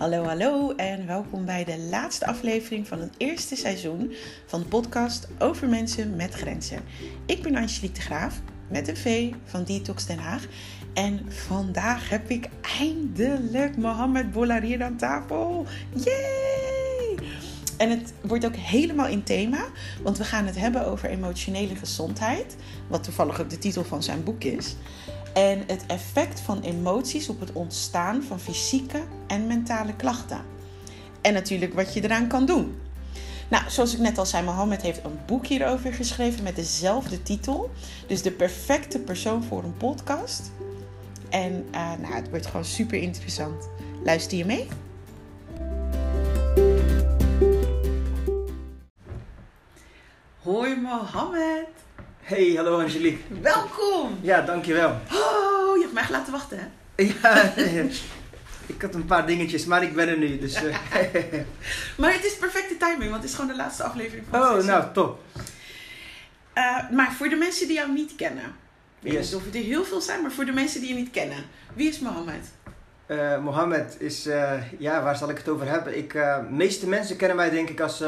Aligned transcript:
Hallo, 0.00 0.24
hallo 0.24 0.72
en 0.76 1.06
welkom 1.06 1.44
bij 1.44 1.64
de 1.64 1.78
laatste 1.78 2.26
aflevering 2.26 2.88
van 2.88 3.00
het 3.00 3.14
eerste 3.16 3.56
seizoen 3.56 4.12
van 4.46 4.60
de 4.60 4.66
podcast 4.66 5.28
over 5.38 5.68
mensen 5.68 6.16
met 6.16 6.34
grenzen. 6.34 6.82
Ik 7.26 7.42
ben 7.42 7.56
Angelique 7.56 7.94
de 7.94 8.00
Graaf 8.00 8.40
met 8.68 8.88
een 8.88 8.96
V 8.96 9.32
van 9.44 9.64
Detox 9.64 10.06
Den 10.06 10.18
Haag. 10.18 10.46
En 10.94 11.20
vandaag 11.28 12.08
heb 12.08 12.30
ik 12.30 12.48
eindelijk 12.78 13.76
Mohamed 13.76 14.32
Boularier 14.32 14.82
aan 14.82 14.96
tafel. 14.96 15.66
Yay! 15.94 17.18
En 17.76 17.90
het 17.90 18.12
wordt 18.20 18.44
ook 18.44 18.56
helemaal 18.56 19.08
in 19.08 19.22
thema, 19.22 19.64
want 20.02 20.18
we 20.18 20.24
gaan 20.24 20.46
het 20.46 20.58
hebben 20.58 20.86
over 20.86 21.08
emotionele 21.08 21.76
gezondheid, 21.76 22.56
wat 22.88 23.02
toevallig 23.02 23.40
ook 23.40 23.50
de 23.50 23.58
titel 23.58 23.84
van 23.84 24.02
zijn 24.02 24.24
boek 24.24 24.44
is. 24.44 24.76
En 25.32 25.62
het 25.66 25.84
effect 25.86 26.40
van 26.40 26.60
emoties 26.60 27.28
op 27.28 27.40
het 27.40 27.52
ontstaan 27.52 28.22
van 28.22 28.40
fysieke 28.40 29.02
en 29.26 29.46
mentale 29.46 29.96
klachten. 29.96 30.44
En 31.20 31.32
natuurlijk 31.32 31.74
wat 31.74 31.94
je 31.94 32.04
eraan 32.04 32.28
kan 32.28 32.46
doen. 32.46 32.78
Nou, 33.48 33.70
zoals 33.70 33.94
ik 33.94 33.98
net 34.00 34.18
al 34.18 34.26
zei, 34.26 34.44
Mohammed 34.44 34.82
heeft 34.82 35.04
een 35.04 35.18
boek 35.26 35.46
hierover 35.46 35.92
geschreven 35.92 36.42
met 36.42 36.56
dezelfde 36.56 37.22
titel. 37.22 37.70
Dus 38.06 38.22
de 38.22 38.30
perfecte 38.30 38.98
persoon 38.98 39.44
voor 39.44 39.64
een 39.64 39.76
podcast. 39.76 40.50
En 41.28 41.66
uh, 41.74 41.92
nou, 42.00 42.14
het 42.14 42.30
wordt 42.30 42.46
gewoon 42.46 42.64
super 42.64 42.98
interessant. 42.98 43.68
Luister 44.04 44.38
je 44.38 44.44
mee? 44.44 44.68
Hoi 50.42 50.76
Mohammed. 50.76 51.68
Hey, 52.30 52.54
hallo 52.54 52.80
Angelique. 52.80 53.18
Welkom. 53.40 54.18
Ja, 54.20 54.40
dankjewel. 54.40 54.90
Oh, 54.90 55.76
je 55.76 55.80
hebt 55.80 55.92
mij 55.92 56.04
laten 56.10 56.32
wachten 56.32 56.58
hè? 56.58 56.64
Ja, 57.02 57.52
ik 58.74 58.82
had 58.82 58.94
een 58.94 59.04
paar 59.04 59.26
dingetjes, 59.26 59.64
maar 59.64 59.82
ik 59.82 59.94
ben 59.94 60.08
er 60.08 60.18
nu. 60.18 60.38
Dus, 60.38 60.62
uh... 60.62 60.76
maar 61.98 62.12
het 62.12 62.24
is 62.24 62.36
perfecte 62.36 62.76
timing, 62.76 63.10
want 63.10 63.14
het 63.14 63.24
is 63.24 63.34
gewoon 63.34 63.50
de 63.50 63.56
laatste 63.56 63.82
aflevering 63.82 64.26
van 64.30 64.40
Oh, 64.40 64.64
nou, 64.64 64.84
top. 64.92 65.20
Uh, 66.54 66.90
maar 66.90 67.12
voor 67.12 67.28
de 67.28 67.36
mensen 67.36 67.66
die 67.66 67.76
jou 67.76 67.92
niet 67.92 68.16
kennen. 68.16 68.44
Ik 69.00 69.12
weet 69.12 69.20
niet 69.20 69.34
of 69.34 69.44
het 69.44 69.54
er 69.54 69.62
heel 69.62 69.84
veel 69.84 70.00
zijn, 70.00 70.22
maar 70.22 70.32
voor 70.32 70.44
de 70.44 70.52
mensen 70.52 70.80
die 70.80 70.88
je 70.88 70.94
niet 70.94 71.10
kennen. 71.10 71.44
Wie 71.74 71.88
is 71.88 71.98
Mohammed? 71.98 72.48
Uh, 73.06 73.38
Mohammed 73.38 73.96
is, 73.98 74.28
ja, 74.78 75.02
waar 75.02 75.16
zal 75.16 75.30
ik 75.30 75.38
het 75.38 75.48
over 75.48 75.68
hebben? 75.68 75.98
Ik, 75.98 76.18
meeste 76.50 76.88
mensen 76.88 77.16
kennen 77.16 77.36
mij 77.36 77.50
denk 77.50 77.68
ik 77.68 77.80
als 77.80 78.02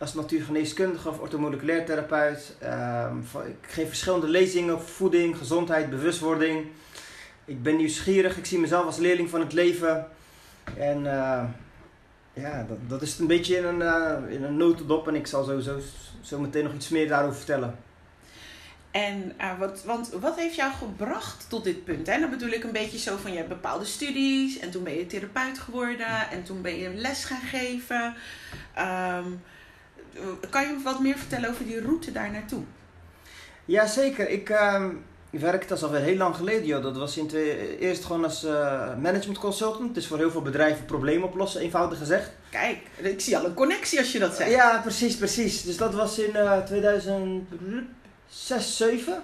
als 0.00 0.14
natuurgeneeskundige 0.14 1.08
of 1.08 1.18
orthomoleculair 1.18 1.84
therapeut. 1.84 2.56
Uh, 2.62 3.06
ik 3.46 3.70
geef 3.70 3.88
verschillende 3.88 4.28
lezingen 4.28 4.74
over 4.74 4.88
voeding, 4.88 5.38
gezondheid, 5.38 5.90
bewustwording. 5.90 6.66
Ik 7.44 7.62
ben 7.62 7.76
nieuwsgierig, 7.76 8.36
ik 8.36 8.46
zie 8.46 8.58
mezelf 8.58 8.86
als 8.86 8.96
leerling 8.96 9.30
van 9.30 9.40
het 9.40 9.52
leven. 9.52 10.08
En 10.78 10.98
uh, 10.98 11.44
ja, 12.32 12.66
dat, 12.68 12.78
dat 12.88 13.02
is 13.02 13.18
een 13.18 13.26
beetje 13.26 13.56
in 13.56 13.64
een, 13.64 13.80
uh, 13.80 14.32
in 14.32 14.42
een 14.42 14.56
notendop 14.56 15.08
en 15.08 15.14
ik 15.14 15.26
zal 15.26 15.44
sowieso 15.44 15.78
zo 16.20 16.38
meteen 16.38 16.64
nog 16.64 16.74
iets 16.74 16.88
meer 16.88 17.08
daarover 17.08 17.36
vertellen. 17.36 17.78
En 18.90 19.32
uh, 19.40 19.58
wat, 19.58 19.84
want 19.84 20.10
wat 20.20 20.36
heeft 20.36 20.54
jou 20.54 20.72
gebracht 20.72 21.46
tot 21.48 21.64
dit 21.64 21.84
punt? 21.84 22.06
Hè? 22.06 22.20
Dan 22.20 22.30
bedoel 22.30 22.50
ik 22.50 22.64
een 22.64 22.72
beetje 22.72 22.98
zo 22.98 23.16
van 23.16 23.30
je 23.30 23.36
hebt 23.36 23.48
bepaalde 23.48 23.84
studies 23.84 24.58
en 24.58 24.70
toen 24.70 24.84
ben 24.84 24.94
je 24.94 25.06
therapeut 25.06 25.58
geworden 25.58 26.30
en 26.30 26.42
toen 26.42 26.62
ben 26.62 26.78
je 26.78 26.94
les 26.94 27.24
gaan 27.24 27.40
geven. 27.40 28.14
Um, 28.78 29.42
kan 30.50 30.62
je 30.62 30.80
wat 30.84 31.00
meer 31.00 31.16
vertellen 31.16 31.50
over 31.50 31.66
die 31.66 31.80
route 31.80 32.12
daar 32.12 32.30
naartoe? 32.30 32.62
Jazeker. 33.64 34.28
Ik, 34.28 34.48
uh, 34.48 34.84
ik 35.30 35.40
werkte, 35.40 35.66
dat 35.66 35.76
is 35.76 35.84
alweer 35.84 36.00
heel 36.00 36.16
lang 36.16 36.36
geleden. 36.36 36.66
Joh. 36.66 36.82
Dat 36.82 36.96
was 36.96 37.16
in 37.16 37.26
twee, 37.26 37.78
eerst 37.78 38.04
gewoon 38.04 38.24
als 38.24 38.44
uh, 38.44 38.96
management 38.96 39.38
consultant. 39.38 39.94
Dus 39.94 40.06
voor 40.06 40.18
heel 40.18 40.30
veel 40.30 40.42
bedrijven 40.42 40.84
problemen 40.84 41.28
oplossen, 41.28 41.60
eenvoudig 41.60 41.98
gezegd. 41.98 42.30
Kijk, 42.50 42.78
ik 42.96 43.20
zie 43.20 43.36
al 43.36 43.44
een 43.44 43.54
connectie 43.54 43.98
als 43.98 44.12
je 44.12 44.18
dat 44.18 44.34
zegt. 44.34 44.50
Ja, 44.50 44.80
precies, 44.80 45.16
precies. 45.16 45.62
Dus 45.62 45.76
dat 45.76 45.94
was 45.94 46.18
in 46.18 46.30
uh, 46.36 46.58
2006, 46.58 47.46
2007, 48.26 49.22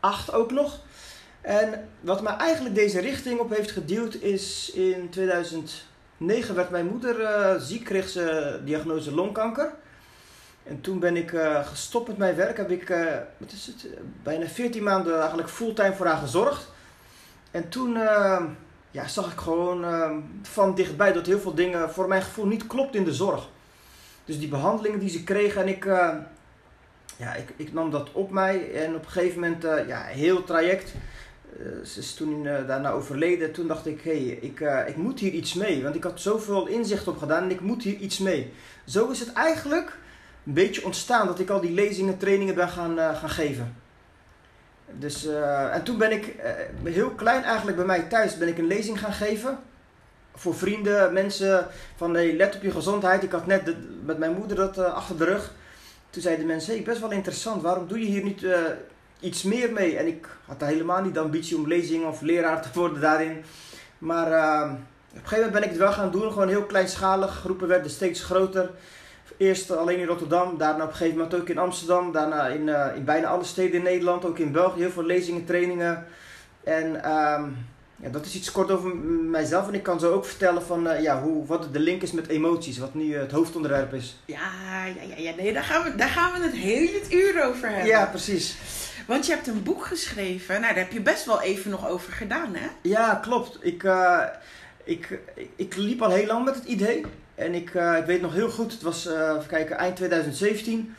8 0.00 0.32
ook 0.32 0.50
nog. 0.50 0.80
En 1.40 1.88
wat 2.00 2.22
mij 2.22 2.36
eigenlijk 2.36 2.74
deze 2.74 3.00
richting 3.00 3.40
op 3.40 3.56
heeft 3.56 3.70
geduwd 3.70 4.14
is 4.14 4.70
in 4.74 5.08
2009 5.10 6.54
werd 6.54 6.70
mijn 6.70 6.86
moeder 6.86 7.20
uh, 7.20 7.54
ziek, 7.60 7.84
kreeg 7.84 8.08
ze 8.08 8.58
diagnose 8.64 9.14
longkanker. 9.14 9.72
En 10.68 10.80
toen 10.80 10.98
ben 10.98 11.16
ik 11.16 11.32
uh, 11.32 11.66
gestopt 11.66 12.08
met 12.08 12.18
mijn 12.18 12.36
werk. 12.36 12.56
Heb 12.56 12.70
ik, 12.70 12.88
uh, 12.88 13.06
wat 13.36 13.52
is 13.52 13.66
het, 13.66 13.86
bijna 14.22 14.46
14 14.46 14.82
maanden 14.82 15.18
eigenlijk 15.18 15.48
fulltime 15.48 15.94
voor 15.94 16.06
haar 16.06 16.16
gezorgd. 16.16 16.68
En 17.50 17.68
toen 17.68 17.92
ja, 18.90 19.08
zag 19.08 19.32
ik 19.32 19.38
gewoon 19.38 19.84
van 20.42 20.74
dichtbij 20.74 21.12
dat 21.12 21.26
heel 21.26 21.38
veel 21.38 21.54
dingen 21.54 21.90
voor 21.90 22.08
mijn 22.08 22.22
gevoel 22.22 22.46
niet 22.46 22.66
klopt 22.66 22.94
in 22.94 23.04
de 23.04 23.14
zorg. 23.14 23.48
Dus 24.24 24.38
die 24.38 24.48
behandelingen 24.48 24.98
die 24.98 25.08
ze 25.08 25.24
kregen 25.24 25.62
en 25.62 25.68
ik, 25.68 25.84
ja, 27.16 27.34
ik, 27.34 27.52
ik 27.56 27.72
nam 27.72 27.90
dat 27.90 28.12
op 28.12 28.30
mij. 28.30 28.72
En 28.74 28.94
op 28.94 29.04
een 29.04 29.10
gegeven 29.10 29.40
moment, 29.40 29.62
ja, 29.62 30.02
heel 30.02 30.44
traject. 30.44 30.92
ze 31.84 31.98
is 31.98 32.14
toen 32.14 32.42
daarna 32.42 32.90
overleden. 32.90 33.52
Toen 33.52 33.66
dacht 33.66 33.86
ik, 33.86 34.00
hé, 34.00 34.26
hey, 34.26 34.38
ik, 34.40 34.60
ik 34.86 34.96
moet 34.96 35.20
hier 35.20 35.32
iets 35.32 35.54
mee. 35.54 35.82
Want 35.82 35.94
ik 35.94 36.04
had 36.04 36.20
zoveel 36.20 36.66
inzicht 36.66 37.08
op 37.08 37.18
gedaan 37.18 37.42
en 37.42 37.50
ik 37.50 37.60
moet 37.60 37.82
hier 37.82 37.96
iets 37.96 38.18
mee. 38.18 38.52
Zo 38.84 39.08
is 39.08 39.20
het 39.20 39.32
eigenlijk 39.32 39.98
een 40.46 40.52
beetje 40.52 40.84
ontstaan 40.84 41.26
dat 41.26 41.38
ik 41.38 41.50
al 41.50 41.60
die 41.60 41.70
lezingen, 41.70 42.18
trainingen 42.18 42.54
ben 42.54 42.68
gaan, 42.68 42.98
uh, 42.98 43.16
gaan 43.16 43.30
geven. 43.30 43.76
Dus, 44.90 45.26
uh, 45.26 45.74
en 45.74 45.82
toen 45.82 45.98
ben 45.98 46.12
ik 46.12 46.34
uh, 46.84 46.92
heel 46.92 47.10
klein 47.10 47.42
eigenlijk 47.42 47.76
bij 47.76 47.86
mij 47.86 48.02
thuis 48.02 48.38
ben 48.38 48.48
ik 48.48 48.58
een 48.58 48.66
lezing 48.66 49.00
gaan 49.00 49.12
geven. 49.12 49.58
Voor 50.34 50.54
vrienden, 50.54 51.12
mensen 51.12 51.66
van 51.96 52.14
hey, 52.14 52.36
let 52.36 52.56
op 52.56 52.62
je 52.62 52.70
gezondheid. 52.70 53.22
Ik 53.22 53.32
had 53.32 53.46
net 53.46 53.74
met 54.04 54.18
mijn 54.18 54.32
moeder 54.32 54.56
dat 54.56 54.78
achter 54.78 55.18
de 55.18 55.24
rug. 55.24 55.52
Toen 56.10 56.22
zeiden 56.22 56.46
mensen, 56.46 56.74
hey, 56.74 56.82
best 56.82 57.00
wel 57.00 57.10
interessant, 57.10 57.62
waarom 57.62 57.88
doe 57.88 57.98
je 57.98 58.06
hier 58.06 58.22
niet 58.22 58.46
iets 59.20 59.42
meer 59.42 59.72
mee? 59.72 59.96
En 59.96 60.06
ik 60.06 60.28
had 60.46 60.60
helemaal 60.60 61.02
niet 61.02 61.14
de 61.14 61.20
ambitie 61.20 61.56
om 61.56 61.66
lezing 61.66 62.06
of 62.06 62.20
leraar 62.20 62.62
te 62.62 62.68
worden 62.74 63.00
daarin. 63.00 63.44
Maar 63.98 64.26
op 64.66 65.22
een 65.22 65.28
gegeven 65.28 65.36
moment 65.36 65.52
ben 65.52 65.62
ik 65.62 65.68
het 65.68 65.78
wel 65.78 65.92
gaan 65.92 66.10
doen, 66.10 66.32
gewoon 66.32 66.48
heel 66.48 66.64
kleinschalig. 66.66 67.34
Groepen 67.34 67.68
werden 67.68 67.90
steeds 67.90 68.24
groter. 68.24 68.70
Eerst 69.36 69.70
alleen 69.70 69.98
in 69.98 70.06
Rotterdam, 70.06 70.58
daarna 70.58 70.82
op 70.82 70.90
een 70.90 70.96
gegeven 70.96 71.18
moment 71.18 71.40
ook 71.40 71.48
in 71.48 71.58
Amsterdam, 71.58 72.12
daarna 72.12 72.46
in, 72.46 72.66
uh, 72.66 72.86
in 72.96 73.04
bijna 73.04 73.26
alle 73.26 73.44
steden 73.44 73.74
in 73.74 73.82
Nederland, 73.82 74.24
ook 74.24 74.38
in 74.38 74.52
België, 74.52 74.80
heel 74.80 74.90
veel 74.90 75.04
lezingen, 75.04 75.44
trainingen. 75.44 76.06
En 76.64 76.86
um, 76.86 77.56
ja, 77.96 78.08
dat 78.10 78.24
is 78.24 78.34
iets 78.34 78.52
kort 78.52 78.70
over 78.70 78.96
mijzelf 78.96 79.68
en 79.68 79.74
ik 79.74 79.82
kan 79.82 80.00
zo 80.00 80.12
ook 80.12 80.24
vertellen 80.24 80.62
van 80.62 80.86
uh, 80.86 81.02
ja, 81.02 81.22
hoe, 81.22 81.46
wat 81.46 81.72
de 81.72 81.78
link 81.80 82.02
is 82.02 82.12
met 82.12 82.28
emoties, 82.28 82.78
wat 82.78 82.94
nu 82.94 83.04
uh, 83.04 83.20
het 83.20 83.30
hoofdonderwerp 83.30 83.92
is. 83.94 84.16
Ja, 84.24 84.50
ja, 84.84 85.02
ja, 85.08 85.16
ja 85.16 85.34
nee, 85.36 85.52
daar 85.52 85.64
gaan, 85.64 85.82
we, 85.82 85.94
daar 85.94 86.08
gaan 86.08 86.32
we 86.32 86.46
het 86.46 86.54
hele 86.54 87.00
uur 87.10 87.44
over 87.44 87.68
hebben. 87.68 87.86
Ja, 87.86 88.06
precies. 88.06 88.56
Want 89.06 89.26
je 89.26 89.32
hebt 89.32 89.46
een 89.46 89.62
boek 89.62 89.84
geschreven, 89.84 90.60
nou 90.60 90.74
daar 90.74 90.82
heb 90.82 90.92
je 90.92 91.00
best 91.00 91.24
wel 91.24 91.42
even 91.42 91.70
nog 91.70 91.88
over 91.88 92.12
gedaan 92.12 92.54
hè? 92.54 92.66
Ja, 92.82 93.14
klopt. 93.14 93.58
Ik, 93.60 93.88
ik, 94.84 95.18
ik, 95.34 95.48
ik 95.56 95.76
liep 95.76 96.02
al 96.02 96.10
heel 96.10 96.26
lang 96.26 96.44
met 96.44 96.54
het 96.54 96.64
idee. 96.64 97.04
En 97.36 97.54
ik, 97.54 97.74
uh, 97.74 97.96
ik 97.98 98.04
weet 98.04 98.20
nog 98.20 98.32
heel 98.32 98.50
goed, 98.50 98.72
het 98.72 98.82
was 98.82 99.06
uh, 99.06 99.12
even 99.12 99.46
kijken, 99.46 99.76
eind 99.76 99.96
2017. 99.96 100.94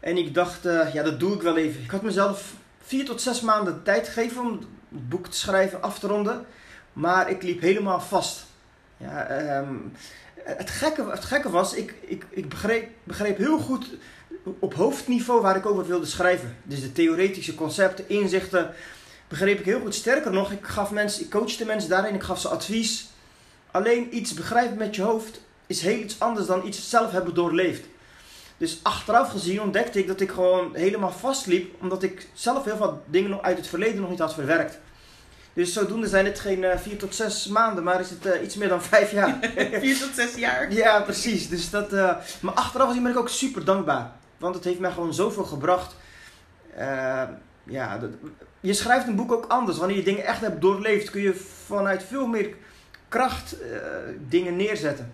En 0.00 0.16
ik 0.16 0.34
dacht, 0.34 0.66
uh, 0.66 0.94
ja, 0.94 1.02
dat 1.02 1.20
doe 1.20 1.34
ik 1.34 1.42
wel 1.42 1.56
even. 1.56 1.82
Ik 1.82 1.90
had 1.90 2.02
mezelf 2.02 2.54
vier 2.82 3.04
tot 3.04 3.20
zes 3.20 3.40
maanden 3.40 3.82
tijd 3.82 4.08
gegeven 4.08 4.40
om 4.40 4.58
het 4.88 5.08
boek 5.08 5.26
te 5.26 5.36
schrijven, 5.36 5.82
af 5.82 5.98
te 5.98 6.06
ronden. 6.06 6.46
Maar 6.92 7.30
ik 7.30 7.42
liep 7.42 7.60
helemaal 7.60 8.00
vast. 8.00 8.46
Ja, 8.96 9.58
um, 9.58 9.92
het, 10.34 10.70
gekke, 10.70 11.10
het 11.10 11.24
gekke 11.24 11.50
was, 11.50 11.74
ik, 11.74 11.94
ik, 12.00 12.24
ik 12.30 12.48
begreep, 12.48 12.88
begreep 13.04 13.36
heel 13.36 13.58
goed 13.58 13.90
op 14.58 14.74
hoofdniveau 14.74 15.40
waar 15.40 15.56
ik 15.56 15.66
over 15.66 15.86
wilde 15.86 16.06
schrijven. 16.06 16.56
Dus 16.62 16.80
de 16.80 16.92
theoretische 16.92 17.54
concepten, 17.54 18.08
inzichten, 18.08 18.74
begreep 19.28 19.58
ik 19.58 19.64
heel 19.64 19.80
goed. 19.80 19.94
Sterker 19.94 20.32
nog, 20.32 20.52
ik 20.52 20.66
gaf 20.66 20.90
mensen, 20.90 21.24
ik 21.24 21.30
coachte 21.30 21.64
mensen 21.64 21.90
daarin, 21.90 22.14
ik 22.14 22.22
gaf 22.22 22.40
ze 22.40 22.48
advies. 22.48 23.10
Alleen 23.70 24.16
iets 24.16 24.34
begrijpen 24.34 24.78
met 24.78 24.96
je 24.96 25.02
hoofd 25.02 25.40
is 25.68 25.80
heel 25.80 25.98
iets 25.98 26.20
anders 26.20 26.46
dan 26.46 26.66
iets 26.66 26.90
zelf 26.90 27.10
hebben 27.10 27.34
doorleefd. 27.34 27.86
Dus 28.56 28.80
achteraf 28.82 29.30
gezien 29.30 29.60
ontdekte 29.60 29.98
ik 29.98 30.06
dat 30.06 30.20
ik 30.20 30.30
gewoon 30.30 30.74
helemaal 30.74 31.12
vastliep, 31.12 31.82
omdat 31.82 32.02
ik 32.02 32.28
zelf 32.32 32.64
heel 32.64 32.76
veel 32.76 33.02
dingen 33.06 33.30
nog 33.30 33.42
uit 33.42 33.56
het 33.56 33.66
verleden 33.66 34.00
nog 34.00 34.10
niet 34.10 34.18
had 34.18 34.34
verwerkt. 34.34 34.78
Dus 35.52 35.72
zodoende 35.72 36.08
zijn 36.08 36.24
het 36.24 36.38
geen 36.38 36.62
uh, 36.62 36.76
vier 36.76 36.98
tot 36.98 37.14
zes 37.14 37.46
maanden, 37.46 37.84
maar 37.84 38.00
is 38.00 38.10
het 38.10 38.26
uh, 38.26 38.42
iets 38.42 38.56
meer 38.56 38.68
dan 38.68 38.82
vijf 38.82 39.12
jaar. 39.12 39.38
vier 39.80 39.98
tot 39.98 40.10
zes 40.14 40.34
jaar? 40.34 40.72
Ja, 40.82 41.00
precies. 41.00 41.48
Dus 41.48 41.70
dat, 41.70 41.92
uh, 41.92 42.16
maar 42.40 42.54
achteraf 42.54 42.86
gezien 42.86 43.02
ben 43.02 43.12
ik 43.12 43.18
ook 43.18 43.28
super 43.28 43.64
dankbaar. 43.64 44.12
Want 44.36 44.54
het 44.54 44.64
heeft 44.64 44.78
mij 44.78 44.90
gewoon 44.90 45.14
zoveel 45.14 45.44
gebracht. 45.44 45.94
ja, 47.64 47.98
dat, 47.98 48.10
je 48.60 48.72
schrijft 48.72 49.06
een 49.06 49.16
boek 49.16 49.32
ook 49.32 49.46
anders. 49.46 49.78
Wanneer 49.78 49.96
je 49.96 50.02
dingen 50.02 50.24
echt 50.24 50.40
hebt 50.40 50.60
doorleefd, 50.60 51.10
kun 51.10 51.22
je 51.22 51.34
vanuit 51.66 52.02
veel 52.02 52.26
meer 52.26 52.54
kracht 53.08 53.56
dingen 54.28 54.56
neerzetten. 54.56 55.12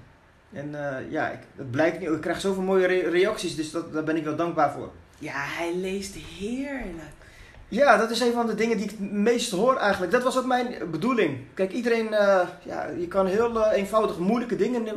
En 0.54 0.68
uh, 0.72 1.10
ja, 1.10 1.30
ik, 1.30 1.38
dat 1.56 1.70
blijkt 1.70 2.00
niet. 2.00 2.08
Ik 2.08 2.20
krijg 2.20 2.40
zoveel 2.40 2.62
mooie 2.62 2.86
re 2.86 3.08
reacties, 3.10 3.56
dus 3.56 3.70
dat, 3.70 3.92
daar 3.92 4.04
ben 4.04 4.16
ik 4.16 4.24
wel 4.24 4.36
dankbaar 4.36 4.72
voor. 4.72 4.90
Ja, 5.18 5.32
hij 5.34 5.74
leest 5.76 6.14
heerlijk. 6.14 7.12
Ja, 7.68 7.96
dat 7.96 8.10
is 8.10 8.20
een 8.20 8.32
van 8.32 8.46
de 8.46 8.54
dingen 8.54 8.76
die 8.76 8.84
ik 8.84 8.90
het 8.90 9.12
meest 9.12 9.50
hoor 9.50 9.76
eigenlijk. 9.76 10.12
Dat 10.12 10.22
was 10.22 10.38
ook 10.38 10.46
mijn 10.46 10.90
bedoeling. 10.90 11.38
Kijk, 11.54 11.72
iedereen, 11.72 12.06
uh, 12.06 12.40
ja, 12.62 12.86
je 12.98 13.08
kan 13.08 13.26
heel 13.26 13.56
uh, 13.56 13.66
eenvoudig 13.72 14.18
moeilijke 14.18 14.56
dingen 14.56 14.88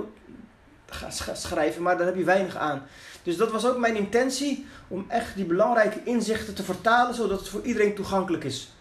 schrijven, 1.33 1.81
maar 1.81 1.97
daar 1.97 2.05
heb 2.05 2.15
je 2.15 2.23
weinig 2.23 2.55
aan. 2.55 2.81
Dus 3.23 3.37
dat 3.37 3.51
was 3.51 3.67
ook 3.67 3.77
mijn 3.77 3.95
intentie, 3.95 4.65
om 4.87 5.05
echt 5.07 5.35
die 5.35 5.45
belangrijke 5.45 5.99
inzichten 6.03 6.53
te 6.55 6.63
vertalen, 6.63 7.15
zodat 7.15 7.39
het 7.39 7.49
voor 7.49 7.61
iedereen 7.61 7.95
toegankelijk 7.95 8.43
is. 8.43 8.71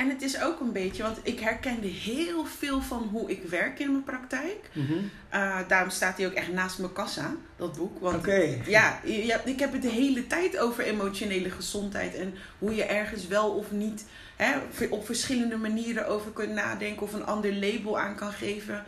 En 0.00 0.08
het 0.08 0.22
is 0.22 0.42
ook 0.42 0.60
een 0.60 0.72
beetje, 0.72 1.02
want 1.02 1.18
ik 1.22 1.40
herkende 1.40 1.86
heel 1.86 2.44
veel 2.44 2.82
van 2.82 3.08
hoe 3.12 3.30
ik 3.30 3.42
werk 3.42 3.78
in 3.78 3.90
mijn 3.90 4.04
praktijk. 4.04 4.70
Mm 4.72 4.86
-hmm. 4.86 5.10
uh, 5.34 5.58
daarom 5.68 5.90
staat 5.90 6.16
hij 6.16 6.26
ook 6.26 6.32
echt 6.32 6.52
naast 6.52 6.78
mijn 6.78 6.92
kassa, 6.92 7.34
dat 7.56 7.76
boek. 7.76 8.02
Oké. 8.02 8.58
Ja, 8.66 9.00
ja, 9.04 9.40
ik 9.44 9.58
heb 9.58 9.72
het 9.72 9.82
de 9.82 9.88
hele 9.88 10.26
tijd 10.26 10.58
over 10.58 10.84
emotionele 10.84 11.50
gezondheid 11.50 12.14
en 12.14 12.34
hoe 12.58 12.74
je 12.74 12.84
ergens 12.84 13.26
wel 13.26 13.50
of 13.50 13.70
niet 13.70 14.04
hè, 14.36 14.52
op 14.90 15.06
verschillende 15.06 15.56
manieren 15.56 16.08
over 16.08 16.30
kunt 16.30 16.52
nadenken 16.52 17.02
of 17.02 17.12
een 17.12 17.26
ander 17.26 17.54
label 17.54 17.98
aan 17.98 18.14
kan 18.14 18.32
geven. 18.32 18.84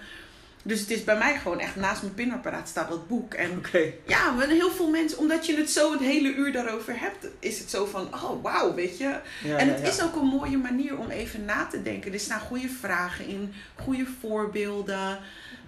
Dus 0.63 0.81
het 0.81 0.91
is 0.91 1.05
bij 1.05 1.17
mij 1.17 1.39
gewoon 1.39 1.61
echt 1.61 1.77
naast 1.77 2.03
mijn 2.03 2.15
pinapparaat 2.15 2.69
staat 2.69 2.89
dat 2.89 3.09
boek. 3.09 3.35
En 3.35 3.51
okay. 3.59 3.95
ja, 4.07 4.39
heel 4.39 4.71
veel 4.71 4.91
mensen, 4.91 5.19
omdat 5.19 5.47
je 5.47 5.57
het 5.57 5.71
zo 5.71 5.93
een 5.93 5.99
hele 5.99 6.35
uur 6.35 6.53
daarover 6.53 7.01
hebt, 7.01 7.27
is 7.39 7.59
het 7.59 7.71
zo 7.71 7.87
van, 7.87 8.15
oh 8.15 8.43
wauw, 8.43 8.75
weet 8.75 8.99
je. 8.99 9.17
Ja, 9.45 9.57
en 9.57 9.69
het 9.69 9.79
ja, 9.79 9.85
ja. 9.85 9.91
is 9.91 10.03
ook 10.03 10.17
een 10.17 10.27
mooie 10.27 10.59
manier 10.59 10.99
om 10.99 11.11
even 11.11 11.45
na 11.45 11.67
te 11.67 11.83
denken. 11.83 12.13
Er 12.13 12.21
staan 12.21 12.41
goede 12.41 12.69
vragen 12.69 13.27
in, 13.27 13.55
goede 13.75 14.07
voorbeelden. 14.21 15.19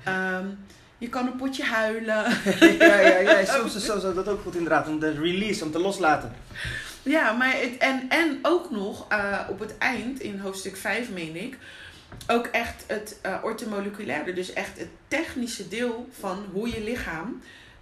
Um, 0.08 0.58
je 0.99 1.08
kan 1.08 1.26
een 1.26 1.37
potje 1.37 1.64
huilen. 1.64 2.25
ja, 2.79 3.00
ja, 3.00 3.19
ja, 3.19 3.44
soms 3.44 3.75
is 3.76 3.87
dat 3.87 4.29
ook 4.29 4.43
goed 4.43 4.55
inderdaad, 4.55 4.88
om 4.88 4.99
de 4.99 5.12
release, 5.12 5.64
om 5.64 5.70
te 5.70 5.79
loslaten. 5.79 6.32
Ja, 7.02 7.32
maar 7.32 7.52
het, 7.52 7.76
en, 7.79 8.08
en 8.08 8.38
ook 8.43 8.70
nog 8.70 9.12
uh, 9.12 9.40
op 9.50 9.58
het 9.58 9.79
eind, 9.79 10.20
in 10.20 10.38
hoofdstuk 10.38 10.76
5 10.76 11.11
meen 11.11 11.37
ik, 11.37 11.58
ook 12.26 12.46
echt 12.46 12.84
het 12.87 13.19
uh, 13.26 13.38
ortomoleculaire, 13.43 14.32
dus 14.32 14.52
echt 14.52 14.78
het 14.78 14.88
technische 15.08 15.69
deel 15.69 16.08
van 16.19 16.44
hoe 16.52 16.69
je 16.69 16.82
lichaam 16.82 17.40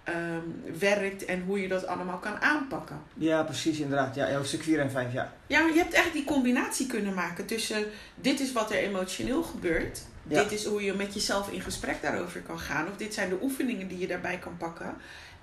um, 0.09 0.61
werkt 0.79 1.25
en 1.25 1.41
hoe 1.41 1.61
je 1.61 1.67
dat 1.67 1.87
allemaal 1.87 2.17
kan 2.17 2.41
aanpakken. 2.41 3.01
Ja, 3.13 3.43
precies, 3.43 3.79
inderdaad. 3.79 4.15
Ja, 4.15 4.35
hoofdstuk 4.35 4.63
4 4.63 4.79
en 4.79 4.91
5, 4.91 5.13
ja. 5.13 5.33
Ja, 5.47 5.61
maar 5.61 5.73
je 5.73 5.77
hebt 5.79 5.93
echt 5.93 6.13
die 6.13 6.23
combinatie 6.25 6.87
kunnen 6.87 7.13
maken 7.13 7.45
tussen 7.45 7.85
dit 8.15 8.39
is 8.39 8.51
wat 8.51 8.71
er 8.71 8.77
emotioneel 8.77 9.43
gebeurt, 9.43 10.01
Ja. 10.27 10.41
dit 10.41 10.51
is 10.51 10.65
hoe 10.65 10.83
je 10.83 10.93
met 10.93 11.13
jezelf 11.13 11.49
in 11.51 11.61
gesprek 11.61 12.01
daarover 12.01 12.41
kan 12.41 12.59
gaan, 12.59 12.87
of 12.87 12.97
dit 12.97 13.13
zijn 13.13 13.29
de 13.29 13.37
oefeningen 13.41 13.87
die 13.87 13.97
je 13.97 14.07
daarbij 14.07 14.37
kan 14.37 14.57
pakken, 14.57 14.95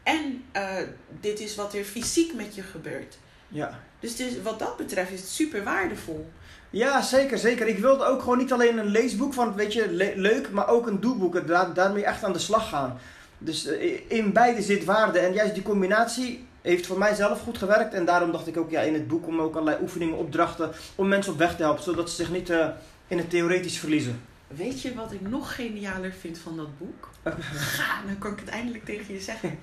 en 0.02 0.44
uh, 0.56 0.72
dit 1.20 1.40
is 1.40 1.54
wat 1.54 1.74
er 1.74 1.84
fysiek 1.84 2.34
met 2.34 2.54
je 2.54 2.62
gebeurt. 2.62 3.18
Ja. 3.48 3.80
Dus 4.00 4.16
is, 4.16 4.42
wat 4.42 4.58
dat 4.58 4.76
betreft 4.76 5.10
is 5.10 5.20
het 5.20 5.28
super 5.28 5.64
waardevol. 5.64 6.30
Ja, 6.70 7.02
zeker, 7.02 7.38
zeker. 7.38 7.66
Ik 7.66 7.78
wilde 7.78 8.04
ook 8.04 8.20
gewoon 8.20 8.38
niet 8.38 8.52
alleen 8.52 8.78
een 8.78 8.90
leesboek 8.90 9.34
van, 9.34 9.54
weet 9.54 9.72
je, 9.72 9.92
le 9.92 10.12
leuk, 10.16 10.50
maar 10.50 10.68
ook 10.68 10.86
een 10.86 11.00
doelboek. 11.00 11.46
Daar, 11.46 11.74
daarmee 11.74 12.04
echt 12.04 12.24
aan 12.24 12.32
de 12.32 12.38
slag 12.38 12.68
gaan. 12.68 12.98
Dus 13.38 13.66
uh, 13.66 14.00
in 14.08 14.32
beide 14.32 14.62
zit 14.62 14.84
waarde. 14.84 15.18
En 15.18 15.32
juist 15.32 15.54
die 15.54 15.62
combinatie 15.62 16.46
heeft 16.62 16.86
voor 16.86 16.98
mij 16.98 17.14
zelf 17.14 17.40
goed 17.40 17.58
gewerkt. 17.58 17.94
En 17.94 18.04
daarom 18.04 18.32
dacht 18.32 18.46
ik 18.46 18.56
ook 18.56 18.70
ja, 18.70 18.80
in 18.80 18.94
het 18.94 19.08
boek 19.08 19.26
om 19.26 19.40
ook 19.40 19.54
allerlei 19.54 19.82
oefeningen, 19.82 20.16
opdrachten, 20.16 20.72
om 20.94 21.08
mensen 21.08 21.32
op 21.32 21.38
weg 21.38 21.56
te 21.56 21.62
helpen. 21.62 21.82
Zodat 21.82 22.10
ze 22.10 22.16
zich 22.16 22.30
niet 22.30 22.50
uh, 22.50 22.68
in 23.08 23.18
het 23.18 23.30
theoretisch 23.30 23.78
verliezen. 23.78 24.20
Weet 24.46 24.82
je 24.82 24.94
wat 24.94 25.12
ik 25.12 25.20
nog 25.20 25.54
genialer 25.54 26.12
vind 26.20 26.38
van 26.38 26.56
dat 26.56 26.78
boek? 26.78 27.08
Ga, 27.52 28.06
dan 28.06 28.18
kan 28.18 28.32
ik 28.32 28.38
het 28.38 28.48
eindelijk 28.48 28.84
tegen 28.84 29.14
je 29.14 29.20
zeggen. 29.20 29.58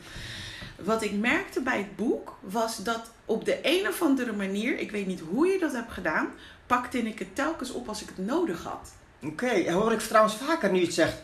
Wat 0.83 1.03
ik 1.03 1.13
merkte 1.13 1.61
bij 1.61 1.77
het 1.77 1.95
boek 1.95 2.37
was 2.39 2.83
dat 2.83 3.11
op 3.25 3.45
de 3.45 3.59
een 3.61 3.87
of 3.87 4.01
andere 4.01 4.33
manier, 4.33 4.79
ik 4.79 4.91
weet 4.91 5.07
niet 5.07 5.19
hoe 5.29 5.47
je 5.47 5.59
dat 5.59 5.73
hebt 5.73 5.91
gedaan, 5.91 6.27
pakte 6.67 6.97
ik 6.97 7.19
het 7.19 7.35
telkens 7.35 7.71
op 7.71 7.87
als 7.87 8.01
ik 8.01 8.07
het 8.07 8.25
nodig 8.25 8.63
had. 8.63 8.89
Oké, 9.23 9.31
okay, 9.31 9.71
hoor 9.71 9.91
ik 9.91 9.99
trouwens 9.99 10.35
vaker 10.35 10.71
nu 10.71 10.81
het 10.81 10.93
zegt. 10.93 11.15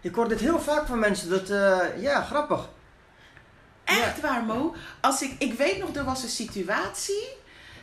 Ik 0.00 0.14
hoor 0.14 0.28
dit 0.28 0.40
heel 0.40 0.60
vaak 0.60 0.86
van 0.86 0.98
mensen, 0.98 1.28
dat, 1.28 1.50
uh, 1.50 2.02
ja, 2.02 2.22
grappig. 2.22 2.68
Echt 3.84 4.16
ja. 4.16 4.22
waar, 4.22 4.42
Mo. 4.42 4.74
Als 5.00 5.22
ik, 5.22 5.34
ik 5.38 5.52
weet 5.52 5.78
nog, 5.78 5.94
er 5.96 6.04
was 6.04 6.22
een 6.22 6.28
situatie. 6.28 7.28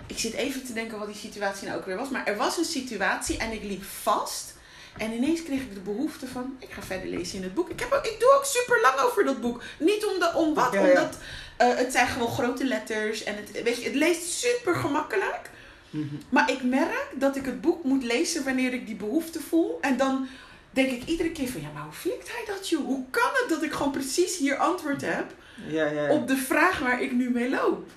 Ik 0.07 0.17
zit 0.19 0.33
even 0.33 0.65
te 0.65 0.73
denken 0.73 0.99
wat 0.99 1.07
die 1.07 1.15
situatie 1.15 1.67
nou 1.67 1.79
ook 1.79 1.85
weer 1.85 1.97
was. 1.97 2.09
Maar 2.09 2.25
er 2.25 2.37
was 2.37 2.57
een 2.57 2.65
situatie 2.65 3.37
en 3.37 3.51
ik 3.51 3.63
liep 3.63 3.83
vast. 3.83 4.53
En 4.97 5.11
ineens 5.11 5.43
kreeg 5.43 5.61
ik 5.61 5.73
de 5.73 5.79
behoefte 5.79 6.27
van, 6.27 6.55
ik 6.59 6.71
ga 6.71 6.81
verder 6.81 7.09
lezen 7.09 7.37
in 7.37 7.43
het 7.43 7.53
boek. 7.53 7.69
Ik, 7.69 7.79
heb 7.79 7.91
ook, 7.91 8.05
ik 8.05 8.19
doe 8.19 8.33
ook 8.35 8.45
super 8.45 8.81
lang 8.81 8.99
over 8.99 9.23
dat 9.23 9.41
boek. 9.41 9.61
Niet 9.79 10.05
om, 10.05 10.19
de, 10.19 10.31
om 10.35 10.53
wat, 10.53 10.73
Ja, 10.73 10.85
ja. 10.85 10.89
omdat 10.89 11.17
uh, 11.61 11.75
het 11.77 11.91
zijn 11.91 12.07
gewoon 12.07 12.31
grote 12.31 12.65
letters. 12.65 13.23
En 13.23 13.35
het, 13.35 13.63
weet 13.63 13.77
je, 13.77 13.83
het 13.83 13.95
leest 13.95 14.31
super 14.31 14.75
gemakkelijk. 14.75 15.49
Mhm. 15.91 16.15
Maar 16.29 16.51
ik 16.51 16.63
merk 16.63 17.07
dat 17.13 17.35
ik 17.35 17.45
het 17.45 17.61
boek 17.61 17.83
moet 17.83 18.03
lezen 18.03 18.43
wanneer 18.43 18.73
ik 18.73 18.85
die 18.85 18.95
behoefte 18.95 19.39
voel. 19.39 19.77
En 19.81 19.97
dan 19.97 20.27
denk 20.69 20.89
ik 20.91 21.05
iedere 21.05 21.31
keer 21.31 21.47
van, 21.47 21.61
ja, 21.61 21.67
maar 21.73 21.83
hoe 21.83 21.93
flikt 21.93 22.31
hij 22.31 22.55
dat, 22.55 22.69
joh? 22.69 22.85
Hoe 22.85 23.03
kan 23.09 23.29
het 23.33 23.49
dat 23.49 23.63
ik 23.63 23.71
gewoon 23.71 23.91
precies 23.91 24.37
hier 24.37 24.55
antwoord 24.55 25.01
heb 25.01 25.25
Ja, 25.67 25.85
ja, 25.85 26.01
ja. 26.01 26.09
op 26.09 26.27
de 26.27 26.37
vraag 26.37 26.79
waar 26.79 27.01
ik 27.01 27.11
nu 27.11 27.29
mee 27.29 27.49
loop? 27.49 27.89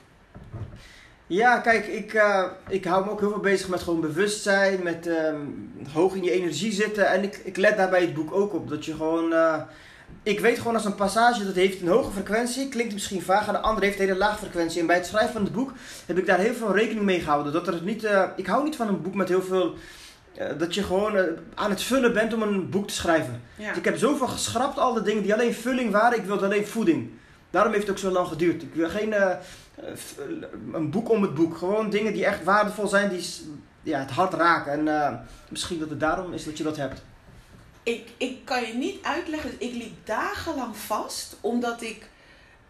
Ja, 1.26 1.58
kijk, 1.58 1.86
ik, 1.86 2.14
uh, 2.14 2.44
ik 2.68 2.84
hou 2.84 3.04
me 3.04 3.10
ook 3.10 3.20
heel 3.20 3.30
veel 3.30 3.38
bezig 3.38 3.68
met 3.68 3.82
gewoon 3.82 4.00
bewustzijn, 4.00 4.82
met 4.82 5.06
um, 5.06 5.72
hoog 5.92 6.14
in 6.14 6.22
je 6.22 6.30
energie 6.30 6.72
zitten. 6.72 7.08
En 7.08 7.22
ik, 7.22 7.40
ik 7.44 7.56
let 7.56 7.76
daarbij 7.76 8.00
het 8.00 8.14
boek 8.14 8.32
ook 8.32 8.54
op. 8.54 8.68
Dat 8.68 8.84
je 8.84 8.92
gewoon. 8.92 9.32
Uh, 9.32 9.62
ik 10.24 10.40
weet 10.40 10.58
gewoon 10.58 10.74
als 10.74 10.84
een 10.84 10.94
passage 10.94 11.44
dat 11.44 11.54
heeft 11.54 11.80
een 11.80 11.88
hoge 11.88 12.10
frequentie, 12.10 12.68
klinkt 12.68 12.92
misschien 12.92 13.22
vaag, 13.22 13.46
en 13.46 13.52
de 13.52 13.58
andere 13.58 13.86
heeft 13.86 13.98
een 13.98 14.06
hele 14.06 14.18
lage 14.18 14.38
frequentie. 14.38 14.80
En 14.80 14.86
bij 14.86 14.96
het 14.96 15.06
schrijven 15.06 15.32
van 15.32 15.44
het 15.44 15.52
boek 15.52 15.72
heb 16.06 16.18
ik 16.18 16.26
daar 16.26 16.38
heel 16.38 16.54
veel 16.54 16.74
rekening 16.74 17.04
mee 17.04 17.20
gehouden. 17.20 17.52
Dat 17.52 17.66
er 17.66 17.82
niet, 17.82 18.04
uh, 18.04 18.24
ik 18.36 18.46
hou 18.46 18.64
niet 18.64 18.76
van 18.76 18.88
een 18.88 19.02
boek 19.02 19.14
met 19.14 19.28
heel 19.28 19.42
veel. 19.42 19.74
dat 20.58 20.74
je 20.74 20.82
gewoon 20.82 21.18
aan 21.54 21.70
het 21.70 21.82
vullen 21.82 22.12
bent 22.12 22.34
om 22.34 22.42
een 22.42 22.70
boek 22.70 22.88
te 22.88 22.94
schrijven. 22.94 23.42
Ja. 23.56 23.68
Dus 23.68 23.76
ik 23.76 23.84
heb 23.84 23.98
zoveel 23.98 24.26
geschrapt, 24.26 24.78
al 24.78 24.92
de 24.92 25.02
dingen 25.02 25.22
die 25.22 25.34
alleen 25.34 25.54
vulling 25.54 25.90
waren. 25.90 26.18
Ik 26.18 26.24
wilde 26.24 26.44
alleen 26.44 26.66
voeding. 26.66 27.10
Daarom 27.50 27.72
heeft 27.72 27.86
het 27.86 27.92
ook 27.92 28.02
zo 28.02 28.10
lang 28.10 28.28
geduurd. 28.28 28.62
Ik 28.62 28.74
wil 28.74 28.88
geen 28.88 29.14
een 30.72 30.90
boek 30.90 31.10
om 31.10 31.22
het 31.22 31.34
boek. 31.34 31.56
Gewoon 31.56 31.90
dingen 31.90 32.12
die 32.12 32.24
echt 32.24 32.44
waardevol 32.44 32.86
zijn, 32.86 33.08
die 33.08 33.24
ja, 33.82 33.98
het 33.98 34.10
hart 34.10 34.34
raken. 34.34 34.88
En 34.88 35.20
misschien 35.48 35.78
dat 35.78 35.90
het 35.90 36.00
daarom 36.00 36.32
is 36.32 36.44
dat 36.44 36.58
je 36.58 36.64
dat 36.64 36.76
hebt. 36.76 37.02
Ik, 37.84 38.08
ik 38.16 38.44
kan 38.44 38.66
je 38.66 38.74
niet 38.74 39.02
uitleggen. 39.02 39.54
Ik 39.58 39.72
liep 39.72 40.06
dagenlang 40.06 40.76
vast, 40.76 41.36
omdat 41.40 41.82
ik. 41.82 42.08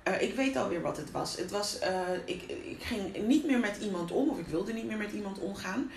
Uh, 0.09 0.23
ik 0.23 0.35
weet 0.35 0.57
alweer 0.57 0.81
wat 0.81 0.97
het 0.97 1.11
was. 1.11 1.37
Het 1.37 1.51
was 1.51 1.79
uh, 1.83 1.89
ik, 2.25 2.43
ik 2.49 2.83
ging 2.83 3.27
niet 3.27 3.47
meer 3.47 3.59
met 3.59 3.77
iemand 3.81 4.11
om, 4.11 4.29
of 4.29 4.39
ik 4.39 4.47
wilde 4.47 4.73
niet 4.73 4.87
meer 4.87 4.97
met 4.97 5.13
iemand 5.13 5.39
omgaan. 5.39 5.91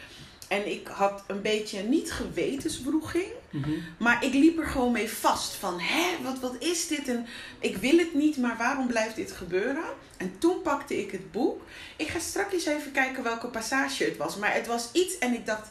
En 0.47 0.71
ik 0.71 0.87
had 0.87 1.23
een 1.27 1.41
beetje 1.41 1.83
niet 1.83 2.11
gewetenswroeging. 2.11 3.27
Mm 3.49 3.63
-hmm. 3.63 3.83
Maar 3.97 4.23
ik 4.23 4.33
liep 4.33 4.59
er 4.59 4.67
gewoon 4.67 4.91
mee 4.91 5.09
vast. 5.09 5.53
Van, 5.53 5.79
hè, 5.79 6.23
wat, 6.23 6.39
wat 6.39 6.55
is 6.59 6.87
dit? 6.87 7.07
En 7.07 7.27
ik 7.59 7.77
wil 7.77 7.97
het 7.97 8.13
niet, 8.13 8.37
maar 8.37 8.57
waarom 8.57 8.87
blijft 8.87 9.15
dit 9.15 9.31
gebeuren? 9.31 9.83
En 10.17 10.37
toen 10.37 10.61
pakte 10.61 10.99
ik 10.99 11.11
het 11.11 11.31
boek. 11.31 11.61
Ik 11.95 12.07
ga 12.07 12.19
straks 12.19 12.65
even 12.65 12.91
kijken 12.91 13.23
welke 13.23 13.47
passage 13.47 14.03
het 14.03 14.17
was. 14.17 14.37
Maar 14.37 14.53
het 14.53 14.67
was 14.67 14.89
iets 14.91 15.17
en 15.17 15.33
ik 15.33 15.45
dacht, 15.45 15.67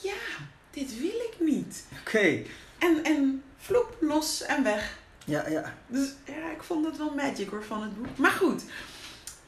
ja, 0.00 0.14
dit 0.70 1.00
wil 1.00 1.20
ik 1.30 1.34
niet. 1.38 1.84
Oké. 2.00 2.16
Okay. 2.16 2.46
En, 2.82 3.04
en 3.04 3.42
vloep, 3.58 3.96
los 4.00 4.42
en 4.42 4.62
weg. 4.62 4.98
Ja, 5.24 5.48
ja. 5.48 5.74
Dus 5.86 6.14
ja, 6.24 6.50
ik 6.54 6.62
vond 6.62 6.86
het 6.86 6.98
wel 6.98 7.14
magic 7.14 7.48
hoor 7.48 7.64
van 7.64 7.82
het 7.82 7.96
boek. 7.96 8.16
Maar 8.16 8.30
goed. 8.30 8.62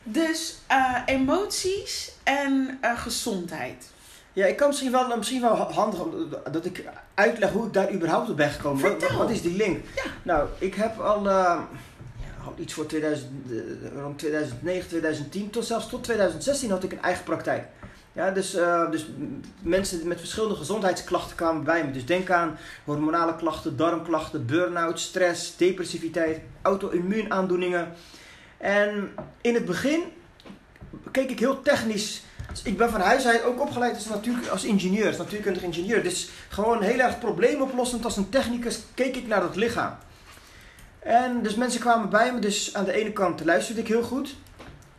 Dus 0.03 0.59
uh, 0.71 1.03
emoties 1.07 2.13
en 2.23 2.79
uh, 2.83 2.99
gezondheid. 3.01 3.87
Ja, 4.33 4.47
ik 4.47 4.57
kan 4.57 4.69
misschien 4.69 4.91
wel, 4.91 5.17
misschien 5.17 5.41
wel 5.41 5.57
handig 5.57 6.01
dat 6.53 6.65
ik 6.65 6.85
uitleg 7.15 7.51
hoe 7.51 7.67
ik 7.67 7.73
daar 7.73 7.93
überhaupt 7.93 8.31
op 8.31 8.37
ben 8.37 8.51
gekomen. 8.51 8.83
Wat, 8.83 9.13
wat, 9.13 9.31
is 9.31 9.43
die 9.43 9.57
link? 9.57 9.85
Ja. 9.95 10.03
Nou, 10.23 10.49
ik 10.59 10.75
heb 10.75 10.99
al 10.99 11.27
uh, 11.27 11.61
iets 12.57 12.75
voor 12.75 12.87
2000, 12.87 13.31
rond 13.95 14.19
2009, 14.19 14.89
2010, 14.89 15.51
tot 15.51 15.65
zelfs 15.65 15.89
tot 15.89 16.05
2016 16.05 16.71
had 16.71 16.85
ik 16.85 16.93
een 16.93 17.03
eigen 17.03 17.25
praktijk. 17.25 17.67
Ja, 18.15 18.31
dus, 18.31 18.55
uh, 18.55 18.91
dus 18.91 19.07
mensen 19.63 20.09
met 20.09 20.19
verschillende 20.19 20.55
gezondheidsklachten 20.55 21.37
kwamen 21.37 21.65
bij 21.65 21.85
me. 21.85 21.91
Dus 21.91 22.07
denk 22.07 22.31
aan 22.31 22.59
hormonale 22.85 23.37
klachten, 23.37 23.77
darmklachten, 23.77 24.47
burn-out, 24.47 25.01
stress, 25.01 25.57
depressiviteit, 25.57 26.41
auto-immuunaandoeningen. 26.63 27.93
En 28.59 29.11
in 29.41 29.55
het 29.55 29.65
begin 29.65 30.03
keek 31.11 31.31
ik 31.31 31.39
heel 31.39 31.63
technisch 31.63 32.23
ik 32.63 32.77
ben 32.77 32.91
van 32.91 33.01
huis 33.01 33.27
uit 33.27 33.43
ook 33.43 33.61
opgeleid 33.61 33.95
als, 33.95 34.09
natuur, 34.09 34.51
als 34.51 34.65
ingenieur, 34.65 35.07
als 35.07 35.17
natuurkundig 35.17 35.63
ingenieur. 35.63 36.03
Dus 36.03 36.29
gewoon 36.49 36.83
heel 36.83 36.99
erg 36.99 37.19
probleemoplossend 37.19 38.05
als 38.05 38.17
een 38.17 38.29
technicus 38.29 38.83
keek 38.95 39.17
ik 39.17 39.27
naar 39.27 39.41
dat 39.41 39.57
lichaam. 39.57 39.97
En 40.99 41.43
dus 41.43 41.55
mensen 41.55 41.81
kwamen 41.81 42.11
bij 42.11 42.33
me, 42.33 42.39
dus 42.39 42.75
aan 42.75 42.85
de 42.85 42.93
ene 42.93 43.13
kant 43.13 43.45
luisterde 43.45 43.81
ik 43.81 43.89
heel 43.89 44.03
goed. 44.03 44.35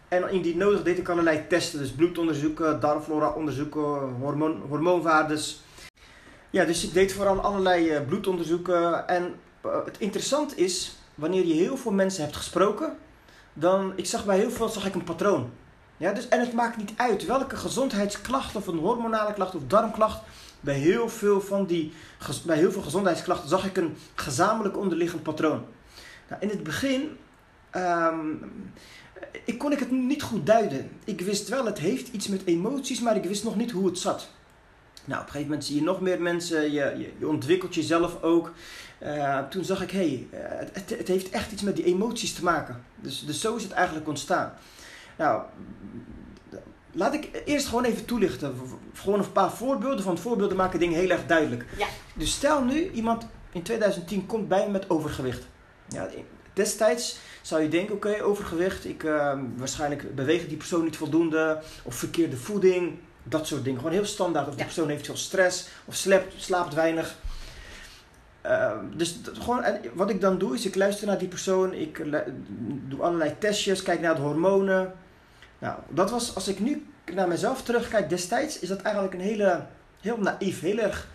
En 0.07 0.29
indien 0.29 0.57
nodig 0.57 0.83
deed 0.83 0.97
ik 0.97 1.09
allerlei 1.09 1.47
testen, 1.47 1.79
dus 1.79 1.91
bloedonderzoeken, 1.91 2.79
darmflora 2.79 3.29
onderzoeken, 3.29 3.81
hormoon, 4.19 4.61
hormoonwaardes. 4.69 5.63
Ja, 6.49 6.65
dus 6.65 6.83
ik 6.83 6.93
deed 6.93 7.13
vooral 7.13 7.39
allerlei 7.39 7.95
uh, 7.95 8.05
bloedonderzoeken. 8.07 9.07
En 9.07 9.35
uh, 9.65 9.85
het 9.85 9.97
interessant 9.97 10.57
is, 10.57 10.97
wanneer 11.15 11.45
je 11.45 11.53
heel 11.53 11.77
veel 11.77 11.91
mensen 11.91 12.23
hebt 12.23 12.35
gesproken, 12.35 12.97
dan, 13.53 13.93
ik 13.95 14.05
zag 14.05 14.25
bij 14.25 14.37
heel 14.37 14.51
veel 14.51 14.69
zag 14.69 14.85
ik 14.85 14.95
een 14.95 15.03
patroon. 15.03 15.49
Ja, 15.97 16.11
dus, 16.11 16.27
en 16.27 16.39
het 16.39 16.53
maakt 16.53 16.77
niet 16.77 16.93
uit 16.95 17.25
welke 17.25 17.55
gezondheidsklacht 17.55 18.55
of 18.55 18.67
een 18.67 18.77
hormonale 18.77 19.33
klacht 19.33 19.55
of 19.55 19.61
darmklacht. 19.67 20.21
Bij 20.59 20.75
heel 20.75 21.09
veel 21.09 21.41
van 21.41 21.65
die 21.65 21.93
bij 22.45 22.57
heel 22.57 22.71
veel 22.71 22.81
gezondheidsklachten 22.81 23.49
zag 23.49 23.65
ik 23.65 23.77
een 23.77 23.97
gezamenlijk 24.15 24.77
onderliggend 24.77 25.23
patroon. 25.23 25.65
Nou, 26.29 26.41
in 26.41 26.49
het 26.49 26.63
begin 26.63 27.17
ehm, 27.69 28.27
ik 29.45 29.57
kon 29.57 29.71
ik 29.71 29.79
het 29.79 29.91
niet 29.91 30.23
goed 30.23 30.45
duiden. 30.45 30.89
Ik 31.03 31.21
wist 31.21 31.49
wel, 31.49 31.65
het 31.65 31.79
heeft 31.79 32.07
iets 32.07 32.27
met 32.27 32.45
emoties, 32.45 33.01
maar 33.01 33.15
ik 33.15 33.23
wist 33.23 33.43
nog 33.43 33.55
niet 33.55 33.71
hoe 33.71 33.85
het 33.85 33.99
zat. 33.99 34.27
Nou, 35.05 35.19
op 35.19 35.25
een 35.25 35.31
gegeven 35.31 35.49
moment 35.49 35.65
zie 35.65 35.75
je 35.75 35.81
nog 35.81 36.01
meer 36.01 36.21
mensen, 36.21 36.61
je, 36.61 36.95
je, 36.97 37.11
je 37.19 37.27
ontwikkelt 37.27 37.75
jezelf 37.75 38.21
ook. 38.21 38.53
Eh, 38.97 39.39
toen 39.47 39.63
zag 39.63 39.81
ik, 39.81 39.91
hé, 39.91 39.97
hey, 40.29 40.41
eh, 40.41 40.67
het, 40.73 40.89
het 40.97 41.07
heeft 41.07 41.29
echt 41.29 41.51
iets 41.51 41.61
met 41.61 41.75
die 41.75 41.85
emoties 41.85 42.33
te 42.33 42.43
maken. 42.43 42.83
Dus, 42.95 43.25
dus 43.25 43.41
zo 43.41 43.55
is 43.55 43.63
het 43.63 43.71
eigenlijk 43.71 44.07
ontstaan. 44.07 44.53
Nou, 45.17 45.41
laat 46.91 47.13
ik 47.13 47.41
eerst 47.45 47.67
gewoon 47.67 47.83
even 47.83 48.05
toelichten. 48.05 48.55
Gewoon 48.93 49.19
een 49.19 49.31
paar 49.31 49.51
voorbeelden, 49.51 50.05
want 50.05 50.19
voorbeelden 50.19 50.57
maken 50.57 50.79
dingen 50.79 50.99
heel 50.99 51.09
erg 51.09 51.25
duidelijk. 51.25 51.65
Ja. 51.77 51.87
Dus 52.13 52.31
stel 52.31 52.63
nu, 52.63 52.91
iemand 52.91 53.27
in 53.51 53.63
2010 53.63 54.25
komt 54.25 54.47
bij 54.47 54.65
me 54.65 54.71
met 54.71 54.89
overgewicht. 54.89 55.47
Ja, 55.89 56.09
destijds 56.53 57.19
zou 57.45 57.61
je 57.61 57.69
denken, 57.69 57.95
oké, 57.95 58.23
overgewicht, 58.23 58.85
ik, 58.85 59.03
uh, 59.03 59.33
waarschijnlijk 59.55 60.15
beweegt 60.15 60.47
die 60.47 60.57
persoon 60.57 60.83
niet 60.83 60.97
voldoende, 60.97 61.61
of 61.83 61.95
verkeerde 61.95 62.37
voeding, 62.37 62.99
dat 63.23 63.47
soort 63.47 63.63
dingen. 63.63 63.79
Gewoon 63.79 63.93
heel 63.93 64.05
standaard, 64.05 64.45
of 64.47 64.51
die 64.51 64.59
Ja. 64.59 64.65
persoon 64.65 64.89
heeft 64.89 65.05
veel 65.05 65.17
stress, 65.17 65.67
of 65.85 65.95
slaapt, 65.95 66.33
slaapt 66.37 66.73
weinig. 66.73 67.15
Uh, 68.45 68.71
dus 68.95 69.21
dat, 69.21 69.37
gewoon, 69.37 69.63
en 69.63 69.81
wat 69.93 70.09
ik 70.09 70.21
dan 70.21 70.37
doe, 70.37 70.53
is 70.55 70.65
ik 70.65 70.75
luister 70.75 71.07
naar 71.07 71.17
die 71.17 71.27
persoon, 71.27 71.73
ik 71.73 72.03
doe 72.87 73.01
allerlei 73.01 73.35
testjes, 73.39 73.83
kijk 73.83 74.01
naar 74.01 74.15
de 74.15 74.21
hormonen. 74.21 74.93
Nou, 75.59 75.79
dat 75.89 76.11
was, 76.11 76.35
als 76.35 76.47
ik 76.47 76.59
nu 76.59 76.85
naar 77.13 77.27
mezelf 77.27 77.63
terugkijk 77.63 78.09
destijds, 78.09 78.59
is 78.59 78.67
dat 78.67 78.81
eigenlijk 78.81 79.13
een 79.15 79.21
hele, 79.21 79.65
heel 80.01 80.17
naïef, 80.17 80.61
heel 80.61 80.77
erg 80.77 81.07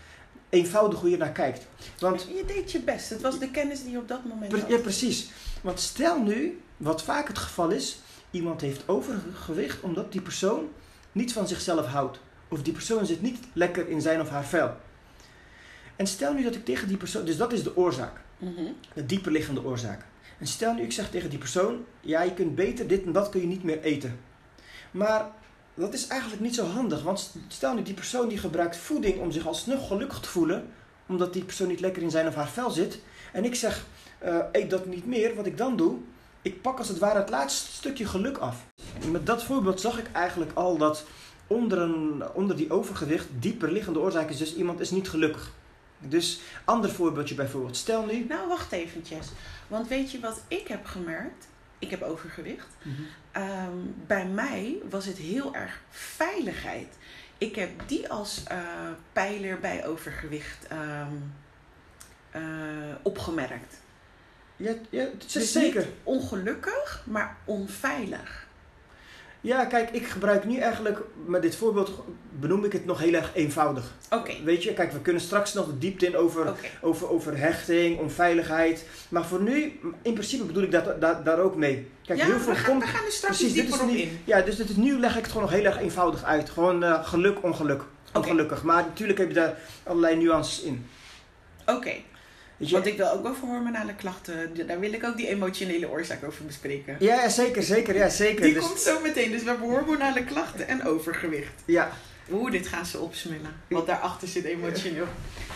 eenvoudig 0.50 1.00
hoe 1.00 1.10
je 1.10 1.16
naar 1.16 1.32
kijkt. 1.32 1.66
Want, 1.98 2.26
je 2.36 2.44
deed 2.46 2.72
je 2.72 2.80
best. 2.80 3.10
Het 3.10 3.20
was 3.20 3.38
de 3.38 3.50
kennis 3.50 3.82
die 3.82 3.90
je 3.90 3.98
op 3.98 4.08
dat 4.08 4.24
moment 4.24 4.48
pre 4.48 4.60
had. 4.60 4.70
ja, 4.70 4.78
precies. 4.78 5.30
Want 5.60 5.80
stel 5.80 6.22
nu, 6.22 6.60
wat 6.76 7.02
vaak 7.02 7.28
het 7.28 7.38
geval 7.38 7.70
is, 7.70 7.98
iemand 8.30 8.60
heeft 8.60 8.88
overgewicht 8.88 9.80
omdat 9.80 10.12
die 10.12 10.20
persoon 10.20 10.68
niet 11.12 11.32
van 11.32 11.48
zichzelf 11.48 11.86
houdt. 11.86 12.20
Of 12.48 12.62
die 12.62 12.72
persoon 12.72 13.06
zit 13.06 13.22
niet 13.22 13.38
lekker 13.52 13.88
in 13.88 14.00
zijn 14.00 14.20
of 14.20 14.28
haar 14.28 14.44
vel. 14.44 14.76
En 15.96 16.06
stel 16.06 16.32
nu 16.32 16.42
dat 16.42 16.54
ik 16.54 16.64
tegen 16.64 16.88
die 16.88 16.96
persoon, 16.96 17.24
dus 17.24 17.36
dat 17.36 17.52
is 17.52 17.62
de 17.62 17.76
oorzaak, 17.76 18.20
Mm 18.38 18.54
-hmm. 18.54 18.76
de 18.94 19.06
dieperliggende 19.06 19.64
oorzaak. 19.64 20.04
En 20.38 20.46
stel 20.46 20.74
nu 20.74 20.82
ik 20.82 20.92
zeg 20.92 21.10
tegen 21.10 21.30
die 21.30 21.38
persoon, 21.38 21.84
ja 22.00 22.22
je 22.22 22.34
kunt 22.34 22.54
beter 22.54 22.86
dit 22.86 23.04
en 23.04 23.12
dat 23.12 23.28
kun 23.28 23.40
je 23.40 23.46
niet 23.46 23.62
meer 23.62 23.80
eten. 23.82 24.20
Maar 24.90 25.30
dat 25.80 25.94
is 25.94 26.06
eigenlijk 26.06 26.42
niet 26.42 26.54
zo 26.54 26.66
handig, 26.66 27.02
want 27.02 27.34
stel 27.48 27.74
nu 27.74 27.82
die 27.82 27.94
persoon 27.94 28.28
die 28.28 28.38
gebruikt 28.38 28.76
voeding 28.76 29.20
om 29.20 29.30
zich 29.30 29.46
alsnog 29.46 29.86
gelukkig 29.86 30.20
te 30.20 30.28
voelen, 30.28 30.68
omdat 31.06 31.32
die 31.32 31.44
persoon 31.44 31.68
niet 31.68 31.80
lekker 31.80 32.02
in 32.02 32.10
zijn 32.10 32.26
of 32.26 32.34
haar 32.34 32.48
vel 32.48 32.70
zit. 32.70 33.00
En 33.32 33.44
ik 33.44 33.54
zeg, 33.54 33.84
uh, 34.24 34.38
eet 34.52 34.70
dat 34.70 34.86
niet 34.86 35.06
meer, 35.06 35.34
wat 35.34 35.46
ik 35.46 35.56
dan 35.56 35.76
doe, 35.76 35.98
ik 36.42 36.62
pak 36.62 36.78
als 36.78 36.88
het 36.88 36.98
ware 36.98 37.18
het 37.18 37.30
laatste 37.30 37.72
stukje 37.72 38.06
geluk 38.06 38.38
af. 38.38 38.56
Met 39.10 39.26
dat 39.26 39.42
voorbeeld 39.44 39.80
zag 39.80 39.98
ik 39.98 40.12
eigenlijk 40.12 40.50
al 40.54 40.76
dat 40.76 41.04
onder, 41.46 41.78
een, 41.78 42.22
onder 42.34 42.56
die 42.56 42.72
overgewicht 42.72 43.26
dieper 43.38 43.72
liggende 43.72 43.98
oorzaak 43.98 44.30
is, 44.30 44.38
dus 44.38 44.56
iemand 44.56 44.80
is 44.80 44.90
niet 44.90 45.08
gelukkig. 45.08 45.52
Dus, 45.98 46.40
ander 46.64 46.90
voorbeeldje 46.90 47.34
bijvoorbeeld. 47.34 47.76
Stel 47.76 48.04
nu... 48.04 48.24
Nou, 48.28 48.48
wacht 48.48 48.72
eventjes. 48.72 49.26
Want 49.68 49.88
weet 49.88 50.10
je 50.12 50.20
wat 50.20 50.42
ik 50.48 50.68
heb 50.68 50.86
gemerkt? 50.86 51.48
Ik 51.80 51.90
heb 51.90 52.02
overgewicht. 52.02 52.68
Mm 52.82 52.94
-hmm. 52.94 53.42
um, 53.42 53.94
bij 54.06 54.26
mij 54.26 54.76
was 54.90 55.06
het 55.06 55.16
heel 55.16 55.54
erg 55.54 55.80
veiligheid. 55.90 56.96
Ik 57.38 57.54
heb 57.54 57.70
die 57.86 58.08
als 58.08 58.42
uh, 58.52 58.58
pijler 59.12 59.60
bij 59.60 59.86
overgewicht 59.86 60.66
um, 60.72 61.32
uh, 62.36 62.94
opgemerkt. 63.02 63.80
Ja, 64.56 64.74
ja 64.90 65.04
het 65.04 65.24
is 65.24 65.32
dus 65.32 65.52
zeker. 65.52 65.80
Niet 65.80 65.94
ongelukkig, 66.02 67.02
maar 67.06 67.36
onveilig. 67.44 68.46
Ja, 69.40 69.64
kijk, 69.64 69.90
ik 69.90 70.06
gebruik 70.06 70.44
nu 70.44 70.56
eigenlijk, 70.56 71.00
met 71.26 71.42
dit 71.42 71.56
voorbeeld 71.56 72.02
benoem 72.40 72.64
ik 72.64 72.72
het 72.72 72.84
nog 72.84 72.98
heel 72.98 73.14
erg 73.14 73.30
eenvoudig. 73.34 73.92
Oké. 74.10 74.16
Okay. 74.16 74.44
Weet 74.44 74.62
je, 74.62 74.72
kijk, 74.72 74.92
we 74.92 75.00
kunnen 75.00 75.22
straks 75.22 75.52
nog 75.52 75.66
de 75.66 75.78
diepte 75.78 76.06
in 76.06 76.16
over, 76.16 76.40
okay. 76.40 76.70
over, 76.80 77.10
over 77.10 77.38
hechting, 77.38 77.98
onveiligheid. 77.98 78.86
Maar 79.08 79.24
voor 79.24 79.42
nu, 79.42 79.80
in 80.02 80.12
principe 80.12 80.44
bedoel 80.44 80.62
ik 80.62 80.70
dat, 80.70 81.00
dat, 81.00 81.24
daar 81.24 81.38
ook 81.38 81.56
mee. 81.56 81.88
Kijk, 82.04 82.18
ja, 82.18 82.24
heel 82.24 82.38
veel 82.38 82.52
we 82.52 82.58
gaan, 82.58 82.70
komt, 82.70 82.82
we 82.82 82.88
gaan 82.88 83.04
er 83.04 83.12
straks 83.12 83.36
precies, 83.36 83.54
dieper 83.54 83.78
dit 83.78 83.88
is 83.88 83.92
nu, 83.92 83.98
in. 83.98 84.20
Ja, 84.24 84.40
dus 84.40 84.56
dit 84.56 84.68
is, 84.68 84.76
nu 84.76 84.98
leg 84.98 85.16
ik 85.16 85.22
het 85.22 85.32
gewoon 85.32 85.42
nog 85.42 85.52
heel 85.52 85.64
erg 85.64 85.78
eenvoudig 85.78 86.24
uit. 86.24 86.50
Gewoon 86.50 86.84
uh, 86.84 87.04
geluk, 87.04 87.42
ongeluk. 87.42 87.82
Ongelukkig. 88.12 88.58
Okay. 88.62 88.74
Maar 88.74 88.84
natuurlijk 88.84 89.18
heb 89.18 89.28
je 89.28 89.34
daar 89.34 89.58
allerlei 89.82 90.16
nuances 90.16 90.62
in. 90.62 90.86
Oké. 91.66 91.92
Want 92.68 92.86
ik 92.86 92.96
wil 92.96 93.10
ook 93.10 93.26
over 93.26 93.48
hormonale 93.48 93.94
klachten, 93.94 94.66
daar 94.66 94.80
wil 94.80 94.92
ik 94.92 95.04
ook 95.04 95.16
die 95.16 95.28
emotionele 95.28 95.90
oorzaak 95.90 96.24
over 96.24 96.44
bespreken. 96.44 96.96
Ja, 96.98 97.28
zeker, 97.28 97.62
zeker, 97.62 97.94
ja, 97.94 98.08
zeker. 98.08 98.42
Die 98.42 98.54
dus... 98.54 98.66
komt 98.66 98.80
zo 98.80 99.00
meteen. 99.00 99.30
Dus 99.30 99.42
we 99.42 99.48
hebben 99.48 99.68
hormonale 99.68 100.24
klachten 100.24 100.68
en 100.68 100.86
overgewicht. 100.86 101.52
Ja. 101.64 101.90
Oeh, 102.32 102.50
dit 102.50 102.66
gaan 102.66 102.86
ze 102.86 102.98
opsmellen. 102.98 103.50
Want 103.68 103.86
daarachter 103.86 104.28
zit 104.28 104.44
emotioneel. 104.44 105.06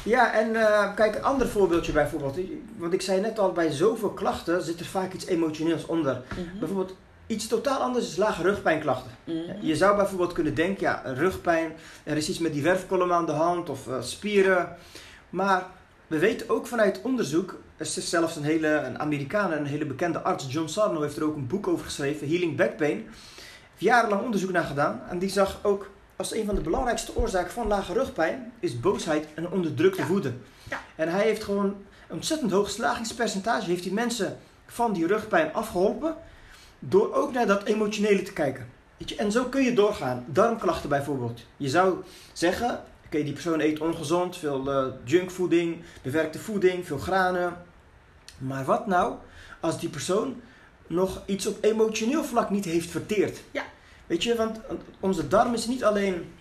Ja, 0.03 0.33
en 0.33 0.51
uh, 0.51 0.95
kijk, 0.95 1.15
een 1.15 1.23
ander 1.23 1.49
voorbeeldje 1.49 1.93
bijvoorbeeld. 1.93 2.39
Want 2.77 2.93
ik 2.93 3.03
zei 3.03 3.21
net 3.21 3.39
al, 3.39 3.53
bij 3.53 3.71
zoveel 3.71 4.11
klachten 4.11 4.63
zit 4.63 4.81
er 4.81 4.87
vaak 4.87 5.13
iets 5.13 5.27
emotioneels 5.27 5.87
onder. 5.87 6.15
Mm 6.15 6.45
-hmm. 6.51 6.59
Bijvoorbeeld, 6.59 6.97
iets 7.27 7.47
totaal 7.47 7.81
anders 7.81 8.09
is 8.09 8.17
lage 8.17 8.43
rugpijnklachten. 8.43 9.11
Mm 9.25 9.35
-hmm. 9.35 9.57
Je 9.61 9.77
zou 9.77 9.97
bijvoorbeeld 9.97 10.33
kunnen 10.33 10.55
denken, 10.55 10.83
ja, 10.83 11.03
rugpijn, 11.05 11.73
er 12.05 12.17
is 12.17 12.29
iets 12.29 12.39
met 12.39 12.53
die 12.53 12.63
werfkolom 12.63 13.13
aan 13.13 13.27
de 13.27 13.33
hand 13.33 13.69
of 13.69 13.87
uh, 13.87 13.95
spieren. 14.01 14.77
Maar 15.31 15.67
we 16.15 16.21
weten 16.21 16.51
ook 16.51 16.67
vanuit 16.67 17.01
onderzoek, 17.03 17.51
er 17.77 17.87
is 17.87 18.09
zelfs 18.09 18.37
een 18.37 18.43
hele 18.43 18.69
een 18.69 18.99
Amerikaan, 18.99 19.53
een 19.53 19.67
hele 19.67 19.87
bekende 19.87 20.21
arts, 20.21 20.53
John 20.53 20.69
Sarno, 20.69 21.03
heeft 21.03 21.17
er 21.17 21.25
ook 21.25 21.37
een 21.37 21.47
boek 21.47 21.69
over 21.69 21.85
geschreven, 21.85 22.29
Healing 22.29 22.57
Back 22.57 22.77
Pain. 22.77 22.97
Heeft 22.97 23.79
jarenlang 23.79 24.23
onderzoek 24.23 24.51
naar 24.51 24.65
gedaan 24.65 25.03
en 25.09 25.19
die 25.19 25.29
zag 25.29 25.59
ook 25.63 25.91
als 26.17 26.35
een 26.35 26.45
van 26.45 26.55
de 26.55 26.61
belangrijkste 26.61 27.17
oorzaken 27.17 27.53
van 27.53 27.67
lage 27.67 27.93
rugpijn 27.93 28.53
is 28.61 28.81
boosheid 28.81 29.27
en 29.35 29.51
onderdrukte 29.51 30.01
ja. 30.01 30.07
woede. 30.07 30.33
Ja. 30.71 30.81
En 30.97 31.09
hij 31.09 31.23
heeft 31.23 31.45
gewoon 31.45 31.67
een 32.09 32.15
ontzettend 32.15 32.51
hoog 32.51 32.71
slagingspercentage, 32.71 33.71
heeft 33.71 33.83
die 33.83 33.93
mensen 33.93 34.39
van 34.67 34.93
die 34.93 35.07
rugpijn 35.07 35.53
afgeholpen 35.53 36.17
door 36.79 37.15
ook 37.15 37.33
naar 37.33 37.47
dat 37.47 37.65
emotionele 37.65 38.23
te 38.23 38.33
kijken. 38.33 38.69
En 39.17 39.33
zo 39.33 39.45
kun 39.45 39.63
je 39.63 39.75
doorgaan. 39.75 40.25
Darmklachten 40.27 40.89
bijvoorbeeld. 40.89 41.41
Je 41.57 41.69
zou 41.69 41.97
zeggen, 42.33 42.85
okay, 43.15 43.27
die 43.27 43.43
persoon 43.43 43.61
eet 43.61 43.81
ongezond, 43.81 44.37
veel 44.37 44.73
uh, 44.73 44.93
junkvoeding, 45.05 45.83
bewerkte 46.03 46.39
voeding, 46.39 46.87
veel 46.87 46.99
granen. 46.99 47.57
Maar 48.39 48.65
wat 48.65 48.87
nou 48.87 49.15
als 49.61 49.81
die 49.81 49.89
persoon 49.89 50.41
nog 50.87 51.23
iets 51.27 51.47
op 51.47 51.65
emotioneel 51.65 52.25
vlak 52.25 52.51
niet 52.51 52.65
heeft 52.65 52.91
verteerd? 52.91 53.41
Ja. 53.51 53.65
Weet 54.07 54.23
je, 54.23 54.37
want 54.37 54.61
onze 55.01 55.29
darm 55.29 55.55
is 55.55 55.67
niet 55.67 55.85
alleen, 55.85 56.33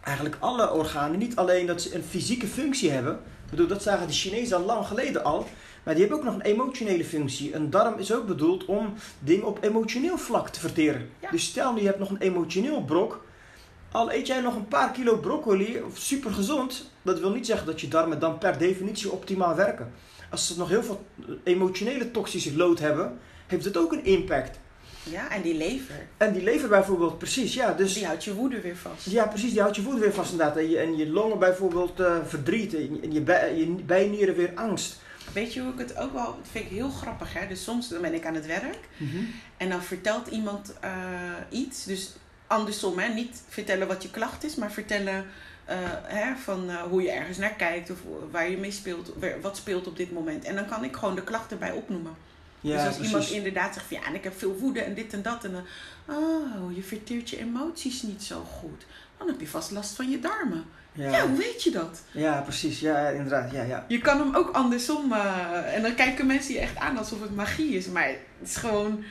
eigenlijk 0.00 0.36
alle 0.38 0.72
organen, 0.72 1.18
niet 1.18 1.36
alleen 1.36 1.66
dat 1.66 1.82
ze 1.82 1.94
een 1.94 2.04
fysieke 2.04 2.46
functie 2.46 2.90
hebben. 2.90 3.12
Ik 3.14 3.50
bedoel, 3.50 3.66
dat 3.66 3.82
zagen 3.82 4.06
de 4.06 4.12
Chinezen 4.12 4.56
al 4.56 4.64
lang 4.64 4.86
geleden 4.86 5.24
al. 5.24 5.46
Maar 5.82 5.94
die 5.94 6.02
hebben 6.02 6.20
ook 6.20 6.24
nog 6.24 6.34
een 6.34 6.52
emotionele 6.52 7.04
functie. 7.04 7.54
Een 7.54 7.70
darm 7.70 7.98
is 7.98 8.14
ook 8.14 8.26
bedoeld 8.26 8.64
om 8.64 8.94
dingen 9.18 9.46
op 9.46 9.58
emotioneel 9.62 10.18
vlak 10.18 10.48
te 10.48 10.60
verteren. 10.60 11.08
Ja. 11.20 11.30
Dus 11.30 11.44
stel 11.44 11.72
nu 11.72 11.80
je 11.80 11.86
hebt 11.86 11.98
nog 11.98 12.10
een 12.10 12.20
emotioneel 12.20 12.84
brok. 12.84 13.24
Al 13.92 14.12
eet 14.12 14.26
jij 14.26 14.40
nog 14.40 14.54
een 14.54 14.68
paar 14.68 14.90
kilo 14.90 15.16
broccoli, 15.16 15.82
super 15.94 16.30
gezond, 16.30 16.90
dat 17.02 17.20
wil 17.20 17.30
niet 17.30 17.46
zeggen 17.46 17.66
dat 17.66 17.80
je 17.80 17.88
darmen 17.88 18.18
dan 18.18 18.38
per 18.38 18.58
definitie 18.58 19.10
optimaal 19.10 19.54
werken. 19.54 19.92
Als 20.30 20.46
ze 20.46 20.58
nog 20.58 20.68
heel 20.68 20.82
veel 20.82 21.06
emotionele 21.44 22.10
toxische 22.10 22.56
lood 22.56 22.78
hebben, 22.78 23.18
heeft 23.46 23.64
het 23.64 23.76
ook 23.76 23.92
een 23.92 24.04
impact. 24.04 24.58
Ja, 25.02 25.30
en 25.30 25.42
die 25.42 25.54
lever. 25.54 26.06
En 26.16 26.32
die 26.32 26.42
lever 26.42 26.68
bijvoorbeeld, 26.68 27.18
precies, 27.18 27.54
ja. 27.54 27.72
Dus, 27.72 27.94
die 27.94 28.06
houdt 28.06 28.24
je 28.24 28.34
woede 28.34 28.60
weer 28.60 28.76
vast. 28.76 29.10
Ja, 29.10 29.26
precies, 29.26 29.50
die 29.50 29.60
houdt 29.60 29.76
je 29.76 29.82
woede 29.82 30.00
weer 30.00 30.12
vast 30.12 30.32
inderdaad. 30.32 30.56
En 30.56 30.70
je, 30.70 30.78
en 30.78 30.96
je 30.96 31.08
longen 31.08 31.38
bijvoorbeeld 31.38 32.00
uh, 32.00 32.16
verdriet, 32.26 32.74
en 32.74 33.12
je, 33.12 33.20
bij, 33.20 33.56
je 33.56 33.66
bijnieren 33.66 34.34
weer 34.34 34.52
angst. 34.54 35.00
Weet 35.32 35.54
je 35.54 35.60
hoe 35.60 35.72
ik 35.72 35.78
het 35.78 35.96
ook 35.96 36.12
wel, 36.12 36.24
dat 36.24 36.48
vind 36.50 36.64
ik 36.64 36.70
heel 36.70 36.90
grappig 36.90 37.32
hè. 37.32 37.46
Dus 37.46 37.64
soms 37.64 37.88
dan 37.88 38.00
ben 38.00 38.14
ik 38.14 38.26
aan 38.26 38.34
het 38.34 38.46
werk 38.46 38.88
mm 38.96 39.10
-hmm. 39.10 39.28
en 39.56 39.68
dan 39.68 39.82
vertelt 39.82 40.26
iemand 40.26 40.74
uh, 40.84 41.60
iets. 41.60 41.84
Dus 41.84 42.12
andersom 42.52 42.98
hè, 42.98 43.08
niet 43.08 43.42
vertellen 43.48 43.88
wat 43.88 44.02
je 44.02 44.10
klacht 44.10 44.44
is, 44.44 44.54
maar 44.54 44.72
vertellen 44.72 45.24
uh, 45.70 45.76
hè, 46.02 46.36
van 46.36 46.70
uh, 46.70 46.82
hoe 46.82 47.02
je 47.02 47.10
ergens 47.10 47.38
naar 47.38 47.54
kijkt 47.54 47.90
of 47.90 47.98
waar 48.30 48.50
je 48.50 48.56
mee 48.56 48.70
speelt, 48.70 49.12
wat 49.40 49.56
speelt 49.56 49.86
op 49.86 49.96
dit 49.96 50.12
moment. 50.12 50.44
En 50.44 50.54
dan 50.54 50.66
kan 50.66 50.84
ik 50.84 50.96
gewoon 50.96 51.14
de 51.14 51.24
klachten 51.24 51.58
bij 51.58 51.72
opnoemen. 51.72 52.14
Ja, 52.60 52.76
dus 52.76 52.86
als 52.86 52.94
precies. 52.94 53.12
iemand 53.12 53.30
inderdaad 53.30 53.74
zegt 53.74 53.86
van 53.86 53.96
ja, 53.96 54.06
en 54.06 54.14
ik 54.14 54.24
heb 54.24 54.38
veel 54.38 54.56
woede 54.56 54.80
en 54.80 54.94
dit 54.94 55.12
en 55.12 55.22
dat. 55.22 55.44
En 55.44 55.52
dan, 55.52 55.64
oh, 56.16 56.76
je 56.76 56.82
verteert 56.82 57.30
je 57.30 57.38
emoties 57.38 58.02
niet 58.02 58.22
zo 58.22 58.44
goed. 58.44 58.86
Dan 59.18 59.26
heb 59.26 59.40
je 59.40 59.48
vast 59.48 59.70
last 59.70 59.94
van 59.94 60.10
je 60.10 60.18
darmen. 60.18 60.64
Ja. 60.92 61.10
ja, 61.10 61.28
hoe 61.28 61.38
weet 61.38 61.62
je 61.62 61.70
dat? 61.70 62.02
Ja, 62.10 62.40
precies. 62.40 62.80
Ja, 62.80 63.08
inderdaad. 63.08 63.52
Ja, 63.52 63.62
ja. 63.62 63.84
Je 63.88 63.98
kan 63.98 64.18
hem 64.18 64.36
ook 64.36 64.50
andersom. 64.50 65.12
Uh, 65.12 65.74
en 65.74 65.82
dan 65.82 65.94
kijken 65.94 66.26
mensen 66.26 66.54
je 66.54 66.60
echt 66.60 66.76
aan 66.76 66.98
alsof 66.98 67.20
het 67.20 67.34
magie 67.34 67.74
is. 67.74 67.86
Maar 67.86 68.08
het 68.08 68.48
is 68.48 68.56
gewoon 68.56 69.04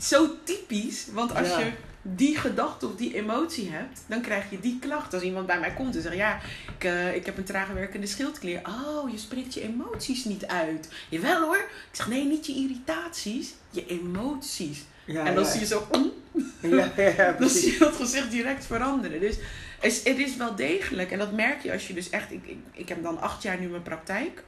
zo 0.00 0.28
typisch. 0.44 1.06
Want 1.12 1.34
als 1.34 1.48
ja. 1.48 1.58
je 1.58 1.72
die 2.14 2.36
gedachte 2.36 2.86
of 2.86 2.96
die 2.96 3.14
emotie 3.14 3.70
hebt, 3.70 4.00
dan 4.06 4.20
krijg 4.20 4.50
je 4.50 4.60
die 4.60 4.78
klacht. 4.78 5.14
Als 5.14 5.22
iemand 5.22 5.46
bij 5.46 5.60
mij 5.60 5.72
komt 5.72 5.96
en 5.96 6.02
zegt, 6.02 6.16
ja, 6.16 6.40
ik, 6.78 6.84
uh, 6.84 7.14
ik 7.14 7.26
heb 7.26 7.36
een 7.36 7.44
traag 7.44 7.68
werkende 7.68 8.06
schildklier. 8.06 8.60
Oh, 8.64 9.10
je 9.10 9.18
spreekt 9.18 9.54
je 9.54 9.62
emoties 9.62 10.24
niet 10.24 10.46
uit. 10.46 10.88
Jawel 11.08 11.40
hoor. 11.40 11.56
Ik 11.56 11.88
zeg, 11.92 12.08
nee, 12.08 12.24
niet 12.24 12.46
je 12.46 12.54
irritaties, 12.54 13.54
je 13.70 13.86
emoties. 13.86 14.84
Ja, 15.04 15.24
en 15.24 15.34
dan 15.34 15.46
zie 15.46 15.60
je 15.60 15.66
zo, 15.66 15.86
ja, 16.60 16.92
ja, 16.96 17.32
dan 17.32 17.48
zie 17.48 17.72
je 17.72 17.78
dat 17.78 17.96
gezicht 17.96 18.30
direct 18.30 18.66
veranderen. 18.66 19.20
Dus 19.20 19.36
het, 19.80 20.00
het 20.04 20.18
is 20.18 20.36
wel 20.36 20.54
degelijk. 20.54 21.10
En 21.10 21.18
dat 21.18 21.32
merk 21.32 21.62
je 21.62 21.72
als 21.72 21.86
je 21.88 21.94
dus 21.94 22.10
echt, 22.10 22.32
ik, 22.32 22.46
ik, 22.46 22.58
ik 22.72 22.88
heb 22.88 23.02
dan 23.02 23.20
acht 23.20 23.42
jaar 23.42 23.58
nu 23.60 23.68
mijn 23.68 23.82
praktijk. 23.82 24.42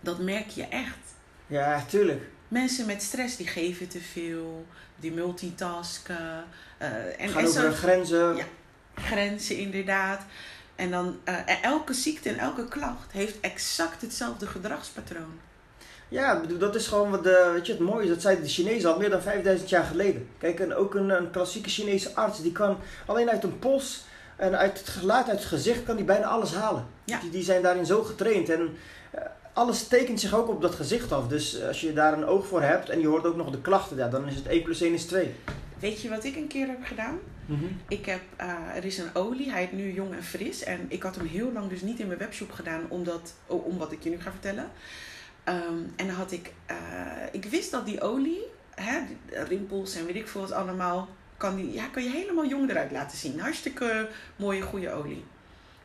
Dat 0.00 0.18
merk 0.18 0.48
je 0.48 0.64
echt. 0.64 0.98
Ja, 1.46 1.84
tuurlijk. 1.88 2.22
Mensen 2.48 2.86
met 2.86 3.02
stress 3.02 3.36
die 3.36 3.46
geven 3.46 3.88
te 3.88 4.00
veel, 4.00 4.66
die 5.00 5.12
multitasken. 5.12 6.44
Uh, 6.82 7.20
en, 7.20 7.28
Gaan 7.28 7.46
over 7.46 7.60
zo, 7.60 7.70
grenzen. 7.70 8.36
Ja, 8.36 8.44
grenzen 8.94 9.56
inderdaad. 9.56 10.22
En 10.76 10.90
dan 10.90 11.18
uh, 11.24 11.64
elke 11.64 11.94
ziekte 11.94 12.28
en 12.28 12.38
elke 12.38 12.68
klacht 12.68 13.12
heeft 13.12 13.40
exact 13.40 14.02
hetzelfde 14.02 14.46
gedragspatroon. 14.46 15.40
Ja, 16.08 16.42
dat 16.58 16.74
is 16.74 16.86
gewoon 16.86 17.10
wat 17.10 17.24
de, 17.24 17.50
weet 17.52 17.66
je, 17.66 17.72
het 17.72 17.80
mooie 17.80 18.02
is. 18.02 18.08
Dat 18.08 18.20
zeiden 18.22 18.44
de 18.44 18.50
Chinezen 18.50 18.92
al 18.92 18.98
meer 18.98 19.10
dan 19.10 19.22
5000 19.22 19.70
jaar 19.70 19.84
geleden. 19.84 20.28
Kijk, 20.38 20.60
en 20.60 20.74
ook 20.74 20.94
een, 20.94 21.10
een 21.10 21.30
klassieke 21.30 21.68
Chinese 21.68 22.14
arts, 22.14 22.42
die 22.42 22.52
kan 22.52 22.78
alleen 23.06 23.30
uit 23.30 23.44
een 23.44 23.58
pols 23.58 24.04
en 24.36 24.58
uit 24.58 24.78
het 24.78 24.88
geluid, 24.88 25.28
uit 25.28 25.38
het 25.38 25.48
gezicht, 25.48 25.84
kan 25.84 25.96
die 25.96 26.04
bijna 26.04 26.26
alles 26.26 26.54
halen. 26.54 26.86
Ja. 27.04 27.20
Die, 27.20 27.30
die 27.30 27.42
zijn 27.42 27.62
daarin 27.62 27.86
zo 27.86 28.02
getraind. 28.02 28.48
En 28.48 28.76
uh, 29.14 29.20
alles 29.60 29.88
tekent 29.88 30.20
zich 30.20 30.34
ook 30.34 30.48
op 30.48 30.62
dat 30.62 30.74
gezicht 30.74 31.12
af. 31.12 31.28
Dus 31.28 31.62
als 31.62 31.80
je 31.80 31.92
daar 31.92 32.12
een 32.12 32.24
oog 32.24 32.46
voor 32.46 32.62
hebt 32.62 32.88
en 32.88 33.00
je 33.00 33.06
hoort 33.06 33.26
ook 33.26 33.36
nog 33.36 33.50
de 33.50 33.60
klachten, 33.60 33.96
ja, 33.96 34.08
dan 34.08 34.28
is 34.28 34.34
het 34.34 34.46
1 34.46 34.62
plus 34.62 34.80
1 34.80 34.92
is 34.92 35.04
2. 35.04 35.34
Weet 35.78 36.00
je 36.00 36.08
wat 36.08 36.24
ik 36.24 36.36
een 36.36 36.46
keer 36.46 36.66
heb 36.66 36.84
gedaan? 36.84 37.18
Mm 37.46 37.80
Ik 37.88 38.06
heb, 38.06 38.20
uh, 38.40 38.76
er 38.76 38.84
is 38.84 38.98
een 38.98 39.14
olie, 39.14 39.50
hij 39.50 39.64
is 39.64 39.70
nu 39.72 39.92
jong 39.92 40.14
en 40.14 40.24
fris. 40.24 40.62
En 40.62 40.86
ik 40.88 41.02
had 41.02 41.16
hem 41.16 41.26
heel 41.26 41.52
lang 41.52 41.68
dus 41.68 41.80
niet 41.80 41.98
in 41.98 42.06
mijn 42.06 42.18
webshop 42.18 42.52
gedaan, 42.52 42.86
omdat, 42.88 43.34
oh, 43.46 43.66
om 43.66 43.78
wat 43.78 43.92
ik 43.92 44.02
je 44.02 44.10
nu 44.10 44.20
ga 44.20 44.30
vertellen. 44.30 44.70
Um, 45.44 45.92
en 45.96 46.06
dan 46.06 46.16
had 46.16 46.32
ik, 46.32 46.52
uh, 46.70 46.76
ik 47.32 47.44
wist 47.44 47.70
dat 47.70 47.86
die 47.86 48.00
olie, 48.00 48.42
hè, 48.74 48.98
rimpels 49.26 49.94
en 49.94 50.06
weet 50.06 50.14
ik 50.14 50.28
veel 50.28 50.40
wat 50.40 50.52
allemaal, 50.52 51.08
kan, 51.36 51.56
die, 51.56 51.72
ja, 51.72 51.86
kan 51.86 52.02
je 52.02 52.10
helemaal 52.10 52.46
jong 52.46 52.70
eruit 52.70 52.90
laten 52.90 53.18
zien. 53.18 53.40
Hartstikke 53.40 54.08
mooie, 54.36 54.62
goede 54.62 54.92
olie. 54.92 55.24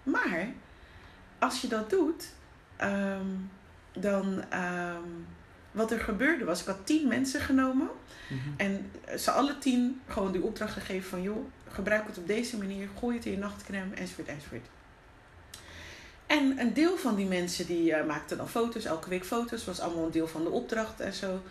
Maar 0.03 0.48
als 1.39 1.62
je 1.62 1.67
dat 1.67 1.89
doet, 1.89 2.34
um, 2.82 3.50
dan 3.96 4.44
um, 4.54 5.28
wat 5.72 5.92
er 5.92 6.00
gebeurde 6.00 6.46
was, 6.46 6.62
ik 6.62 6.68
had 6.68 6.86
tien 6.86 7.08
mensen 7.08 7.42
genomen. 7.42 7.90
Mm 8.30 8.40
-hmm. 8.44 8.54
En 8.58 8.92
ze 9.20 9.32
alle 9.32 9.58
tien 9.58 10.02
gewoon 10.08 10.32
die 10.32 10.44
opdracht 10.44 10.74
gegeven 10.74 11.10
van 11.10 11.22
joh, 11.22 11.46
gebruik 11.70 12.08
het 12.08 12.18
op 12.18 12.28
deze 12.28 12.58
manier, 12.58 12.90
gooi 13.00 13.16
het 13.16 13.25
in 13.25 13.32
je 13.32 13.38
nachtcreme 13.38 13.96
enzovoort 13.96 14.28
enzovoort. 14.28 14.66
En 16.25 16.60
een 16.60 16.74
deel 16.74 16.98
van 16.98 17.16
die 17.16 17.25
mensen 17.25 17.66
die 17.66 17.92
uh, 17.92 18.06
maakten 18.06 18.38
dan 18.38 18.50
foto's, 18.50 18.86
elke 18.86 19.10
week 19.10 19.25
foto's, 19.25 19.66
was 19.66 19.80
allemaal 19.80 20.06
een 20.06 20.12
deel 20.12 20.28
van 20.28 20.44
de 20.44 20.50
opdracht 20.50 21.00
en 21.00 21.14
zo. 21.14 21.42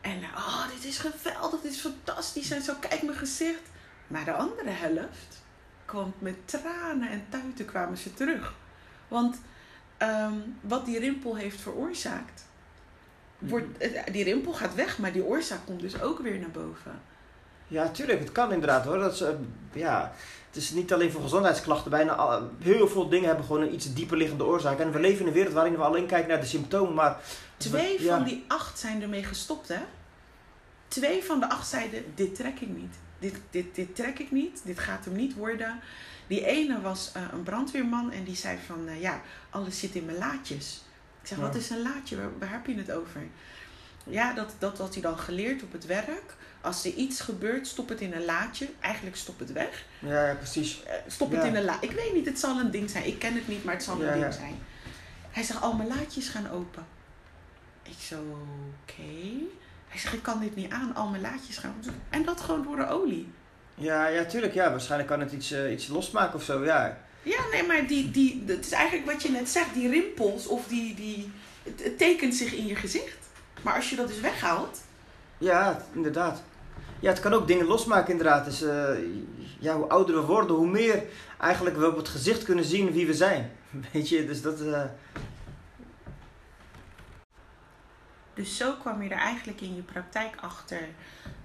En 0.00 0.18
oh, 0.34 0.68
dit 0.74 0.84
is 0.84 0.98
geweldig, 0.98 1.60
dit 1.60 1.72
is 1.72 1.80
fantastisch 1.80 2.50
en 2.50 2.62
zo, 2.62 2.74
kijk 2.80 3.02
mijn 3.02 3.18
gezicht. 3.18 3.62
Maar 4.06 4.24
de 4.24 4.32
andere 4.32 4.70
helft 4.70 5.44
kwam 5.84 6.14
met 6.18 6.36
tranen 6.44 7.10
en 7.10 7.26
tuiten 7.28 7.64
kwamen 7.64 7.98
ze 7.98 8.14
terug. 8.14 8.54
Want 9.08 9.36
um, 10.02 10.58
wat 10.60 10.84
die 10.84 10.98
rimpel 10.98 11.36
heeft 11.36 11.60
veroorzaakt, 11.60 12.44
wordt, 13.38 13.66
mhm. 13.78 13.82
eh, 13.82 14.12
die 14.12 14.24
rimpel 14.24 14.52
gaat 14.52 14.74
weg, 14.74 14.98
maar 14.98 15.12
die 15.12 15.24
oorzaak 15.24 15.66
komt 15.66 15.80
dus 15.80 16.00
ook 16.00 16.18
weer 16.18 16.38
naar 16.38 16.50
boven. 16.50 17.00
Ja, 17.68 17.88
tuurlijk, 17.88 18.18
het 18.18 18.32
kan 18.32 18.52
inderdaad 18.52 18.84
hoor. 18.84 18.98
Dat 18.98 19.12
is, 19.12 19.20
uh, 19.20 19.28
ja, 19.72 20.12
het 20.46 20.56
is 20.56 20.70
niet 20.70 20.92
alleen 20.92 21.10
voor 21.10 21.22
gezondheidsklachten. 21.22 21.90
Bijna 21.90 22.14
al, 22.14 22.50
heel 22.58 22.88
veel 22.88 23.08
dingen 23.08 23.26
hebben 23.26 23.44
gewoon 23.44 23.62
een 23.62 23.74
iets 23.74 23.94
dieper 23.94 24.16
liggende 24.16 24.44
oorzaak. 24.44 24.78
En 24.78 24.92
we 24.92 25.00
leven 25.00 25.20
in 25.20 25.26
een 25.26 25.32
wereld 25.32 25.54
waarin 25.54 25.76
we 25.76 25.82
alleen 25.82 26.06
kijken 26.06 26.28
naar 26.28 26.40
de 26.40 26.46
symptomen. 26.46 26.94
Maar 26.94 27.20
Twee 27.56 28.02
van 28.02 28.24
die 28.24 28.44
acht 28.48 28.78
zijn 28.78 29.02
ermee 29.02 29.24
gestopt, 29.24 29.68
hè? 29.68 29.80
Twee 30.88 31.24
van 31.24 31.40
de 31.40 31.48
acht 31.48 31.68
zeiden: 31.68 32.04
Dit 32.14 32.34
trek 32.34 32.60
ik 32.60 32.68
niet. 32.68 32.94
Dit, 33.18 33.34
dit, 33.50 33.74
dit 33.74 33.96
trek 33.96 34.18
ik 34.18 34.30
niet. 34.30 34.60
Dit 34.64 34.78
gaat 34.78 35.04
hem 35.04 35.16
niet 35.16 35.34
worden. 35.34 35.80
Die 36.26 36.44
ene 36.44 36.80
was 36.80 37.12
uh, 37.16 37.22
een 37.32 37.42
brandweerman 37.42 38.12
en 38.12 38.24
die 38.24 38.36
zei: 38.36 38.58
van 38.66 38.88
uh, 38.88 39.00
ja, 39.00 39.20
alles 39.50 39.78
zit 39.78 39.94
in 39.94 40.04
mijn 40.04 40.18
laadjes. 40.18 40.82
Ik 41.22 41.28
zeg: 41.28 41.38
ja. 41.38 41.44
Wat 41.44 41.54
is 41.54 41.70
een 41.70 41.82
laadje? 41.82 42.16
Waar, 42.16 42.38
waar 42.38 42.50
heb 42.50 42.66
je 42.66 42.74
het 42.74 42.92
over? 42.92 43.22
Ja, 44.04 44.32
dat, 44.32 44.54
dat 44.58 44.78
had 44.78 44.92
hij 44.92 45.02
dan 45.02 45.18
geleerd 45.18 45.62
op 45.62 45.72
het 45.72 45.86
werk 45.86 46.36
als 46.66 46.84
er 46.84 46.92
iets 46.92 47.20
gebeurt, 47.20 47.66
stop 47.66 47.88
het 47.88 48.00
in 48.00 48.12
een 48.12 48.24
laadje. 48.24 48.68
Eigenlijk 48.80 49.16
stop 49.16 49.38
het 49.38 49.52
weg. 49.52 49.84
Ja, 49.98 50.26
ja 50.26 50.34
precies. 50.34 50.82
Uh, 50.82 50.92
stop 51.06 51.30
het 51.30 51.44
in 51.44 51.54
een 51.54 51.64
laadje. 51.64 51.88
Ik 51.88 51.94
weet 51.94 52.14
niet, 52.14 52.26
het 52.26 52.38
zal 52.38 52.58
een 52.58 52.70
ding 52.70 52.90
zijn. 52.90 53.06
Ik 53.06 53.18
ken 53.18 53.34
het 53.34 53.48
niet, 53.48 53.64
maar 53.64 53.74
het 53.74 53.82
zal 53.82 54.02
een 54.02 54.20
ding 54.20 54.34
zijn. 54.34 54.54
Hij 55.30 55.42
zegt, 55.42 55.60
al 55.60 55.72
mijn 55.72 55.88
laadjes 55.88 56.28
gaan 56.28 56.50
open. 56.50 56.86
Ik 57.82 57.98
zo, 57.98 58.20
oké. 58.20 58.92
Okay. 58.92 59.42
Hij 59.88 59.98
zegt, 59.98 60.14
ik 60.14 60.22
kan 60.22 60.40
dit 60.40 60.56
niet 60.56 60.72
aan, 60.72 60.94
al 60.94 61.08
mijn 61.08 61.22
laadjes 61.22 61.58
gaan 61.58 61.74
open. 61.78 62.02
En 62.10 62.24
dat 62.24 62.40
gewoon 62.40 62.62
door 62.62 62.76
de 62.76 62.88
olie. 62.88 63.32
Ja, 63.78 64.06
ja, 64.06 64.24
tuurlijk. 64.24 64.54
Ja, 64.54 64.70
waarschijnlijk 64.70 65.10
kan 65.10 65.20
het 65.20 65.32
iets, 65.32 65.52
uh, 65.52 65.72
iets 65.72 65.86
losmaken 65.86 66.34
of 66.34 66.42
zo, 66.42 66.64
ja. 66.64 66.98
Ja, 67.22 67.40
nee, 67.52 67.66
maar 67.66 67.86
die, 67.86 68.10
die, 68.10 68.44
het 68.46 68.66
is 68.66 68.72
eigenlijk 68.72 69.12
wat 69.12 69.22
je 69.22 69.30
net 69.30 69.48
zegt. 69.48 69.74
Die 69.74 69.88
rimpels 69.88 70.46
of 70.46 70.66
die, 70.66 70.94
die, 70.94 71.32
het, 71.62 71.84
het 71.84 71.98
tekent 71.98 72.34
zich 72.34 72.52
in 72.52 72.66
je 72.66 72.74
gezicht. 72.74 73.18
Maar 73.62 73.74
als 73.74 73.90
je 73.90 73.96
dat 73.96 74.08
dus 74.08 74.20
weghaalt... 74.20 74.80
Ja, 75.38 75.84
inderdaad. 75.92 76.42
Ja, 77.00 77.08
het 77.08 77.20
kan 77.20 77.32
ook 77.32 77.46
dingen 77.46 77.66
losmaken 77.66 78.10
inderdaad. 78.10 78.44
Dus 78.44 78.62
uh, 78.62 78.88
ja, 79.58 79.76
hoe 79.76 79.86
ouder 79.86 80.14
we 80.14 80.20
worden, 80.20 80.56
hoe 80.56 80.68
meer 80.68 81.02
eigenlijk 81.40 81.76
we 81.76 81.86
op 81.86 81.96
het 81.96 82.08
gezicht 82.08 82.42
kunnen 82.42 82.64
zien 82.64 82.92
wie 82.92 83.06
we 83.06 83.14
zijn. 83.14 83.50
Weet 83.92 84.08
je, 84.08 84.26
dus 84.26 84.42
dat... 84.42 84.60
Uh... 84.60 84.82
Dus 88.34 88.56
zo 88.56 88.72
kwam 88.72 89.02
je 89.02 89.08
er 89.08 89.18
eigenlijk 89.18 89.60
in 89.60 89.74
je 89.74 89.82
praktijk 89.82 90.34
achter 90.40 90.80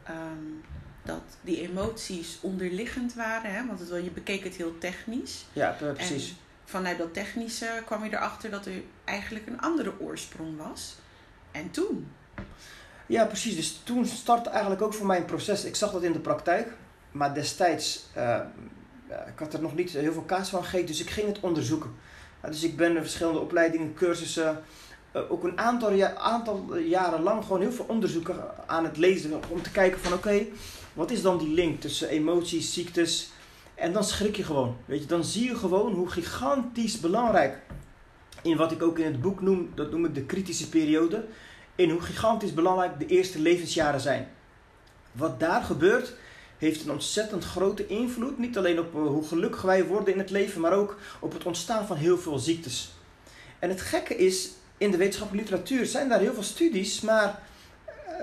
um, 0.10 0.64
dat 1.04 1.22
die 1.42 1.62
emoties 1.62 2.38
onderliggend 2.42 3.14
waren. 3.14 3.54
Hè? 3.54 3.66
Want 3.66 3.80
het, 3.80 3.90
je 3.90 4.12
bekeek 4.12 4.44
het 4.44 4.56
heel 4.56 4.78
technisch. 4.78 5.46
Ja, 5.54 5.76
precies. 5.80 6.30
En 6.30 6.36
vanuit 6.66 6.98
dat 6.98 7.14
technische 7.14 7.82
kwam 7.86 8.04
je 8.04 8.10
erachter 8.10 8.50
dat 8.50 8.66
er 8.66 8.82
eigenlijk 9.04 9.48
een 9.48 9.62
andere 9.62 10.00
oorsprong 10.00 10.58
was. 10.58 10.96
En 11.52 11.72
toen? 11.72 12.08
Ja, 13.06 13.26
precies. 13.26 13.56
Dus 13.56 13.82
toen 13.84 14.06
startte 14.06 14.50
eigenlijk 14.50 14.82
ook 14.82 14.94
voor 14.94 15.06
mij 15.06 15.18
een 15.18 15.26
proces. 15.26 15.66
Ik 15.66 15.76
zag 15.76 15.92
dat 15.92 16.04
in 16.04 16.12
de 16.12 16.20
praktijk, 16.20 16.68
maar 17.12 17.34
destijds, 17.34 18.06
uh, 18.18 18.40
ik 19.10 19.40
had 19.40 19.54
er 19.54 19.62
nog 19.62 19.76
niet 19.76 19.92
heel 19.92 20.14
veel 20.14 20.22
kaas 20.22 20.50
van 20.50 20.64
gegeten, 20.64 20.88
dus 20.88 21.02
ik 21.02 21.10
ging 21.10 21.28
het 21.28 21.40
onderzoeken. 21.40 21.96
dus 22.42 22.64
ik 22.64 22.78
ben 22.78 22.96
verschillende 22.96 23.40
opleidingen, 23.40 23.94
cursussen, 23.94 24.64
uh, 25.16 25.32
ook 25.32 25.44
een 25.44 25.60
aantal, 25.60 25.92
ja, 25.92 26.14
aantal 26.14 26.78
jaren 26.78 27.22
lang 27.22 27.44
gewoon 27.44 27.62
heel 27.62 27.72
veel 27.72 27.86
onderzoeken 27.88 28.36
aan 28.68 28.84
het 28.84 28.98
lezen. 28.98 29.42
Om 29.50 29.62
te 29.62 29.72
kijken 29.72 30.00
van 30.00 30.14
oké, 30.14 30.46
wat 30.94 31.12
is 31.12 31.22
dan 31.22 31.38
die 31.38 31.54
link 31.54 31.82
tussen 31.82 32.10
emoties, 32.10 32.74
ziektes. 32.74 33.30
En 33.76 33.94
dan 33.94 34.04
schrik 34.04 34.36
je 34.36 34.44
gewoon. 34.44 34.78
Weet 34.86 35.02
je, 35.02 35.08
dan 35.08 35.24
zie 35.24 35.48
je 35.48 35.56
gewoon 35.56 35.94
hoe 35.94 36.10
gigantisch 36.10 37.00
belangrijk. 37.00 37.58
In 38.42 38.58
wat 38.58 38.72
ik 38.72 38.84
ook 38.84 39.00
in 39.00 39.06
het 39.06 39.22
boek 39.22 39.42
noem, 39.42 39.72
dat 39.76 39.92
noem 39.92 40.06
ik 40.06 40.16
de 40.16 40.26
kritische 40.26 40.70
periode 40.70 41.26
in 41.76 41.90
hoe 41.90 42.02
gigantisch 42.02 42.54
belangrijk 42.54 43.00
de 43.00 43.06
eerste 43.06 43.40
levensjaren 43.40 44.02
zijn. 44.02 44.28
Wat 45.12 45.40
daar 45.40 45.64
gebeurt, 45.64 46.14
heeft 46.58 46.84
een 46.84 46.92
ontzettend 46.92 47.44
grote 47.44 47.88
invloed. 47.88 48.38
Niet 48.38 48.58
alleen 48.58 48.80
op 48.80 48.96
eh, 48.96 49.02
hoe 49.02 49.28
gelukkig 49.28 49.62
wij 49.62 49.86
worden 49.86 50.14
in 50.14 50.20
het 50.20 50.30
leven, 50.30 50.62
maar 50.62 50.74
ook 50.74 50.98
op 51.20 51.34
het 51.34 51.44
ontstaan 51.44 51.88
van 51.88 51.98
heel 51.98 52.18
veel 52.18 52.40
ziektes. 52.40 52.94
En 53.60 53.70
het 53.70 53.82
gekke 53.82 54.16
is, 54.16 54.50
in 54.78 54.92
de 54.92 54.98
wetenschappelijke 54.98 55.52
literatuur 55.52 55.86
zijn 55.86 56.10
daar 56.10 56.20
heel 56.20 56.34
veel 56.34 56.44
studies, 56.44 57.02
maar 57.02 57.42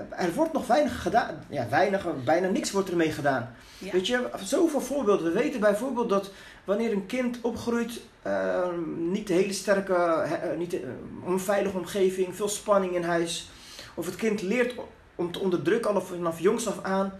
er 0.09 0.33
wordt 0.33 0.53
nog 0.53 0.67
weinig 0.67 1.01
gedaan. 1.01 1.43
Ja, 1.49 1.69
weinig, 1.69 2.23
bijna 2.23 2.47
niks 2.47 2.71
wordt 2.71 2.89
ermee 2.89 3.11
gedaan. 3.11 3.55
Weet 3.77 4.07
je, 4.07 4.29
zoveel 4.43 4.81
voorbeelden. 4.81 5.33
We 5.33 5.39
weten 5.39 5.59
bijvoorbeeld 5.59 6.09
dat 6.09 6.31
wanneer 6.63 6.91
een 6.91 7.05
kind 7.05 7.37
opgroeit, 7.41 8.01
uh, 8.27 8.67
niet 8.97 9.27
de 9.27 9.33
hele 9.33 9.53
sterke, 9.53 9.93
uh, 9.93 10.57
niet 10.57 10.71
de, 10.71 10.93
onveilige 11.25 11.77
omgeving, 11.77 12.35
veel 12.35 12.47
spanning 12.47 12.95
in 12.95 13.03
huis, 13.03 13.49
of 13.93 14.05
het 14.05 14.15
kind 14.15 14.41
leert 14.41 14.75
om 15.15 15.31
te 15.31 15.39
onderdrukken 15.39 15.93
al 15.93 16.01
vanaf 16.01 16.39
jongs 16.39 16.67
af 16.67 16.83
aan, 16.83 17.13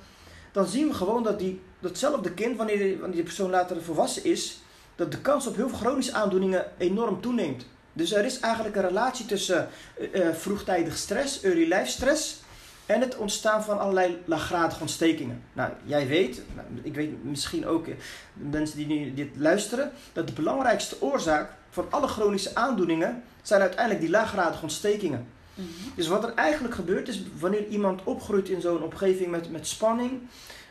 dan 0.52 0.68
zien 0.68 0.88
we 0.88 0.94
gewoon 0.94 1.24
dat 1.24 1.40
die, 1.40 1.62
datzelfde 1.80 2.32
kind, 2.32 2.58
wanneer 2.58 2.78
die, 2.78 2.98
wanneer 2.98 3.16
die 3.16 3.24
persoon 3.24 3.50
later 3.50 3.84
volwassen 3.84 4.24
is, 4.24 4.62
dat 4.96 5.12
de 5.12 5.22
kans 5.22 5.48
op 5.48 5.56
heel 5.56 5.70
veel 5.70 5.78
chronische 5.78 6.14
aandoeningen 6.14 6.66
enorm 6.78 7.22
toeneemt. 7.22 7.66
Dus 7.94 8.14
er 8.14 8.26
is 8.26 8.40
eigenlijk 8.40 8.76
een 8.76 8.88
relatie 8.88 9.26
tussen 9.26 9.70
uh, 10.14 10.30
vroegtijdig 10.34 10.98
stress, 10.98 11.42
early 11.42 11.74
life 11.74 11.86
stress, 11.86 12.42
en 12.90 13.02
het 13.02 13.18
ontstaan 13.18 13.64
van 13.64 13.80
allerlei 13.80 14.22
laaggradige 14.26 14.82
ontstekingen. 14.82 15.44
Nou, 15.54 15.72
jij 15.86 16.08
weet, 16.08 16.42
nou, 16.56 16.68
ik 16.82 16.96
weet 16.96 17.24
misschien 17.24 17.66
ook 17.68 17.86
de 17.86 17.96
mensen 18.34 18.78
die 18.78 18.88
nu 18.88 19.14
dit 19.14 19.30
luisteren, 19.36 19.92
dat 20.14 20.28
de 20.28 20.34
belangrijkste 20.34 21.02
oorzaak 21.02 21.52
van 21.70 21.86
alle 21.90 22.08
chronische 22.08 22.56
aandoeningen 22.56 23.24
zijn 23.42 23.62
uiteindelijk 23.62 24.02
die 24.02 24.10
laaggradige 24.10 24.62
ontstekingen. 24.62 25.28
Mm 25.54 25.66
Dus 25.96 26.08
wat 26.08 26.24
er 26.24 26.34
eigenlijk 26.34 26.74
gebeurt 26.74 27.08
is, 27.08 27.24
wanneer 27.40 27.68
iemand 27.68 28.04
opgroeit 28.04 28.50
in 28.50 28.62
zo'n 28.62 28.84
omgeving 28.84 29.32
met, 29.32 29.52
met 29.52 29.68
spanning, 29.68 30.22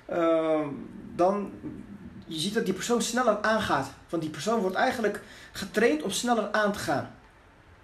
ehm, 0.07 0.69
dan 1.15 1.51
je 2.27 2.39
ziet 2.39 2.55
dat 2.55 2.65
die 2.65 2.75
persoon 2.75 3.03
sneller 3.03 3.43
aangaat. 3.43 3.91
Want 4.09 4.23
die 4.23 4.33
persoon 4.33 4.61
wordt 4.61 4.77
eigenlijk 4.77 5.23
getraind 5.53 6.03
om 6.03 6.11
sneller 6.11 6.53
aan 6.53 6.73
te 6.73 6.79
gaan. 6.79 7.11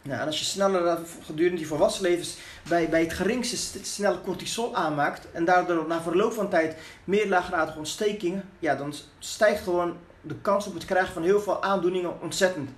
Nou, 0.05 0.21
en 0.21 0.27
als 0.27 0.39
je 0.39 0.45
sneller 0.45 0.87
eh, 0.87 0.97
gedurende 1.25 1.61
je 1.61 1.67
volwassen 1.67 2.03
levens 2.03 2.37
bij, 2.69 2.89
bij 2.89 3.01
het 3.01 3.13
geringste 3.13 3.85
snel 3.85 4.21
cortisol 4.21 4.77
aanmaakt 4.77 5.31
en 5.33 5.45
daardoor 5.45 5.87
na 5.87 6.03
verloop 6.03 6.33
van 6.33 6.49
tijd 6.49 6.77
meer 7.05 7.29
laaggradige 7.29 7.79
ontstekingen, 7.79 8.49
ja, 8.59 8.75
dan 8.75 8.95
stijgt 9.19 9.63
gewoon 9.63 9.97
de 10.21 10.35
kans 10.43 10.67
op 10.67 10.75
het 10.75 10.85
krijgen 10.85 11.13
van 11.13 11.23
heel 11.23 11.41
veel 11.41 11.63
aandoeningen 11.63 12.21
ontzettend. 12.21 12.71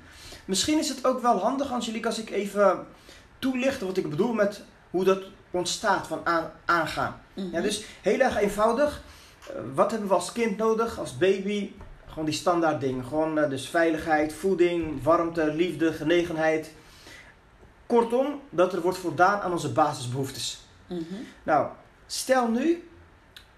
Misschien 0.44 0.78
is 0.78 0.88
het 0.88 1.04
ook 1.04 1.20
wel 1.20 1.38
handig, 1.38 1.72
Angelique, 1.72 2.06
als 2.06 2.18
ik 2.18 2.30
even 2.30 2.86
toelicht 3.38 3.80
wat 3.80 3.96
ik 3.96 4.10
bedoel 4.10 4.32
met 4.32 4.62
hoe 4.90 5.04
dat 5.04 5.22
ontstaat 5.50 6.06
van 6.06 6.20
aan, 6.24 6.50
aangaan. 6.64 7.20
ja, 7.34 7.42
Mhm. 7.42 7.62
dus 7.62 7.84
heel 8.02 8.20
erg 8.20 8.36
eenvoudig. 8.36 9.02
Eh, 9.48 9.54
wat 9.74 9.90
hebben 9.90 10.08
we 10.08 10.14
als 10.14 10.32
kind 10.32 10.56
nodig, 10.56 10.98
als 10.98 11.18
baby? 11.18 11.70
Gewoon 12.06 12.24
die 12.24 12.34
standaard 12.34 12.80
dingen. 12.80 13.04
Gewoon 13.04 13.38
eh, 13.38 13.50
dus 13.50 13.68
veiligheid, 13.68 14.32
voeding, 14.32 15.02
warmte, 15.02 15.52
liefde, 15.54 15.92
genegenheid. 15.92 16.70
Kortom, 17.86 18.40
dat 18.50 18.72
er 18.72 18.80
wordt 18.80 18.98
voldaan 18.98 19.40
aan 19.40 19.52
onze 19.52 19.72
basisbehoeftes. 19.72 20.60
Mhm. 20.86 21.02
Nou, 21.42 21.68
stel 22.06 22.48
nu, 22.48 22.88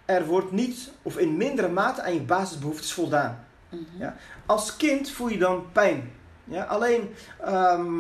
er 0.05 0.27
wordt 0.27 0.53
niet 0.53 0.91
of 1.03 1.19
in 1.19 1.37
mindere 1.37 1.69
mate 1.69 2.03
aan 2.03 2.15
je 2.15 2.21
basisbehoeftes 2.21 2.93
voldaan. 2.93 3.45
Mhm. 3.69 3.83
Ja. 3.99 4.17
Als 4.47 4.77
kind 4.77 5.11
voel 5.11 5.29
je 5.29 5.39
dan 5.39 5.67
pijn. 5.73 6.13
Ja, 6.45 6.65
alleen 6.65 7.15
ehm, 7.41 7.95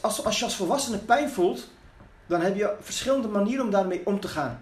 als, 0.00 0.24
als 0.24 0.38
je 0.38 0.44
als 0.44 0.56
volwassene 0.56 0.98
pijn 0.98 1.30
voelt, 1.30 1.68
dan 2.26 2.40
heb 2.40 2.56
je 2.56 2.74
verschillende 2.80 3.28
manieren 3.28 3.64
om 3.64 3.70
daarmee 3.70 4.00
om 4.04 4.20
te 4.20 4.28
gaan. 4.28 4.60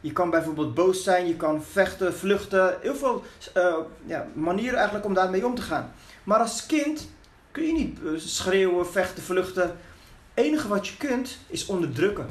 Je 0.00 0.12
kan 0.12 0.30
bijvoorbeeld 0.30 0.74
boos 0.74 1.02
zijn, 1.02 1.26
je 1.26 1.36
kan 1.36 1.62
vechten, 1.62 2.14
vluchten, 2.14 2.76
heel 2.80 2.94
veel 2.94 3.24
eh, 3.54 3.76
ja, 4.04 4.26
manieren 4.32 4.74
eigenlijk 4.76 5.06
om 5.06 5.14
daarmee 5.14 5.46
om 5.46 5.54
te 5.54 5.62
gaan. 5.62 5.92
Maar 6.24 6.38
als 6.38 6.66
kind 6.66 7.08
kun 7.56 7.66
je 7.66 7.72
niet 7.72 7.98
eh, 8.04 8.10
schreeuwen, 8.16 8.86
vechten, 8.86 9.22
vluchten. 9.22 9.62
Het 9.62 10.44
enige 10.44 10.68
wat 10.68 10.88
je 10.88 10.96
kunt 10.96 11.38
is 11.46 11.66
onderdrukken. 11.66 12.26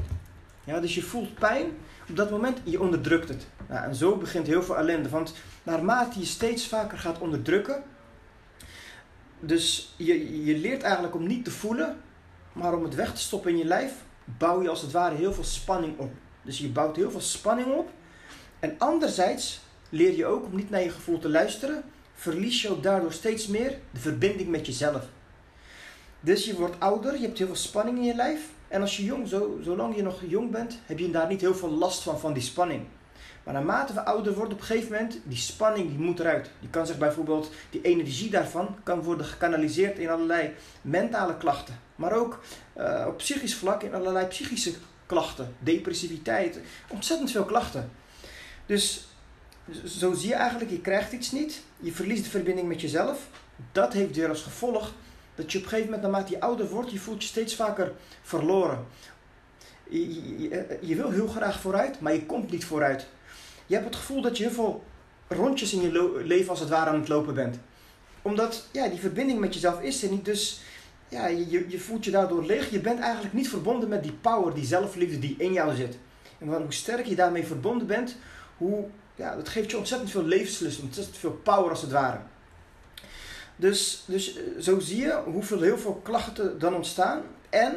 Ja, 0.64 0.80
dus 0.80 0.94
je 0.94 1.02
voelt 1.02 1.34
pijn, 1.34 1.66
op 2.08 2.16
dat 2.16 2.30
moment 2.30 2.58
je 2.64 2.80
onderdrukt 2.80 3.28
het. 3.28 3.46
Nou, 3.68 3.84
en 3.84 3.94
zo 3.94 4.16
begint 4.16 4.46
heel 4.46 4.62
veel 4.62 4.76
ellende. 4.76 5.08
Want 5.08 5.34
naarmate 5.62 6.18
je 6.18 6.24
steeds 6.24 6.68
vaker 6.68 6.98
gaat 6.98 7.18
onderdrukken, 7.18 7.82
dus 9.40 9.94
je, 9.96 10.44
je 10.44 10.58
leert 10.58 10.82
eigenlijk 10.82 11.14
om 11.14 11.26
niet 11.26 11.44
te 11.44 11.50
voelen, 11.50 11.96
maar 12.52 12.74
om 12.74 12.82
het 12.82 12.94
weg 12.94 13.14
te 13.14 13.20
stoppen 13.20 13.50
in 13.50 13.58
je 13.58 13.64
lijf, 13.64 13.92
bouw 14.24 14.62
je 14.62 14.68
als 14.68 14.82
het 14.82 14.92
ware 14.92 15.14
heel 15.14 15.32
veel 15.32 15.44
spanning 15.44 15.98
op. 15.98 16.12
Dus 16.42 16.58
je 16.58 16.68
bouwt 16.68 16.96
heel 16.96 17.10
veel 17.10 17.20
spanning 17.20 17.74
op. 17.74 17.90
En 18.60 18.74
anderzijds 18.78 19.60
leer 19.88 20.16
je 20.16 20.26
ook 20.26 20.44
om 20.44 20.56
niet 20.56 20.70
naar 20.70 20.82
je 20.82 20.90
gevoel 20.90 21.18
te 21.18 21.28
luisteren, 21.28 21.82
verlies 22.14 22.62
je 22.62 22.70
ook 22.70 22.82
daardoor 22.82 23.12
steeds 23.12 23.46
meer 23.46 23.78
de 23.90 24.00
verbinding 24.00 24.48
met 24.48 24.66
jezelf. 24.66 25.14
Dus 26.26 26.44
je 26.44 26.54
wordt 26.54 26.80
ouder, 26.80 27.14
je 27.14 27.26
hebt 27.26 27.38
heel 27.38 27.46
veel 27.46 27.56
spanning 27.56 27.98
in 27.98 28.04
je 28.04 28.14
lijf. 28.14 28.40
En 28.68 28.80
als 28.80 28.96
je 28.96 29.04
jong, 29.04 29.28
zo, 29.28 29.58
zolang 29.62 29.96
je 29.96 30.02
nog 30.02 30.20
jong 30.28 30.50
bent, 30.50 30.78
heb 30.86 30.98
je 30.98 31.10
daar 31.10 31.28
niet 31.28 31.40
heel 31.40 31.54
veel 31.54 31.70
last 31.70 32.02
van, 32.02 32.20
van 32.20 32.32
die 32.32 32.42
spanning. 32.42 32.82
Maar 33.44 33.54
naarmate 33.54 33.92
we 33.92 34.04
ouder 34.04 34.34
worden, 34.34 34.52
op 34.52 34.60
een 34.60 34.66
gegeven 34.66 34.92
moment, 34.92 35.18
die 35.24 35.38
spanning 35.38 35.88
die 35.88 35.98
moet 35.98 36.20
eruit. 36.20 36.50
Die 36.60 36.70
kan 36.70 36.86
zich 36.86 36.98
bijvoorbeeld, 36.98 37.50
die 37.70 37.80
energie 37.80 38.30
daarvan 38.30 38.76
kan 38.82 39.02
worden 39.02 39.26
gekanaliseerd 39.26 39.98
in 39.98 40.08
allerlei 40.08 40.54
mentale 40.82 41.36
klachten. 41.36 41.80
Maar 41.96 42.12
ook 42.12 42.40
eh, 42.72 43.04
op 43.08 43.16
psychisch 43.16 43.54
vlak 43.54 43.82
in 43.82 43.94
allerlei 43.94 44.26
psychische 44.26 44.74
klachten. 45.06 45.54
Depressiviteit, 45.58 46.60
ontzettend 46.88 47.30
veel 47.30 47.44
klachten. 47.44 47.90
Dus 48.66 49.06
zo 49.84 50.14
zie 50.14 50.28
je 50.28 50.34
eigenlijk, 50.34 50.70
je 50.70 50.80
krijgt 50.80 51.12
iets 51.12 51.30
niet. 51.30 51.62
Je 51.80 51.92
verliest 51.92 52.24
de 52.24 52.30
verbinding 52.30 52.68
met 52.68 52.80
jezelf. 52.80 53.28
Dat 53.72 53.92
heeft 53.92 54.16
weer 54.16 54.28
als 54.28 54.42
gevolg 54.42 54.92
dat 55.36 55.52
je 55.52 55.58
op 55.58 55.64
een 55.64 55.70
gegeven 55.70 55.90
moment, 55.90 56.02
naarmate 56.02 56.32
je 56.32 56.40
ouder 56.40 56.68
wordt, 56.68 56.90
je 56.90 56.98
voelt 56.98 57.22
je 57.22 57.28
steeds 57.28 57.54
vaker 57.54 57.92
verloren. 58.22 58.86
Je, 59.88 60.78
je, 60.80 60.96
wil 60.96 61.10
heel 61.10 61.28
graag 61.28 61.60
vooruit, 61.60 62.00
maar 62.00 62.12
je 62.12 62.26
komt 62.26 62.50
niet 62.50 62.64
vooruit. 62.64 63.06
Je 63.66 63.74
hebt 63.74 63.86
het 63.86 63.96
gevoel 63.96 64.22
dat 64.22 64.36
je 64.36 64.42
heel 64.42 64.52
veel 64.52 64.84
rondjes 65.28 65.72
in 65.72 65.80
je 65.80 66.22
leven 66.24 66.50
als 66.50 66.60
het 66.60 66.68
ware 66.68 66.90
aan 66.90 67.00
het 67.00 67.08
lopen 67.08 67.34
bent. 67.34 67.58
Omdat 68.22 68.68
ja, 68.72 68.88
die 68.88 69.00
verbinding 69.00 69.38
met 69.38 69.54
jezelf 69.54 69.80
is 69.80 70.02
er 70.02 70.10
niet. 70.10 70.24
Dus 70.24 70.60
ja, 71.08 71.26
je, 71.26 71.64
je 71.68 71.78
voelt 71.78 72.04
je 72.04 72.10
daardoor 72.10 72.44
leeg. 72.44 72.70
Je 72.70 72.80
bent 72.80 73.00
eigenlijk 73.00 73.34
niet 73.34 73.48
verbonden 73.48 73.88
met 73.88 74.02
die 74.02 74.12
power, 74.12 74.54
die 74.54 74.64
zelfliefde 74.64 75.18
die 75.18 75.34
in 75.38 75.52
jou 75.52 75.74
zit. 75.74 75.98
En 76.38 76.48
hoe 76.48 76.64
sterk 76.68 77.06
je 77.06 77.14
daarmee 77.14 77.46
verbonden 77.46 77.86
bent, 77.86 78.16
hoe, 78.56 78.84
ja, 79.14 79.36
dat 79.36 79.48
geeft 79.48 79.70
je 79.70 79.78
ontzettend 79.78 80.10
veel 80.10 80.24
levenslust, 80.24 80.80
ontzettend 80.80 81.16
veel 81.16 81.40
power 81.42 81.70
als 81.70 81.82
het 81.82 81.92
ware. 81.92 82.18
Dus, 83.56 84.02
dus 84.06 84.38
zo 84.60 84.78
zie 84.78 85.00
je 85.00 85.20
hoeveel 85.24 85.60
heel 85.60 85.78
veel 85.78 86.00
klachten 86.02 86.58
dan 86.58 86.74
ontstaan. 86.74 87.22
En 87.50 87.74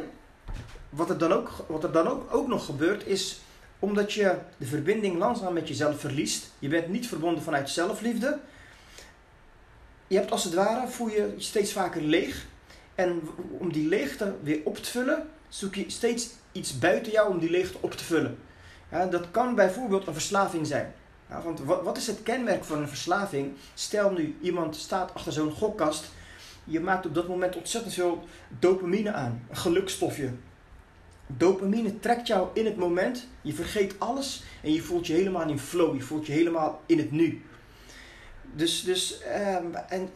wat 0.90 1.10
er 1.10 1.18
dan 1.18 1.34
ook, 1.34 1.52
wat 1.68 1.84
er 1.84 1.92
dan 1.92 2.08
ook, 2.08 2.34
ook 2.34 2.48
nog 2.48 2.66
gebeurt 2.66 3.08
is 3.08 3.40
omdat 3.80 4.14
je 4.14 4.36
de 4.58 4.66
verbinding 4.66 5.18
langzaam 5.18 5.54
met 5.54 5.68
jezelf 5.68 6.00
verliest. 6.00 6.52
Je 6.60 6.68
bent 6.68 6.88
niet 6.88 7.08
verbonden 7.08 7.44
vanuit 7.44 7.70
zelfliefde. 7.70 8.40
Je 10.08 10.16
hebt 10.16 10.32
als 10.32 10.44
het 10.44 10.54
ware, 10.54 10.88
voel 10.88 11.10
je 11.10 11.16
je 11.16 11.34
steeds 11.38 11.72
vaker 11.72 12.02
leeg. 12.02 12.46
En 12.96 13.22
om 13.58 13.74
die 13.74 13.88
leegte 13.88 14.36
weer 14.42 14.62
op 14.64 14.78
te 14.78 14.90
vullen, 14.90 15.30
zoek 15.50 15.76
je 15.76 15.86
steeds 15.88 16.30
iets 16.52 16.80
buiten 16.80 17.12
jou 17.12 17.30
om 17.30 17.40
die 17.40 17.50
leegte 17.50 17.78
op 17.82 17.92
te 17.92 18.04
vullen. 18.04 18.38
Ja, 18.92 19.06
dat 19.06 19.32
kan 19.32 19.56
bijvoorbeeld 19.56 20.08
een 20.08 20.14
verslaving 20.14 20.68
zijn. 20.68 20.94
Want 21.44 21.60
wat, 21.60 21.84
wat 21.84 21.98
is 21.98 22.08
het 22.08 22.24
kenmerk 22.24 22.64
van 22.64 22.82
een 22.82 22.88
verslaving? 22.88 23.54
Stel 23.74 24.12
nu, 24.12 24.38
iemand 24.42 24.76
staat 24.76 25.14
achter 25.14 25.34
zo'n 25.34 25.52
gokkast. 25.52 26.12
Je 26.64 26.80
maakt 26.80 27.06
op 27.06 27.14
dat 27.14 27.28
moment 27.28 27.56
ontzettend 27.56 27.94
veel 27.94 28.24
dopamine 28.60 29.12
aan. 29.12 29.46
Een 29.50 29.58
gelukstofje. 29.58 30.32
Dopamine 31.28 32.00
trekt 32.00 32.28
jou 32.28 32.48
in 32.54 32.66
het 32.66 32.78
moment. 32.78 33.28
Je 33.42 33.54
vergeet 33.54 33.96
alles 34.00 34.44
en 34.64 34.74
je 34.74 34.82
voelt 34.82 35.08
je 35.08 35.14
helemaal 35.14 35.50
in 35.50 35.60
flow. 35.60 35.96
Je 35.96 36.02
voelt 36.02 36.26
je 36.26 36.34
helemaal 36.34 36.82
in 36.86 36.98
het 36.98 37.12
nu. 37.12 37.42
Dus, 38.54 38.84
dus 38.84 39.22
um, 39.58 39.76
en 39.76 40.10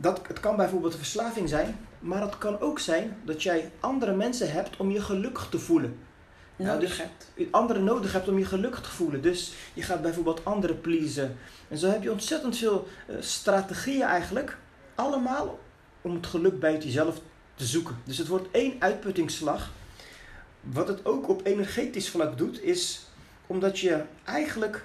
dat, 0.00 0.20
het 0.26 0.40
kan 0.40 0.56
bijvoorbeeld 0.56 0.92
een 0.92 0.98
verslaving 0.98 1.48
zijn. 1.48 1.76
Maar 1.98 2.22
het 2.22 2.38
kan 2.38 2.60
ook 2.60 2.78
zijn 2.78 3.16
dat 3.24 3.42
jij 3.42 3.70
andere 3.80 4.14
mensen 4.14 4.52
hebt 4.52 4.76
om 4.76 4.90
je 4.90 5.00
gelukkig 5.00 5.48
te 5.48 5.58
voelen. 5.58 5.98
Nodig 6.66 6.88
dus 6.88 6.98
hebt. 6.98 7.52
Anderen 7.52 7.84
nodig 7.84 8.12
hebt 8.12 8.28
om 8.28 8.38
je 8.38 8.44
gelukkig 8.44 8.80
te 8.80 8.90
voelen. 8.90 9.22
Dus 9.22 9.52
je 9.74 9.82
gaat 9.82 10.02
bijvoorbeeld 10.02 10.44
anderen 10.44 10.80
pleasen. 10.80 11.36
En 11.68 11.78
zo 11.78 11.88
heb 11.88 12.02
je 12.02 12.12
ontzettend 12.12 12.56
veel 12.56 12.88
uh, 13.08 13.16
strategieën 13.20 14.02
eigenlijk. 14.02 14.56
Allemaal 14.94 15.58
om 16.00 16.14
het 16.14 16.26
geluk 16.26 16.60
buiten 16.60 16.88
jezelf 16.88 17.20
te 17.54 17.64
zoeken. 17.64 17.96
Dus 18.04 18.18
het 18.18 18.28
wordt 18.28 18.48
één 18.50 18.74
uitputtingsslag. 18.78 19.70
Wat 20.60 20.88
het 20.88 21.04
ook 21.04 21.28
op 21.28 21.46
energetisch 21.46 22.08
vlak 22.08 22.38
doet, 22.38 22.62
is 22.62 23.06
omdat 23.46 23.78
je 23.78 24.02
eigenlijk 24.24 24.84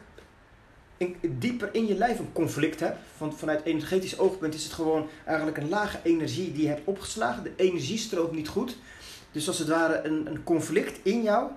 in, 0.98 1.18
dieper 1.22 1.70
in 1.72 1.86
je 1.88 1.96
lijf 1.96 2.20
een 2.20 2.34
conflict 2.34 2.80
hebt. 2.80 2.98
Want 3.18 3.38
vanuit 3.38 3.64
energetisch 3.64 4.20
oogpunt 4.20 4.54
is 4.54 4.64
het 4.64 4.74
gewoon 4.74 5.10
eigenlijk 5.26 5.58
een 5.58 5.70
lage 5.70 6.00
energie 6.04 6.52
die 6.52 6.62
je 6.62 6.68
hebt 6.68 6.88
opgeslagen. 6.88 7.44
De 7.44 7.54
energie 7.56 7.98
stroomt 7.98 8.32
niet 8.32 8.48
goed. 8.48 8.78
Dus 9.32 9.48
als 9.48 9.60
het 9.60 9.68
ware 9.68 10.02
een, 10.04 10.28
een 10.28 10.44
conflict 10.44 11.00
in 11.04 11.22
jou, 11.22 11.50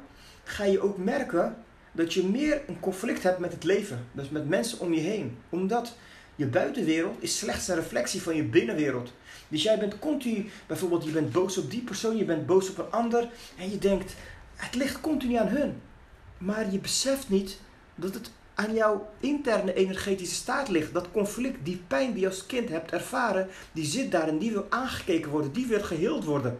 ga 0.48 0.64
je 0.64 0.80
ook 0.80 0.96
merken 0.96 1.56
dat 1.92 2.14
je 2.14 2.24
meer 2.24 2.60
een 2.66 2.80
conflict 2.80 3.22
hebt 3.22 3.38
met 3.38 3.52
het 3.52 3.64
leven. 3.64 4.06
Dus 4.12 4.28
met 4.28 4.48
mensen 4.48 4.80
om 4.80 4.92
je 4.92 5.00
heen. 5.00 5.38
Omdat 5.48 5.96
je 6.36 6.46
buitenwereld 6.46 7.16
is 7.22 7.38
slechts 7.38 7.68
een 7.68 7.74
reflectie 7.74 8.22
van 8.22 8.36
je 8.36 8.44
binnenwereld. 8.44 9.12
Dus 9.48 9.62
jij 9.62 9.78
bent 9.78 9.98
continu, 9.98 10.50
bijvoorbeeld 10.66 11.04
je 11.04 11.10
bent 11.10 11.32
boos 11.32 11.58
op 11.58 11.70
die 11.70 11.82
persoon, 11.82 12.16
je 12.16 12.24
bent 12.24 12.46
boos 12.46 12.70
op 12.70 12.78
een 12.78 12.90
ander. 12.90 13.28
En 13.58 13.70
je 13.70 13.78
denkt, 13.78 14.14
het 14.56 14.74
ligt 14.74 15.00
continu 15.00 15.34
aan 15.34 15.48
hun. 15.48 15.80
Maar 16.38 16.72
je 16.72 16.78
beseft 16.78 17.28
niet 17.28 17.58
dat 17.94 18.14
het 18.14 18.30
aan 18.54 18.74
jouw 18.74 19.10
interne 19.20 19.74
energetische 19.74 20.34
staat 20.34 20.68
ligt. 20.68 20.92
Dat 20.92 21.10
conflict, 21.10 21.64
die 21.64 21.82
pijn 21.86 22.12
die 22.12 22.20
je 22.20 22.26
als 22.26 22.46
kind 22.46 22.68
hebt 22.68 22.92
ervaren, 22.92 23.48
die 23.72 23.84
zit 23.84 24.12
daar 24.12 24.28
en 24.28 24.38
die 24.38 24.52
wil 24.52 24.66
aangekeken 24.68 25.30
worden, 25.30 25.52
die 25.52 25.66
wil 25.66 25.82
geheeld 25.82 26.24
worden. 26.24 26.58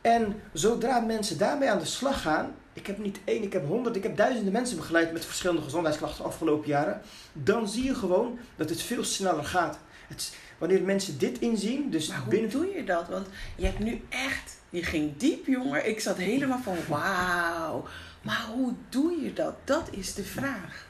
En 0.00 0.42
zodra 0.52 1.00
mensen 1.00 1.38
daarmee 1.38 1.70
aan 1.70 1.78
de 1.78 1.84
slag 1.84 2.22
gaan, 2.22 2.54
ik 2.80 2.86
heb 2.86 2.98
niet 2.98 3.20
één, 3.24 3.42
ik 3.42 3.52
heb 3.52 3.66
honderd, 3.66 3.96
ik 3.96 4.02
heb 4.02 4.16
duizenden 4.16 4.52
mensen 4.52 4.76
begeleid 4.76 5.12
met 5.12 5.24
verschillende 5.24 5.62
gezondheidsklachten 5.62 6.22
de 6.22 6.28
afgelopen 6.28 6.68
jaren, 6.68 7.00
dan 7.32 7.68
zie 7.68 7.84
je 7.84 7.94
gewoon 7.94 8.38
dat 8.56 8.68
het 8.68 8.82
veel 8.82 9.04
sneller 9.04 9.44
gaat. 9.44 9.78
Het, 10.08 10.36
wanneer 10.58 10.82
mensen 10.82 11.18
dit 11.18 11.38
inzien, 11.38 11.90
dus 11.90 12.08
maar 12.08 12.18
hoe 12.18 12.28
binnen... 12.28 12.50
doe 12.50 12.66
je 12.66 12.84
dat? 12.84 13.08
Want 13.08 13.26
je 13.56 13.64
hebt 13.64 13.78
nu 13.78 14.02
echt, 14.08 14.56
je 14.70 14.82
ging 14.82 15.16
diep 15.16 15.46
jongen, 15.46 15.88
ik 15.88 16.00
zat 16.00 16.16
helemaal 16.16 16.60
van 16.62 16.76
wauw. 16.88 17.86
Maar 18.22 18.46
hoe 18.54 18.72
doe 18.88 19.22
je 19.22 19.32
dat? 19.32 19.54
Dat 19.64 19.88
is 19.90 20.14
de 20.14 20.24
vraag. 20.24 20.86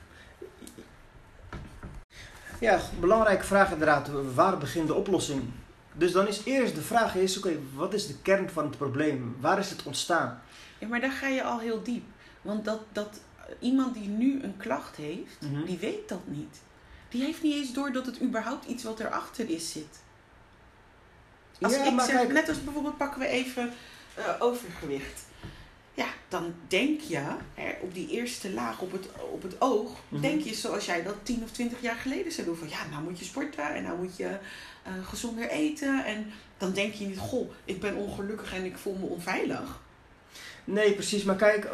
Ja, 2.58 2.80
belangrijke 3.00 3.44
vraag 3.44 3.72
inderdaad. 3.72 4.10
Waar 4.34 4.58
begint 4.58 4.86
de 4.86 4.94
oplossing? 4.94 5.42
Dus 5.92 6.12
dan 6.12 6.28
is 6.28 6.44
eerst 6.44 6.74
de 6.74 6.82
vraag 6.82 7.14
is, 7.14 7.38
oké, 7.38 7.48
okay, 7.48 7.60
wat 7.74 7.94
is 7.94 8.06
de 8.06 8.14
kern 8.22 8.50
van 8.50 8.64
het 8.64 8.76
probleem? 8.76 9.36
Waar 9.40 9.58
is 9.58 9.70
het 9.70 9.82
ontstaan? 9.82 10.42
Ja, 10.80 10.86
maar 10.88 11.00
daar 11.00 11.10
ga 11.12 11.26
je 11.26 11.42
al 11.42 11.58
heel 11.58 11.82
diep. 11.82 12.04
Want 12.42 12.64
dat, 12.64 12.80
dat, 12.92 13.20
iemand 13.58 13.94
die 13.94 14.08
nu 14.08 14.42
een 14.42 14.56
klacht 14.56 14.96
heeft, 14.96 15.40
Mhm. 15.40 15.64
die 15.64 15.78
weet 15.78 16.08
dat 16.08 16.26
niet. 16.26 16.60
Die 17.08 17.22
heeft 17.24 17.42
niet 17.42 17.54
eens 17.54 17.72
door 17.72 17.92
dat 17.92 18.06
het 18.06 18.20
überhaupt 18.22 18.66
iets 18.66 18.82
wat 18.84 19.00
erachter 19.00 19.48
is 19.50 19.72
zit. 19.72 19.98
Als 21.60 21.74
Ja, 21.74 21.84
ik 21.84 22.00
zeg, 22.00 22.14
kijk- 22.14 22.32
net 22.32 22.48
als 22.48 22.64
bijvoorbeeld 22.64 22.96
pakken 22.96 23.20
we 23.20 23.26
even 23.26 23.72
eh, 24.14 24.24
overgewicht. 24.38 25.22
Ja, 25.94 26.06
dan 26.28 26.54
denk 26.68 27.00
je 27.00 27.16
hè, 27.54 27.72
op 27.80 27.94
die 27.94 28.08
eerste 28.08 28.52
laag 28.52 28.80
op 28.80 28.92
het, 28.92 29.08
op 29.32 29.42
het 29.42 29.60
oog, 29.60 30.00
Mhm. 30.08 30.20
denk 30.22 30.40
je 30.40 30.54
zoals 30.54 30.86
jij 30.86 31.02
dat 31.02 31.14
10 31.22 31.42
of 31.42 31.50
20 31.50 31.80
jaar 31.80 31.94
geleden 31.96 32.32
zou 32.32 32.46
doen. 32.46 32.56
Van 32.56 32.68
ja, 32.68 32.86
nou 32.90 33.02
moet 33.02 33.18
je 33.18 33.24
sporten 33.24 33.74
en 33.74 33.82
nou 33.82 33.98
moet 33.98 34.16
je 34.16 34.38
eh, 34.82 34.92
gezonder 35.02 35.48
eten. 35.48 36.04
En 36.04 36.32
dan 36.58 36.72
denk 36.72 36.92
je 36.94 37.06
niet, 37.06 37.18
goh, 37.18 37.50
ik 37.64 37.80
ben 37.80 37.96
ongelukkig 37.96 38.54
en 38.54 38.64
ik 38.64 38.78
voel 38.78 38.94
me 38.96 39.06
onveilig. 39.06 39.80
Nee, 40.64 40.92
precies. 40.92 41.22
Maar 41.24 41.36
kijk, 41.36 41.64
eh, 41.64 41.70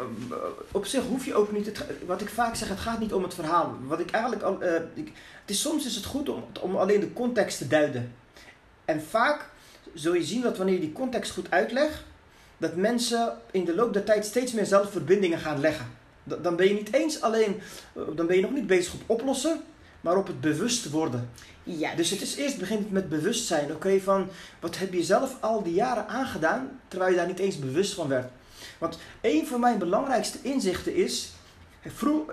op 0.71 0.85
zich 0.85 1.03
hoef 1.03 1.25
je 1.25 1.35
ook 1.35 1.51
niet. 1.51 1.65
Het, 1.65 1.83
wat 2.05 2.21
ik 2.21 2.29
vaak 2.29 2.55
zeg, 2.55 2.67
het 2.69 2.79
gaat 2.79 2.99
niet 2.99 3.13
om 3.13 3.23
het 3.23 3.33
verhaal. 3.33 3.75
Wat 3.87 3.99
ik 3.99 4.11
eigenlijk 4.11 4.43
al. 4.43 4.61
eh, 4.61 4.81
ik, 4.93 5.05
het 5.41 5.49
is, 5.55 5.61
soms 5.61 5.85
is 5.85 5.95
het 5.95 6.05
goed 6.05 6.29
om, 6.29 6.43
om 6.61 6.75
alleen 6.75 6.99
de 6.99 7.13
context 7.13 7.57
te 7.57 7.67
duiden. 7.67 8.13
En 8.85 9.01
vaak 9.09 9.49
zul 9.93 10.13
je 10.13 10.23
zien 10.23 10.41
dat 10.41 10.57
wanneer 10.57 10.75
je 10.75 10.81
die 10.81 10.91
context 10.91 11.31
goed 11.31 11.51
uitlegt, 11.51 12.03
dat 12.57 12.75
mensen 12.75 13.37
in 13.51 13.65
de 13.65 13.75
loop 13.75 13.93
der 13.93 14.03
tijd 14.03 14.25
steeds 14.25 14.51
meer 14.53 14.65
zelf 14.65 14.91
verbindingen 14.91 15.39
gaan 15.39 15.59
leggen. 15.59 15.85
Da- 16.23 16.35
Dan 16.35 16.55
ben 16.55 16.67
je 16.67 16.73
niet 16.73 16.93
eens 16.93 17.21
alleen. 17.21 17.59
eh, 17.95 18.01
Dan 18.15 18.27
ben 18.27 18.35
je 18.35 18.41
nog 18.41 18.51
niet 18.53 18.67
bezig 18.67 18.93
op 18.93 19.01
oplossen, 19.05 19.61
maar 20.01 20.17
op 20.17 20.27
het 20.27 20.41
bewust 20.41 20.89
worden. 20.89 21.29
Ja, 21.63 21.95
Dus 21.95 22.09
het 22.09 22.21
is 22.21 22.35
eerst 22.35 22.57
begint 22.57 22.79
het 22.79 22.91
met 22.91 23.09
bewustzijn. 23.09 23.71
Oké, 23.71 23.99
van 23.99 24.29
wat 24.59 24.77
heb 24.77 24.93
je 24.93 25.03
zelf 25.03 25.35
al 25.39 25.63
die 25.63 25.73
jaren 25.73 26.07
aangedaan, 26.07 26.79
terwijl 26.87 27.11
je 27.11 27.17
daar 27.17 27.27
niet 27.27 27.39
eens 27.39 27.59
bewust 27.59 27.93
van 27.93 28.07
werd. 28.07 28.31
Want 28.77 28.97
een 29.21 29.47
van 29.47 29.59
mijn 29.59 29.77
belangrijkste 29.77 30.37
inzichten 30.41 30.95
is, 30.95 31.31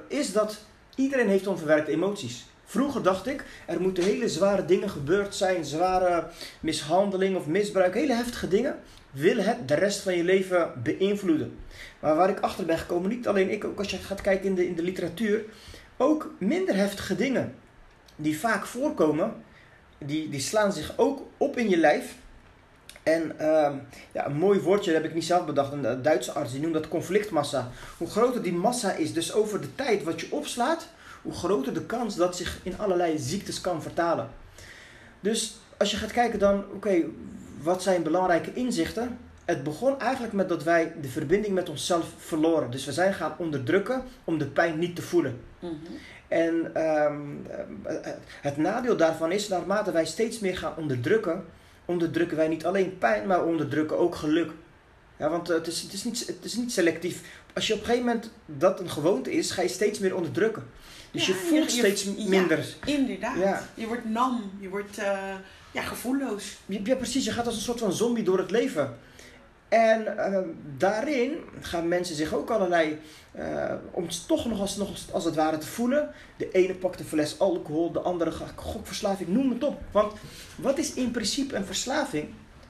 is 0.09 0.33
dat 0.33 0.59
iedereen 0.95 1.29
heeft 1.29 1.47
onverwerkte 1.47 1.91
emoties. 1.91 2.47
Vroeger 2.65 3.03
dacht 3.03 3.27
ik, 3.27 3.45
er 3.67 3.81
moeten 3.81 4.05
hele 4.05 4.29
zware 4.29 4.65
dingen 4.65 4.91
gebeurd 4.91 5.35
zijn, 5.35 5.65
zware 5.65 6.27
mishandeling 6.61 7.37
of 7.37 7.47
misbruik, 7.47 7.95
hele 7.95 8.15
heftige 8.15 8.49
dingen, 8.49 8.79
willen 9.11 9.45
het 9.45 9.69
de 9.69 9.75
rest 9.75 10.01
van 10.01 10.17
je 10.17 10.25
leven 10.25 10.73
beïnvloeden. 10.83 11.59
Maar 12.01 12.17
waar 12.17 12.29
ik 12.29 12.41
achter 12.41 12.65
ben 12.65 12.79
gekomen, 12.79 13.11
niet 13.11 13.29
alleen 13.29 13.51
ik, 13.51 13.65
ook 13.65 13.79
als 13.79 13.91
je 13.91 13.97
gaat 13.97 14.21
kijken 14.21 14.47
in 14.47 14.55
de, 14.55 14.67
in 14.67 14.75
de 14.75 14.83
literatuur, 14.83 15.45
ook 15.97 16.35
minder 16.39 16.77
heftige 16.77 17.17
dingen 17.17 17.55
die 18.17 18.39
vaak 18.39 18.67
voorkomen, 18.67 19.35
die, 19.99 20.29
die 20.29 20.41
slaan 20.41 20.73
zich 20.73 20.93
ook 20.97 21.23
op 21.37 21.57
in 21.59 21.69
je 21.69 21.77
lijf. 21.77 22.15
En 23.05 23.39
ehm, 23.39 23.77
ja, 24.13 24.27
een 24.27 24.37
mooi 24.37 24.61
woordje, 24.61 24.93
dat 24.93 25.01
heb 25.01 25.11
ik 25.11 25.17
niet 25.17 25.25
zelf 25.25 25.47
bedacht, 25.47 25.73
een 25.73 25.85
eh, 25.85 25.97
Duitse 26.03 26.33
arts, 26.33 26.53
die 26.53 26.61
noemt 26.61 26.75
dat 26.75 26.89
conflictmassa. 26.89 27.71
Hoe 27.99 28.11
groter 28.11 28.43
die 28.43 28.53
massa 28.53 28.93
is, 28.93 29.13
dus 29.13 29.33
over 29.33 29.61
de 29.61 29.75
tijd 29.75 30.03
wat 30.03 30.21
je 30.21 30.27
opslaat, 30.31 30.89
hoe 31.23 31.33
groter 31.33 31.75
de 31.75 31.87
kans 31.87 32.17
dat 32.17 32.37
zich 32.37 32.61
in 32.63 32.79
allerlei 32.79 33.19
ziektes 33.19 33.61
kan 33.61 33.83
vertalen. 33.83 34.29
Dus 35.21 35.57
als 35.77 35.91
je 35.91 35.97
gaat 35.97 36.13
kijken 36.13 36.39
dan, 36.39 36.65
oké, 36.75 37.03
wat 37.63 37.83
zijn 37.83 38.03
belangrijke 38.03 38.53
inzichten? 38.53 39.19
Het 39.45 39.63
begon 39.63 40.01
eigenlijk 40.01 40.33
met 40.33 40.49
dat 40.49 40.63
wij 40.63 40.93
de 41.01 41.09
verbinding 41.09 41.55
met 41.55 41.69
onszelf 41.69 42.07
verloren. 42.19 42.71
Dus 42.71 42.85
we 42.85 42.93
zijn 42.93 43.15
gaan 43.15 43.35
onderdrukken 43.39 44.03
om 44.25 44.39
de 44.39 44.47
pijn 44.47 44.79
niet 44.79 44.97
te 44.97 45.03
voelen. 45.03 45.41
Mhm. 45.59 45.73
En 46.29 46.71
ehm, 46.75 47.21
eh, 47.83 48.13
het 48.41 48.57
nadeel 48.57 48.97
daarvan 48.97 49.33
is, 49.33 49.49
naarmate 49.49 49.93
wij 49.93 50.07
steeds 50.07 50.39
meer 50.39 50.57
gaan 50.57 50.77
onderdrukken, 50.77 51.45
onderdrukken 51.85 52.37
wij 52.37 52.49
niet 52.49 52.65
alleen 52.67 52.99
pijn, 52.99 53.27
maar 53.27 53.45
onderdrukken 53.45 53.99
ook 53.99 54.15
geluk. 54.15 54.51
Ja, 55.19 55.31
want 55.31 55.51
eh, 55.51 55.57
het, 55.57 55.67
is, 55.67 55.81
het, 55.83 55.93
is 55.93 56.05
niet, 56.05 56.27
het 56.27 56.45
is 56.45 56.55
niet 56.55 56.73
selectief. 56.73 57.21
Als 57.55 57.67
je 57.67 57.73
op 57.73 57.79
een 57.79 57.85
gegeven 57.85 58.07
moment 58.07 58.31
dat 58.47 58.81
een 58.81 58.91
gewoonte 58.91 59.33
is, 59.33 59.51
ga 59.51 59.63
je 59.63 59.69
steeds 59.69 59.99
meer 59.99 60.17
onderdrukken. 60.17 60.65
Dus 61.11 61.27
Ja, 61.27 61.35
je 61.35 61.41
voelt 61.41 61.73
je- 61.73 61.79
steeds 61.79 62.03
ja. 62.03 62.29
minder. 62.29 62.67
Inderdaad. 62.85 63.37
Ja. 63.39 63.69
Je 63.75 63.87
wordt 63.87 64.05
nam, 64.11 64.51
je 64.61 64.69
wordt 64.69 64.99
eh, 64.99 65.19
ja, 65.73 65.83
gevoelloos. 65.83 66.57
Ja, 66.67 66.79
ja, 66.85 66.95
precies. 66.95 67.25
Je 67.25 67.33
gaat 67.33 67.47
als 67.47 67.55
een 67.57 67.61
soort 67.63 67.79
van 67.79 67.93
zombie 67.93 68.25
door 68.25 68.39
het 68.39 68.51
leven. 68.51 68.99
En 69.69 70.19
eh, 70.19 70.39
daarin 70.77 71.37
gaan 71.61 71.89
mensen 71.89 72.17
zich 72.17 72.33
ook 72.33 72.51
allerlei, 72.51 73.01
eh, 73.33 73.75
om 73.91 74.09
toch 74.27 74.47
nog 74.47 74.61
als, 74.61 74.77
nog 74.77 74.91
als, 75.11 75.25
het 75.25 75.35
ware 75.35 75.59
te 75.59 75.67
voelen. 75.67 76.11
De 76.37 76.51
ene 76.51 76.75
pakt 76.75 77.01
een 77.01 77.07
fles 77.07 77.39
alcohol, 77.39 77.93
de 77.93 78.01
andere 78.01 78.33
gokverslaving, 78.55 79.29
noem 79.29 79.51
het 79.51 79.65
op. 79.65 79.81
Want 79.91 80.13
wat 80.57 80.79
is 80.79 80.95
in 80.95 81.11
principe 81.11 81.57
een 81.57 81.67
verslaving? 81.67 82.29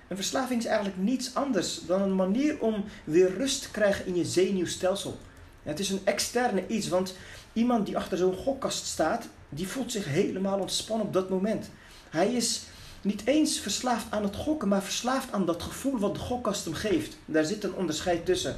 Een 0.09 0.17
verslaving 0.17 0.61
is 0.61 0.67
eigenlijk 0.67 0.99
niets 0.99 1.35
anders 1.35 1.81
dan 1.87 2.03
een 2.03 2.15
manier 2.15 2.61
om 2.61 2.85
weer 3.05 3.37
rust 3.37 3.63
te 3.63 3.71
krijgen 3.71 4.07
in 4.07 4.17
je 4.17 4.25
zenuwstelsel. 4.25 5.19
Het 5.63 5.79
is 5.79 5.91
een 5.91 6.01
externe 6.05 6.67
iets, 6.67 6.89
want 6.89 7.15
iemand 7.53 7.87
die 7.87 7.97
achter 7.97 8.19
zo'n 8.19 8.37
gokkast 8.37 8.87
staat, 8.87 9.29
die 9.49 9.69
voelt 9.69 9.93
zich 9.93 10.05
helemaal 10.05 10.61
ontspannen 10.61 11.07
op 11.07 11.13
dat 11.13 11.29
moment. 11.29 11.71
Hij 12.11 12.33
is 12.33 12.63
niet 13.05 13.23
eens 13.25 13.59
verslaafd 13.61 14.07
aan 14.11 14.23
het 14.23 14.37
gokken, 14.37 14.69
maar 14.69 14.83
verslaafd 14.83 15.33
aan 15.33 15.47
dat 15.47 15.63
gevoel 15.63 15.99
wat 15.99 16.15
de 16.15 16.21
gokkast 16.21 16.65
hem 16.65 16.75
geeft. 16.75 17.17
Daar 17.25 17.45
zit 17.45 17.65
een 17.65 17.75
onderscheid 17.75 18.27
tussen. 18.27 18.57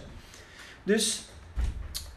Dus, 0.83 1.23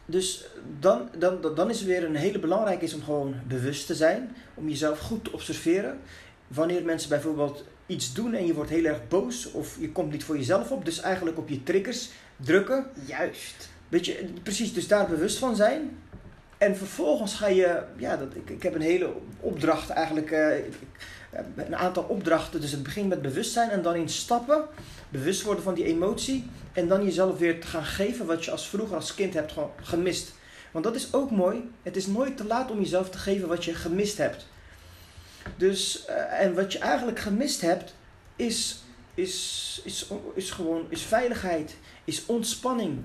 dus 0.06 0.46
dan, 0.80 1.10
dan, 1.18 1.42
dan 1.56 1.70
is 1.70 1.82
er 1.82 1.88
weer 1.88 2.04
een 2.04 2.16
hele 2.16 2.40
belangrijke 2.40 2.86
is 2.86 2.94
om 2.94 3.04
gewoon 3.04 3.36
bewust 3.48 3.86
te 3.86 3.96
zijn, 3.96 4.36
om 4.54 4.70
jezelf 4.70 5.00
goed 5.00 5.24
te 5.24 5.32
observeren. 5.32 6.00
Wanneer 6.48 6.84
mensen 6.84 7.10
bijvoorbeeld 7.10 7.64
iets 7.86 8.14
doen 8.14 8.34
en 8.34 8.46
je 8.46 8.54
wordt 8.54 8.70
heel 8.70 8.86
erg 8.86 9.08
boos 9.08 9.52
of 9.52 9.78
je 9.80 9.92
komt 9.92 10.12
niet 10.12 10.24
voor 10.24 10.38
jezelf 10.38 10.72
op, 10.72 10.86
dus 10.86 11.00
eigenlijk 11.02 11.38
op 11.38 11.50
je 11.50 11.64
triggers 11.64 12.10
drukken. 12.36 12.86
Juist. 13.06 13.70
Weet 13.90 14.06
je, 14.06 14.30
precies, 14.44 14.74
dus 14.74 14.88
daar 14.88 15.08
bewust 15.08 15.38
van 15.38 15.56
zijn. 15.56 15.98
En 16.58 16.78
vervolgens 16.78 17.34
ga 17.36 17.48
je, 17.48 17.82
ja, 17.98 18.18
dat, 18.18 18.36
ik, 18.36 18.50
ik 18.50 18.64
heb 18.64 18.76
een 18.76 18.82
hele 18.82 19.14
opdracht 19.40 19.90
eigenlijk, 19.90 20.32
eh, 20.32 20.58
ik- 20.58 20.76
een 21.56 21.76
aantal 21.76 22.04
opdrachten. 22.04 22.62
Dus 22.62 22.72
het 22.72 22.84
begint 22.84 23.10
met 23.10 23.22
bewustzijn 23.22 23.70
en 23.70 23.82
dan 23.82 23.96
in 23.96 24.10
stappen, 24.10 24.66
bewust 25.10 25.42
worden 25.42 25.64
van 25.64 25.74
die 25.74 25.86
emotie. 25.86 26.50
En 26.74 26.88
dan 26.88 27.04
jezelf 27.04 27.38
weer 27.38 27.62
te 27.62 27.68
gaan 27.68 27.86
geven 27.86 28.26
wat 28.26 28.46
je 28.46 28.52
als 28.52 28.68
vroeger 28.68 28.96
als 28.96 29.16
kind 29.16 29.34
hebt 29.34 29.54
gemist. 29.82 30.32
Want 30.72 30.86
dat 30.86 30.96
is 30.96 31.14
ook 31.14 31.32
mooi. 31.32 31.72
Het 31.84 31.96
is 31.96 32.08
nooit 32.08 32.38
te 32.38 32.46
laat 32.46 32.72
om 32.72 32.80
jezelf 32.80 33.10
te 33.10 33.18
geven 33.18 33.48
wat 33.48 33.66
je 33.66 33.74
gemist 33.74 34.18
hebt. 34.18 34.46
Dus, 35.58 36.06
eh, 36.06 36.42
en 36.42 36.56
wat 36.56 36.74
je 36.74 36.80
eigenlijk 36.80 37.20
gemist 37.20 37.62
hebt, 37.62 37.94
is, 38.36 38.84
is, 39.14 39.82
is, 39.84 40.08
is 40.34 40.52
gewoon 40.52 40.86
is 40.90 41.02
veiligheid, 41.02 41.76
is 42.04 42.26
ontspanning, 42.26 42.98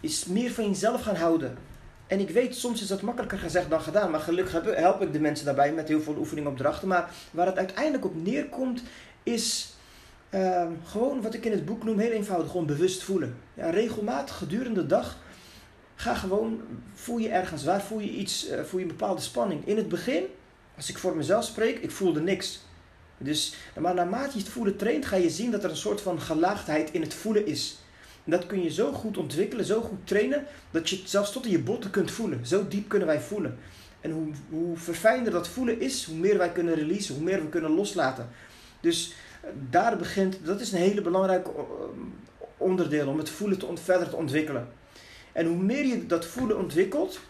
is 0.00 0.24
meer 0.24 0.50
van 0.50 0.68
jezelf 0.68 1.02
gaan 1.02 1.16
houden. 1.16 1.58
En 2.06 2.20
ik 2.20 2.30
weet, 2.30 2.56
soms 2.56 2.82
is 2.82 2.88
dat 2.88 3.02
makkelijker 3.02 3.38
gezegd 3.38 3.70
dan 3.70 3.80
gedaan, 3.80 4.10
maar 4.10 4.20
gelukkig 4.20 4.62
help 4.76 5.02
ik 5.02 5.12
de 5.12 5.20
mensen 5.20 5.44
daarbij 5.44 5.72
met 5.72 5.88
heel 5.88 6.00
veel 6.00 6.16
oefeningopdrachten. 6.16 6.88
Maar 6.88 7.10
waar 7.30 7.46
het 7.46 7.56
uiteindelijk 7.56 8.04
op 8.04 8.24
neerkomt, 8.24 8.82
is 9.22 9.74
ehm, 10.30 10.72
gewoon 10.84 11.22
wat 11.22 11.34
ik 11.34 11.44
in 11.44 11.52
het 11.52 11.64
boek 11.64 11.84
noem, 11.84 11.98
heel 11.98 12.10
eenvoudig, 12.10 12.50
gewoon 12.50 12.66
bewust 12.66 13.02
voelen. 13.02 13.36
Ja, 13.54 13.70
regelmatig 13.70 14.36
gedurende 14.36 14.80
de 14.80 14.86
dag, 14.86 15.16
ga 15.94 16.14
gewoon, 16.14 16.60
voel 16.94 17.18
je 17.18 17.28
ergens, 17.28 17.64
waar 17.64 17.82
voel 17.82 18.00
je 18.00 18.10
iets, 18.10 18.48
eh, 18.48 18.62
voel 18.62 18.80
je 18.80 18.86
een 18.86 18.96
bepaalde 18.96 19.20
spanning. 19.20 19.66
In 19.66 19.76
het 19.76 19.88
begin, 19.88 20.24
als 20.76 20.88
ik 20.88 20.98
voor 20.98 21.16
mezelf 21.16 21.44
spreek, 21.44 21.78
ik 21.78 21.90
voelde 21.90 22.20
niks. 22.20 22.60
Dus, 23.18 23.54
maar 23.80 23.94
naarmate 23.94 24.32
je 24.32 24.44
het 24.44 24.52
voelen 24.52 24.76
traint, 24.76 25.06
ga 25.06 25.16
je 25.16 25.30
zien 25.30 25.50
dat 25.50 25.64
er 25.64 25.70
een 25.70 25.76
soort 25.76 26.00
van 26.00 26.20
gelaagdheid 26.20 26.90
in 26.90 27.00
het 27.00 27.14
voelen 27.14 27.46
is. 27.46 27.78
En 28.24 28.30
dat 28.30 28.46
kun 28.46 28.62
je 28.62 28.70
zo 28.70 28.92
goed 28.92 29.16
ontwikkelen, 29.16 29.64
zo 29.64 29.80
goed 29.80 30.06
trainen, 30.06 30.44
dat 30.70 30.90
je 30.90 30.96
het 30.96 31.10
zelfs 31.10 31.32
tot 31.32 31.44
in 31.44 31.50
je 31.50 31.58
botten 31.58 31.90
kunt 31.90 32.10
voelen. 32.10 32.46
Zo 32.46 32.68
diep 32.68 32.88
kunnen 32.88 33.08
wij 33.08 33.20
voelen. 33.20 33.58
En 34.00 34.10
hoe, 34.10 34.32
hoe 34.48 34.76
verfijnder 34.76 35.32
dat 35.32 35.48
voelen 35.48 35.80
is, 35.80 36.04
hoe 36.04 36.16
meer 36.16 36.38
wij 36.38 36.52
kunnen 36.52 36.74
releasen, 36.74 37.14
hoe 37.14 37.24
meer 37.24 37.40
we 37.40 37.48
kunnen 37.48 37.70
loslaten. 37.70 38.28
Dus 38.80 39.14
eh, 39.40 39.50
daar 39.70 39.96
begint, 39.96 40.38
dat 40.44 40.60
is 40.60 40.72
een 40.72 40.78
hele 40.78 41.00
belangrijke 41.00 41.50
eh, 41.50 41.62
onderdeel 42.56 43.08
om 43.08 43.18
het 43.18 43.30
voelen 43.30 43.58
te 43.58 43.66
verder 43.74 44.08
te 44.08 44.16
ontwikkelen. 44.16 44.68
En 45.32 45.46
hoe 45.46 45.56
meer 45.62 45.84
je 45.84 46.06
dat 46.06 46.26
voelen 46.26 46.58
ontwikkelt, 46.58 47.20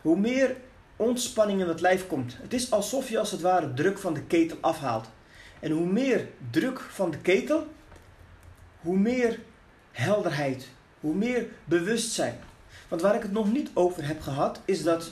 hoe 0.00 0.16
meer 0.16 0.56
ontspanning 0.96 1.60
in 1.60 1.68
het 1.68 1.80
lijf 1.80 2.06
komt. 2.06 2.36
Het 2.42 2.52
is 2.52 2.70
alsof 2.70 3.08
je 3.08 3.18
als 3.18 3.30
het 3.30 3.40
ware 3.40 3.74
druk 3.74 3.98
van 3.98 4.14
de 4.14 4.22
ketel 4.22 4.56
afhaalt. 4.60 5.08
En 5.60 5.70
hoe 5.70 5.86
meer 5.86 6.28
druk 6.50 6.80
van 6.80 7.10
de 7.10 7.18
ketel, 7.18 7.66
hoe 8.80 8.96
meer 8.96 9.38
helderheid, 9.92 10.68
hoe 11.00 11.14
meer 11.14 11.46
bewustzijn. 11.64 12.38
Want 12.88 13.02
waar 13.02 13.14
ik 13.14 13.22
het 13.22 13.32
nog 13.32 13.52
niet 13.52 13.70
over 13.74 14.06
heb 14.06 14.20
gehad, 14.20 14.60
is 14.64 14.82
dat 14.82 15.10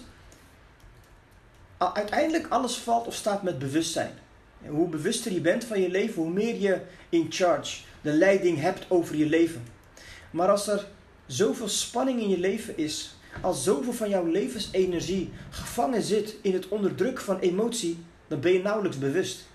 uiteindelijk 1.79 2.47
alles 2.49 2.77
valt 2.77 3.07
of 3.07 3.14
staat 3.14 3.43
met 3.43 3.59
bewustzijn. 3.59 4.12
Hoe 4.67 4.88
bewuster 4.88 5.33
je 5.33 5.41
bent 5.41 5.64
van 5.64 5.81
je 5.81 5.91
leven, 5.91 6.23
hoe 6.23 6.31
meer 6.31 6.61
je 6.61 6.81
in 7.09 7.27
charge, 7.31 7.81
de 8.01 8.12
leiding 8.12 8.61
hebt 8.61 8.87
over 8.88 9.17
je 9.17 9.27
leven. 9.27 9.64
Maar 10.31 10.49
als 10.49 10.69
er 10.69 10.87
zoveel 11.27 11.69
spanning 11.69 12.21
in 12.21 12.29
je 12.29 12.38
leven 12.38 12.77
is, 12.77 13.17
als 13.41 13.64
zoveel 13.64 13.93
van 13.93 14.09
jouw 14.09 14.27
levensenergie 14.27 15.33
gevangen 15.51 16.03
zit 16.03 16.37
in 16.43 16.53
het 16.53 16.69
onderdrukken 16.69 17.25
van 17.25 17.38
emotie, 17.38 18.05
dan 18.29 18.41
ben 18.41 18.53
je 18.53 18.62
nauwelijks 18.62 18.99
bewust. 18.99 19.47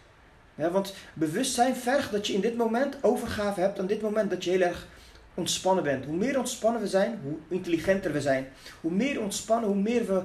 Want 0.55 0.93
bewustzijn 1.13 1.75
vergt 1.75 2.12
dat 2.12 2.27
je 2.27 2.33
in 2.33 2.41
dit 2.41 2.57
moment 2.57 2.97
overgave 3.01 3.59
hebt 3.59 3.79
aan 3.79 3.88
dit 3.88 4.01
moment 4.01 4.29
dat 4.29 4.43
je 4.43 4.49
heel 4.49 4.62
erg 4.62 4.88
ontspannen 5.33 5.83
bent. 5.83 6.05
Hoe 6.05 6.15
meer 6.15 6.37
ontspannen 6.37 6.81
we 6.81 6.87
zijn, 6.87 7.19
hoe 7.23 7.37
intelligenter 7.47 8.11
we 8.11 8.21
zijn. 8.21 8.47
Hoe 8.81 8.91
meer 8.91 9.21
ontspannen, 9.21 9.69
hoe 9.69 9.81
meer 9.81 10.05
we 10.05 10.21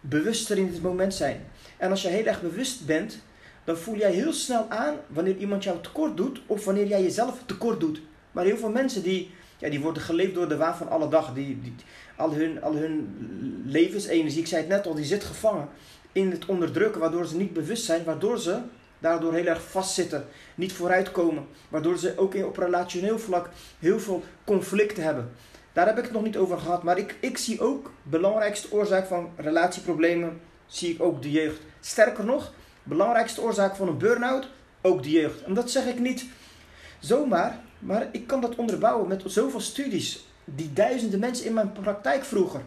bewuster 0.00 0.58
in 0.58 0.66
het 0.66 0.82
moment 0.82 1.14
zijn. 1.14 1.44
En 1.76 1.90
als 1.90 2.02
je 2.02 2.08
heel 2.08 2.24
erg 2.24 2.40
bewust 2.42 2.86
bent, 2.86 3.18
dan 3.64 3.76
voel 3.76 3.96
jij 3.96 4.12
heel 4.12 4.32
snel 4.32 4.66
aan 4.68 4.94
wanneer 5.06 5.36
iemand 5.36 5.64
jou 5.64 5.80
tekort 5.80 6.16
doet 6.16 6.40
of 6.46 6.64
wanneer 6.64 6.86
jij 6.86 7.02
jezelf 7.02 7.42
tekort 7.46 7.80
doet. 7.80 8.00
Maar 8.32 8.44
heel 8.44 8.56
veel 8.56 8.70
mensen 8.70 9.02
die, 9.02 9.30
ja, 9.58 9.68
die 9.68 9.80
worden 9.80 10.02
geleefd 10.02 10.34
door 10.34 10.48
de 10.48 10.56
waan 10.56 10.76
van 10.76 10.88
alle 10.88 11.08
dag. 11.08 11.34
Die, 11.34 11.60
die, 11.62 11.74
al, 12.16 12.34
hun, 12.34 12.62
al 12.62 12.74
hun 12.74 13.14
levensenergie, 13.66 14.40
ik 14.40 14.46
zei 14.46 14.60
het 14.60 14.70
net 14.70 14.86
al, 14.86 14.94
die 14.94 15.04
zit 15.04 15.24
gevangen 15.24 15.68
in 16.12 16.30
het 16.30 16.46
onderdrukken, 16.46 17.00
waardoor 17.00 17.26
ze 17.26 17.36
niet 17.36 17.52
bewust 17.52 17.84
zijn, 17.84 18.04
waardoor 18.04 18.38
ze 18.38 18.58
daardoor 19.02 19.32
heel 19.32 19.46
erg 19.46 19.70
vastzitten, 19.70 20.26
niet 20.54 20.72
vooruitkomen, 20.72 21.46
waardoor 21.68 21.98
ze 21.98 22.14
ook 22.16 22.34
op 22.34 22.56
relationeel 22.56 23.18
vlak 23.18 23.48
heel 23.78 24.00
veel 24.00 24.22
conflicten 24.44 25.02
hebben. 25.02 25.30
Daar 25.72 25.86
heb 25.86 25.98
ik 25.98 26.04
het 26.04 26.12
nog 26.12 26.22
niet 26.22 26.36
over 26.36 26.58
gehad, 26.58 26.82
maar 26.82 26.98
ik, 26.98 27.16
ik 27.20 27.38
zie 27.38 27.60
ook 27.60 27.90
belangrijkste 28.02 28.72
oorzaak 28.72 29.06
van 29.06 29.30
relatieproblemen, 29.36 30.40
zie 30.66 30.94
ik 30.94 31.02
ook 31.02 31.22
de 31.22 31.30
jeugd. 31.30 31.60
Sterker 31.80 32.24
nog, 32.24 32.52
belangrijkste 32.82 33.40
oorzaak 33.40 33.76
van 33.76 33.88
een 33.88 33.98
burn-out, 33.98 34.48
ook 34.82 35.02
de 35.02 35.10
jeugd. 35.10 35.42
En 35.42 35.54
dat 35.54 35.70
zeg 35.70 35.86
ik 35.86 35.98
niet 35.98 36.24
zomaar, 36.98 37.58
maar 37.78 38.08
ik 38.12 38.26
kan 38.26 38.40
dat 38.40 38.54
onderbouwen 38.54 39.08
met 39.08 39.22
zoveel 39.26 39.60
studies, 39.60 40.26
die 40.44 40.72
duizenden 40.72 41.20
mensen 41.20 41.46
in 41.46 41.54
mijn 41.54 41.72
praktijk 41.72 42.24
vroeger. 42.24 42.60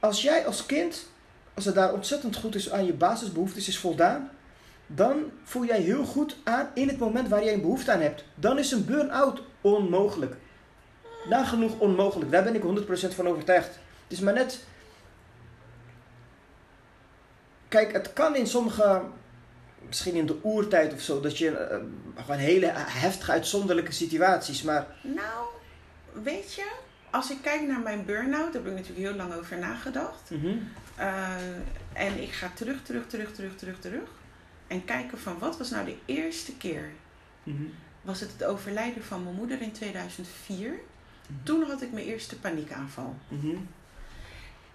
Als 0.00 0.22
jij 0.22 0.46
als 0.46 0.66
kind, 0.66 1.06
als 1.54 1.64
het 1.64 1.74
daar 1.74 1.92
ontzettend 1.92 2.36
goed 2.36 2.54
is 2.54 2.70
aan 2.70 2.86
je 2.86 2.92
basisbehoeftes 2.92 3.68
is 3.68 3.78
voldaan, 3.78 4.30
dan 4.94 5.30
voel 5.44 5.64
jij 5.64 5.80
heel 5.80 6.04
goed 6.04 6.36
aan 6.44 6.68
in 6.74 6.88
het 6.88 6.98
moment 6.98 7.28
waar 7.28 7.44
jij 7.44 7.52
een 7.52 7.60
behoefte 7.60 7.92
aan 7.92 8.00
hebt. 8.00 8.24
Dan 8.34 8.58
is 8.58 8.70
een 8.70 8.84
burn-out 8.84 9.42
onmogelijk. 9.60 10.36
Nagenoeg 11.28 11.78
onmogelijk. 11.78 12.30
Daar 12.30 12.44
ben 12.44 12.54
ik 12.54 12.62
100% 12.62 13.14
van 13.14 13.28
overtuigd. 13.28 13.68
Het 14.02 14.12
is 14.12 14.20
maar 14.20 14.34
net. 14.34 14.64
Kijk, 17.68 17.92
het 17.92 18.12
kan 18.12 18.36
in 18.36 18.46
sommige. 18.46 19.02
Misschien 19.86 20.14
in 20.14 20.26
de 20.26 20.38
oertijd 20.42 20.92
of 20.92 21.00
zo, 21.00 21.20
dat 21.20 21.38
je 21.38 21.50
uh, 21.50 22.22
gewoon 22.24 22.40
hele 22.40 22.70
heftige, 22.74 23.32
uitzonderlijke 23.32 23.92
situaties, 23.92 24.62
maar. 24.62 24.86
Nou, 25.02 25.46
weet 26.12 26.54
je, 26.54 26.70
als 27.10 27.30
ik 27.30 27.38
kijk 27.42 27.62
naar 27.62 27.80
mijn 27.80 28.04
burn-out, 28.04 28.52
daar 28.52 28.62
heb 28.62 28.66
ik 28.66 28.78
natuurlijk 28.78 29.06
heel 29.06 29.16
lang 29.16 29.34
over 29.34 29.58
nagedacht. 29.58 30.30
Mm 30.30 30.40
-hmm. 30.40 30.68
uh, 30.98 31.36
en 31.92 32.22
ik 32.22 32.32
ga 32.32 32.50
terug, 32.54 32.82
terug, 32.82 33.06
terug, 33.06 33.32
terug, 33.32 33.56
terug, 33.56 33.78
terug. 33.80 34.08
En 34.72 34.84
kijken 34.84 35.18
van 35.18 35.38
wat 35.38 35.58
was 35.58 35.70
nou 35.70 35.84
de 35.84 35.96
eerste 36.04 36.56
keer? 36.56 36.90
Mm 37.42 37.56
-hmm. 37.56 37.74
Was 38.02 38.20
het 38.20 38.32
het 38.32 38.44
overlijden 38.44 39.04
van 39.04 39.22
mijn 39.22 39.34
moeder 39.34 39.60
in 39.60 39.72
2004? 39.72 40.68
Mm 40.68 40.74
-hmm. 41.26 41.40
Toen 41.42 41.62
had 41.62 41.82
ik 41.82 41.92
mijn 41.92 42.06
eerste 42.06 42.38
paniekaanval. 42.38 43.16
Mhm. 43.28 43.56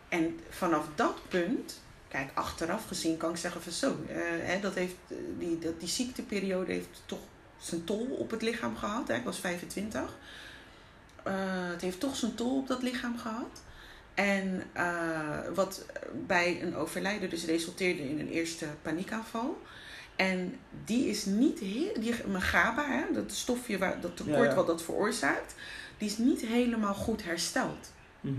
En 0.09 0.39
vanaf 0.49 0.85
dat 0.95 1.27
punt, 1.27 1.81
kijk, 2.07 2.31
achteraf 2.33 2.87
gezien 2.87 3.17
kan 3.17 3.29
ik 3.29 3.37
zeggen 3.37 3.61
van 3.61 3.71
zo, 3.71 3.97
uh, 4.09 4.15
hè, 4.21 4.59
dat 4.59 4.73
heeft, 4.73 4.95
die, 5.37 5.59
dat, 5.59 5.79
die 5.79 5.89
ziekteperiode 5.89 6.71
heeft 6.71 7.01
toch 7.05 7.19
zijn 7.57 7.83
tol 7.83 8.05
op 8.05 8.31
het 8.31 8.41
lichaam 8.41 8.77
gehad. 8.77 9.07
Hè. 9.07 9.15
Ik 9.15 9.23
was 9.23 9.39
25. 9.39 10.01
Uh, 11.27 11.33
het 11.69 11.81
heeft 11.81 11.99
toch 11.99 12.15
zijn 12.15 12.35
tol 12.35 12.57
op 12.57 12.67
dat 12.67 12.81
lichaam 12.81 13.17
gehad. 13.17 13.61
En 14.13 14.63
uh, 14.75 15.39
wat 15.53 15.85
bij 16.27 16.61
een 16.61 16.75
overlijden 16.75 17.29
dus 17.29 17.45
resulteerde 17.45 18.09
in 18.09 18.19
een 18.19 18.29
eerste 18.29 18.67
paniekaanval. 18.81 19.61
En 20.17 20.55
die 20.85 21.07
is 21.09 21.25
niet 21.25 21.59
heel, 21.59 21.93
die, 21.99 22.13
mijn 22.27 22.41
GABA, 22.41 22.85
hè, 22.87 23.13
dat 23.13 23.31
stofje, 23.31 23.77
waar, 23.77 24.01
dat 24.01 24.17
tekort 24.17 24.37
Ja, 24.37 24.43
ja. 24.43 24.55
wat 24.55 24.67
dat 24.67 24.83
veroorzaakt, 24.83 25.55
die 25.97 26.07
is 26.09 26.17
niet 26.17 26.41
helemaal 26.41 26.93
goed 26.93 27.23
hersteld. 27.23 27.91
Mhm. 28.21 28.35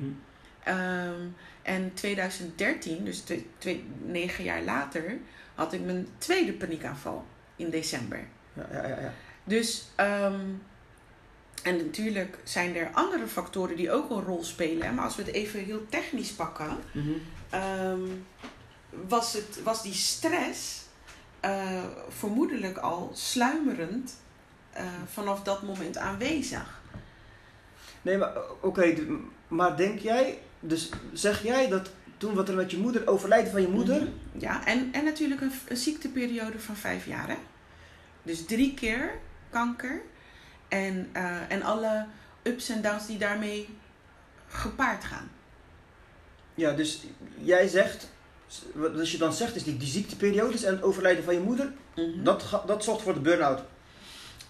Um, 0.68 1.34
en 1.62 1.94
2013, 1.94 3.04
dus 3.04 3.18
twee, 3.20 3.46
twee, 3.58 3.84
negen 4.04 4.44
jaar 4.44 4.62
later, 4.62 5.18
had 5.54 5.72
ik 5.72 5.80
mijn 5.84 6.08
tweede 6.18 6.52
paniekaanval 6.52 7.24
in 7.56 7.70
december. 7.70 8.26
Ja, 8.52 8.68
ja, 8.72 8.86
ja, 8.88 9.00
ja. 9.00 9.12
Dus, 9.44 9.84
um, 9.96 10.62
en 11.62 11.76
natuurlijk 11.76 12.38
zijn 12.44 12.76
er 12.76 12.90
andere 12.92 13.26
factoren 13.26 13.76
die 13.76 13.92
ook 13.92 14.10
een 14.10 14.22
rol 14.22 14.44
spelen. 14.44 14.86
hè, 14.86 14.92
Maar 14.92 15.04
als 15.04 15.16
we 15.16 15.22
het 15.22 15.34
even 15.34 15.64
heel 15.64 15.86
technisch 15.88 16.32
pakken, 16.32 16.76
Mhm. 16.92 17.10
um, 17.54 18.26
was, 19.08 19.32
het, 19.32 19.62
was 19.62 19.82
die 19.82 19.94
stress 19.94 20.86
uh, 21.44 21.84
vermoedelijk 22.08 22.78
al 22.78 23.10
sluimerend 23.14 24.16
uh, 24.76 24.82
vanaf 25.12 25.42
dat 25.42 25.62
moment 25.62 25.96
aanwezig. 25.96 26.80
Nee, 28.02 28.16
maar 28.18 28.32
oké, 28.60 28.94
d- 28.94 29.00
maar 29.48 29.76
denk 29.76 29.98
jij, 29.98 30.38
dus 30.60 30.88
zeg 31.12 31.42
jij 31.42 31.68
dat 31.68 31.90
toen 32.16 32.34
wat 32.34 32.48
er 32.48 32.54
met 32.54 32.70
je 32.70 32.78
moeder, 32.78 33.06
overlijden 33.08 33.52
van 33.52 33.60
je 33.62 33.68
moeder, 33.68 34.00
Mhm. 34.02 34.10
Ja, 34.32 34.66
en, 34.66 34.88
en 34.92 35.04
natuurlijk 35.04 35.40
een, 35.40 35.52
een 35.68 35.76
ziekteperiode 35.76 36.60
van 36.60 36.76
vijf 36.76 37.06
jaar. 37.06 37.28
Hè? 37.28 37.36
Dus 38.22 38.44
drie 38.46 38.74
keer 38.74 39.10
kanker. 39.50 40.00
En, 40.68 41.10
uh, 41.16 41.50
en 41.52 41.62
alle 41.62 42.06
ups 42.42 42.68
en 42.68 42.82
downs 42.82 43.06
die 43.06 43.18
daarmee 43.18 43.68
gepaard 44.48 45.04
gaan. 45.04 45.30
ja, 46.54 46.72
dus 46.72 47.02
jij 47.38 47.68
zegt, 47.68 48.08
wat 48.74 49.10
je 49.10 49.18
dan 49.18 49.32
zegt 49.32 49.54
is 49.56 49.62
die, 49.64 49.76
die 49.76 49.88
ziekteperiodes 49.88 50.62
en 50.62 50.74
het 50.74 50.82
overlijden 50.82 51.24
van 51.24 51.34
je 51.34 51.40
moeder, 51.40 51.72
Mhm. 51.96 52.22
dat, 52.24 52.62
dat 52.66 52.84
zorgt 52.84 53.02
voor 53.02 53.14
de 53.14 53.20
burn-out. 53.20 53.60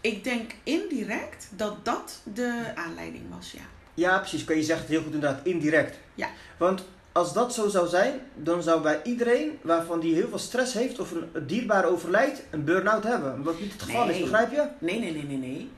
Ik 0.01 0.25
denk 0.25 0.51
indirect 0.63 1.49
dat 1.57 1.85
dat 1.85 2.21
de 2.35 2.73
aanleiding 2.75 3.23
was, 3.37 3.53
ja. 3.53 3.63
Ja, 3.95 4.19
precies, 4.19 4.45
kan 4.45 4.57
je 4.57 4.63
zeggen 4.63 4.85
het 4.87 4.95
heel 4.95 5.03
goed 5.03 5.15
inderdaad, 5.15 5.41
indirect. 5.47 5.99
Ja. 6.15 6.29
Want 6.59 6.85
als 7.13 7.33
dat 7.33 7.55
zo 7.55 7.69
zou 7.69 7.89
zijn, 7.89 8.21
dan 8.35 8.63
zou 8.63 8.83
bij 8.83 9.01
iedereen 9.05 9.59
waarvan 9.63 10.01
die 10.01 10.15
heel 10.15 10.29
veel 10.29 10.39
stress 10.39 10.73
heeft 10.75 10.99
of 10.99 11.11
een, 11.11 11.47
dierbaar 11.47 11.85
overlijdt, 11.85 12.43
een 12.51 12.65
burn-out 12.65 13.05
hebben. 13.05 13.43
Wat 13.43 13.61
niet 13.61 13.73
het 13.73 13.83
geval 13.83 14.09
is, 14.09 14.21
begrijp 14.21 14.51
je? 14.53 14.69
Nee, 14.79 14.99
nee, 15.01 15.13
nee, 15.13 15.23
nee, 15.25 15.37
nee. 15.37 15.71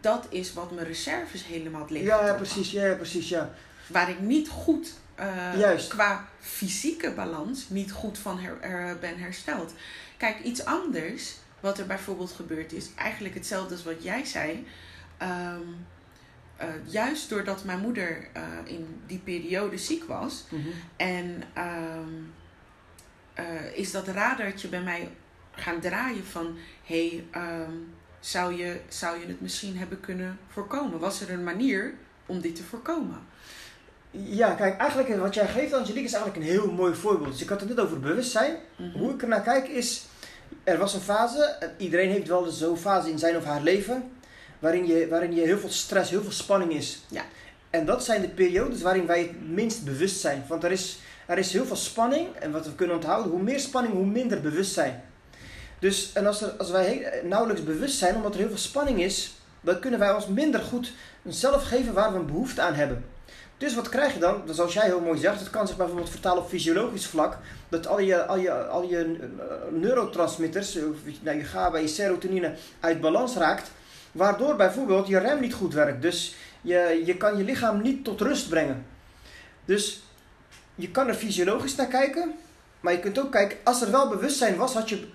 Dat 0.00 0.26
is 0.28 0.52
wat 0.52 0.70
mijn 0.70 0.86
reserves 0.86 1.44
helemaal 1.46 1.80
het 1.80 1.90
licht 1.90 2.04
Ja, 2.04 2.26
ja, 2.26 2.34
precies, 2.34 2.70
ja, 2.70 2.86
ja, 2.86 2.94
precies, 2.94 3.28
ja. 3.28 3.50
Waar 3.86 4.10
ik 4.10 4.20
niet 4.20 4.48
goed, 4.48 4.94
uh, 5.20 5.58
Juist. 5.58 5.88
qua 5.88 6.28
fysieke 6.40 7.12
balans, 7.12 7.68
niet 7.68 7.92
goed 7.92 8.18
van 8.18 8.38
her, 8.38 8.60
er, 8.60 8.98
ben 8.98 9.18
hersteld. 9.18 9.72
Kijk, 10.16 10.40
iets 10.40 10.64
anders, 10.64 11.34
wat 11.60 11.78
er 11.78 11.86
bijvoorbeeld 11.86 12.32
gebeurd 12.32 12.72
is, 12.72 12.88
eigenlijk 12.94 13.34
hetzelfde 13.34 13.74
als 13.74 13.84
wat 13.84 14.02
jij 14.02 14.24
zei. 14.24 14.66
Um, 15.22 15.86
uh, 16.60 16.66
juist 16.84 17.28
doordat 17.28 17.64
mijn 17.64 17.78
moeder 17.78 18.28
uh, 18.36 18.42
in 18.64 19.00
die 19.06 19.18
periode 19.18 19.78
ziek 19.78 20.04
was. 20.04 20.44
Mhm. 20.48 20.68
En 20.96 21.42
um, 21.58 22.32
uh, 23.38 23.76
is 23.76 23.90
dat 23.90 24.08
radartje 24.08 24.68
bij 24.68 24.82
mij 24.82 25.10
gaan 25.50 25.80
draaien 25.80 26.24
van... 26.24 26.56
hé, 26.84 27.22
hey, 27.32 27.42
um, 27.42 27.94
zou, 28.20 28.54
je, 28.54 28.80
zou 28.88 29.20
je 29.20 29.26
het 29.26 29.40
misschien 29.40 29.76
hebben 29.76 30.00
kunnen 30.00 30.38
voorkomen? 30.48 30.98
Was 30.98 31.20
er 31.20 31.30
een 31.30 31.44
manier 31.44 31.94
om 32.26 32.40
dit 32.40 32.56
te 32.56 32.62
voorkomen? 32.62 33.20
Ja, 34.24 34.54
kijk, 34.54 34.78
eigenlijk 34.78 35.16
wat 35.16 35.34
jij 35.34 35.46
geeft, 35.46 35.72
Angelique, 35.72 36.04
is 36.04 36.12
eigenlijk 36.12 36.44
een 36.44 36.50
heel 36.52 36.72
mooi 36.72 36.94
voorbeeld. 36.94 37.32
Dus 37.32 37.42
ik 37.42 37.48
had 37.48 37.60
het 37.60 37.68
net 37.68 37.80
over 37.80 38.00
bewustzijn. 38.00 38.56
Mhm. 38.76 38.98
Hoe 38.98 39.12
ik 39.12 39.22
ernaar 39.22 39.42
kijk 39.42 39.68
is, 39.68 40.04
er 40.64 40.78
was 40.78 40.94
een 40.94 41.00
fase, 41.00 41.72
iedereen 41.76 42.10
heeft 42.10 42.28
wel 42.28 42.44
zo'n 42.44 42.76
fase 42.76 43.10
in 43.10 43.18
zijn 43.18 43.36
of 43.36 43.44
haar 43.44 43.62
leven, 43.62 44.10
waarin 44.58 44.86
je, 44.86 45.08
waarin 45.08 45.34
je 45.34 45.40
heel 45.40 45.58
veel 45.58 45.70
stress, 45.70 46.10
heel 46.10 46.22
veel 46.22 46.32
spanning 46.32 46.72
is. 46.72 47.02
Ja. 47.08 47.22
En 47.70 47.86
dat 47.86 48.04
zijn 48.04 48.20
de 48.20 48.28
periodes 48.28 48.82
waarin 48.82 49.06
wij 49.06 49.20
het 49.20 49.48
minst 49.48 49.84
bewust 49.84 50.20
zijn. 50.20 50.44
Want 50.48 50.64
er 50.64 50.70
is, 50.70 50.98
er 51.26 51.38
is 51.38 51.52
heel 51.52 51.66
veel 51.66 51.76
spanning, 51.76 52.34
en 52.34 52.50
wat 52.52 52.66
we 52.66 52.74
kunnen 52.74 52.96
onthouden, 52.96 53.32
hoe 53.32 53.42
meer 53.42 53.60
spanning, 53.60 53.94
hoe 53.94 54.06
minder 54.06 54.40
bewustzijn. 54.40 55.02
Dus, 55.78 56.12
en 56.12 56.26
als, 56.26 56.42
er, 56.42 56.50
als 56.50 56.70
wij 56.70 56.84
heel, 56.84 57.28
nauwelijks 57.28 57.64
bewust 57.64 57.98
zijn, 57.98 58.16
omdat 58.16 58.32
er 58.32 58.38
heel 58.38 58.48
veel 58.48 58.58
spanning 58.58 59.00
is, 59.02 59.34
dan 59.60 59.80
kunnen 59.80 60.00
wij 60.00 60.14
ons 60.14 60.26
minder 60.26 60.60
goed 60.60 60.92
zelf 61.24 61.64
geven 61.64 61.94
waar 61.94 62.12
we 62.12 62.18
een 62.18 62.26
behoefte 62.26 62.60
aan 62.60 62.74
hebben. 62.74 63.04
Dus 63.58 63.74
wat 63.74 63.88
krijg 63.88 64.14
je 64.14 64.20
dan? 64.20 64.42
Zoals 64.50 64.72
jij 64.72 64.84
heel 64.84 65.00
mooi 65.00 65.18
zegt, 65.18 65.40
het 65.40 65.50
kan 65.50 65.66
zich 65.66 65.76
bijvoorbeeld 65.76 66.10
vertalen 66.10 66.42
op 66.42 66.48
fysiologisch 66.48 67.06
vlak. 67.06 67.38
Dat 67.68 67.86
al 67.86 68.00
je, 68.00 68.26
al 68.26 68.38
je, 68.38 68.66
al 68.66 68.82
je 68.82 69.04
uh, 69.04 69.80
neurotransmitters, 69.80 70.78
nou, 71.20 71.36
je 71.36 71.44
GABA, 71.44 71.78
je 71.78 71.88
serotonine, 71.88 72.54
uit 72.80 73.00
balans 73.00 73.36
raakt. 73.36 73.70
Waardoor 74.12 74.56
bijvoorbeeld 74.56 75.06
je 75.08 75.18
rem 75.18 75.40
niet 75.40 75.54
goed 75.54 75.74
werkt. 75.74 76.02
Dus 76.02 76.34
je, 76.60 77.02
je 77.04 77.16
kan 77.16 77.36
je 77.36 77.44
lichaam 77.44 77.82
niet 77.82 78.04
tot 78.04 78.20
rust 78.20 78.48
brengen. 78.48 78.86
Dus 79.64 80.02
je 80.74 80.90
kan 80.90 81.08
er 81.08 81.14
fysiologisch 81.14 81.74
naar 81.74 81.86
kijken. 81.86 82.34
Maar 82.80 82.92
je 82.92 83.00
kunt 83.00 83.18
ook 83.18 83.32
kijken, 83.32 83.58
als 83.64 83.82
er 83.82 83.90
wel 83.90 84.08
bewustzijn 84.08 84.56
was, 84.56 84.74
had 84.74 84.88
je, 84.88 85.06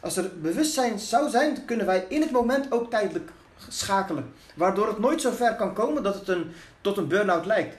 als 0.00 0.16
er 0.16 0.30
bewustzijn 0.40 0.98
zou 0.98 1.30
zijn, 1.30 1.64
kunnen 1.64 1.86
wij 1.86 2.06
in 2.08 2.20
het 2.20 2.30
moment 2.30 2.72
ook 2.72 2.90
tijdelijk 2.90 3.30
schakelen. 3.68 4.32
Waardoor 4.54 4.88
het 4.88 4.98
nooit 4.98 5.20
zo 5.20 5.30
ver 5.30 5.56
kan 5.56 5.74
komen 5.74 6.02
dat 6.02 6.14
het 6.14 6.28
een, 6.28 6.52
tot 6.80 6.96
een 6.96 7.08
burn-out 7.08 7.46
lijkt. 7.46 7.76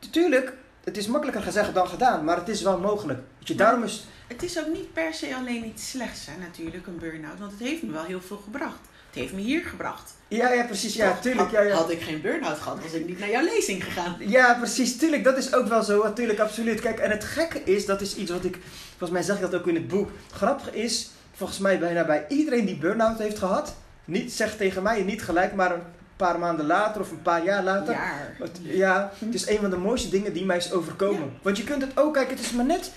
Natuurlijk, 0.00 0.52
het 0.84 0.96
is 0.96 1.06
makkelijker 1.06 1.42
gezegd 1.42 1.74
dan 1.74 1.88
gedaan, 1.88 2.24
maar 2.24 2.36
het 2.36 2.48
is 2.48 2.62
wel 2.62 2.78
mogelijk. 2.78 3.20
Je, 3.38 3.54
daarom 3.54 3.82
is... 3.82 4.06
Het 4.26 4.42
is 4.42 4.58
ook 4.58 4.72
niet 4.72 4.92
per 4.92 5.14
se 5.14 5.34
alleen 5.36 5.66
iets 5.66 5.90
slechts, 5.90 6.26
hè, 6.26 6.32
natuurlijk, 6.40 6.86
een 6.86 6.98
burn-out. 6.98 7.38
Want 7.38 7.50
het 7.50 7.60
heeft 7.60 7.82
me 7.82 7.92
wel 7.92 8.04
heel 8.04 8.20
veel 8.20 8.36
gebracht. 8.36 8.78
het 9.06 9.14
heeft 9.20 9.32
me 9.32 9.40
hier 9.40 9.60
gebracht. 9.64 10.12
Ja, 10.28 10.52
ja, 10.52 10.64
precies. 10.64 10.94
Ja, 10.94 11.10
Toch? 11.10 11.20
tuurlijk. 11.20 11.50
Had, 11.50 11.50
Ja, 11.50 11.60
ja. 11.60 11.74
had 11.74 11.90
ik 11.90 12.00
geen 12.00 12.20
burn-out 12.20 12.58
gehad, 12.58 12.82
was 12.82 12.92
ik 12.92 13.06
niet 13.06 13.18
naar 13.18 13.30
jouw 13.30 13.44
lezing 13.44 13.84
gegaan. 13.84 14.16
Ja, 14.18 14.54
precies. 14.54 14.96
Tuurlijk, 14.96 15.24
dat 15.24 15.36
is 15.36 15.54
ook 15.54 15.66
wel 15.68 15.82
zo. 15.82 16.02
Natuurlijk, 16.02 16.38
absoluut. 16.38 16.80
Kijk, 16.80 16.98
en 16.98 17.10
het 17.10 17.24
gekke 17.24 17.62
is, 17.62 17.86
dat 17.86 18.00
is 18.00 18.16
iets 18.16 18.30
wat 18.30 18.44
ik, 18.44 18.58
volgens 18.88 19.10
mij 19.10 19.22
zeg 19.22 19.36
ik 19.36 19.42
dat 19.50 19.54
ook 19.54 19.66
in 19.66 19.74
het 19.74 19.88
boek. 19.88 20.10
Grappig 20.32 20.72
is, 20.72 21.10
volgens 21.32 21.58
mij 21.58 21.78
bijna 21.78 22.04
bij 22.04 22.24
iedereen 22.28 22.64
die 22.64 22.76
burn-out 22.76 23.18
heeft 23.18 23.38
gehad, 23.38 23.74
niet 24.08 24.32
zegt 24.32 24.56
tegen 24.58 24.82
mij, 24.82 25.02
niet 25.02 25.22
gelijk, 25.22 25.54
maar 25.54 25.74
een 25.74 25.82
paar 26.16 26.38
maanden 26.38 26.66
later 26.66 27.00
of 27.00 27.10
een 27.10 27.22
paar 27.22 27.44
jaar 27.44 27.62
later. 27.64 27.94
Ja. 27.94 28.12
Het- 28.38 28.60
ja, 28.62 29.10
het 29.18 29.34
is 29.34 29.48
een 29.48 29.58
van 29.58 29.70
de 29.70 29.76
mooiste 29.76 30.08
dingen 30.10 30.32
die 30.32 30.44
mij 30.44 30.56
is 30.56 30.72
overkomen. 30.72 31.32
Want 31.42 31.56
je 31.56 31.64
kunt 31.64 31.82
het 31.82 31.98
ook, 31.98 32.14
kijk, 32.14 32.30
het 32.30 32.40
is 32.40 32.50
maar 32.52 32.64
net 32.64 32.92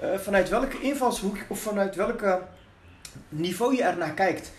eh, 0.00 0.08
vanuit 0.18 0.48
welke 0.48 0.80
invalshoek 0.80 1.36
of 1.48 1.58
vanuit 1.60 1.94
welke 1.96 2.40
niveau 3.28 3.76
je 3.76 3.82
er 3.82 3.96
naar 3.96 4.12
kijkt. 4.12 4.50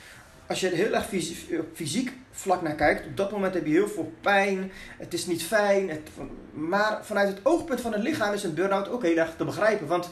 Als 0.47 0.59
je 0.59 0.69
er 0.69 0.75
heel 0.75 0.93
erg 0.93 1.05
fysi- 1.05 1.57
op 1.59 1.67
fysiek 1.73 2.13
vlak 2.31 2.61
naar 2.61 2.75
kijkt, 2.75 3.05
op 3.05 3.17
dat 3.17 3.31
moment 3.31 3.53
heb 3.53 3.65
je 3.65 3.71
heel 3.71 3.87
veel 3.87 4.13
pijn, 4.21 4.71
het 4.97 5.13
is 5.13 5.25
niet 5.25 5.43
fijn. 5.43 5.89
Het, 5.89 6.09
maar 6.53 6.99
vanuit 7.01 7.27
het 7.27 7.39
oogpunt 7.43 7.81
van 7.81 7.93
het 7.93 8.01
lichaam 8.03 8.33
is 8.33 8.43
een 8.43 8.53
burn-out 8.53 8.89
ook 8.89 9.03
heel 9.03 9.17
erg 9.17 9.33
te 9.37 9.45
begrijpen. 9.45 9.87
Want 9.87 10.09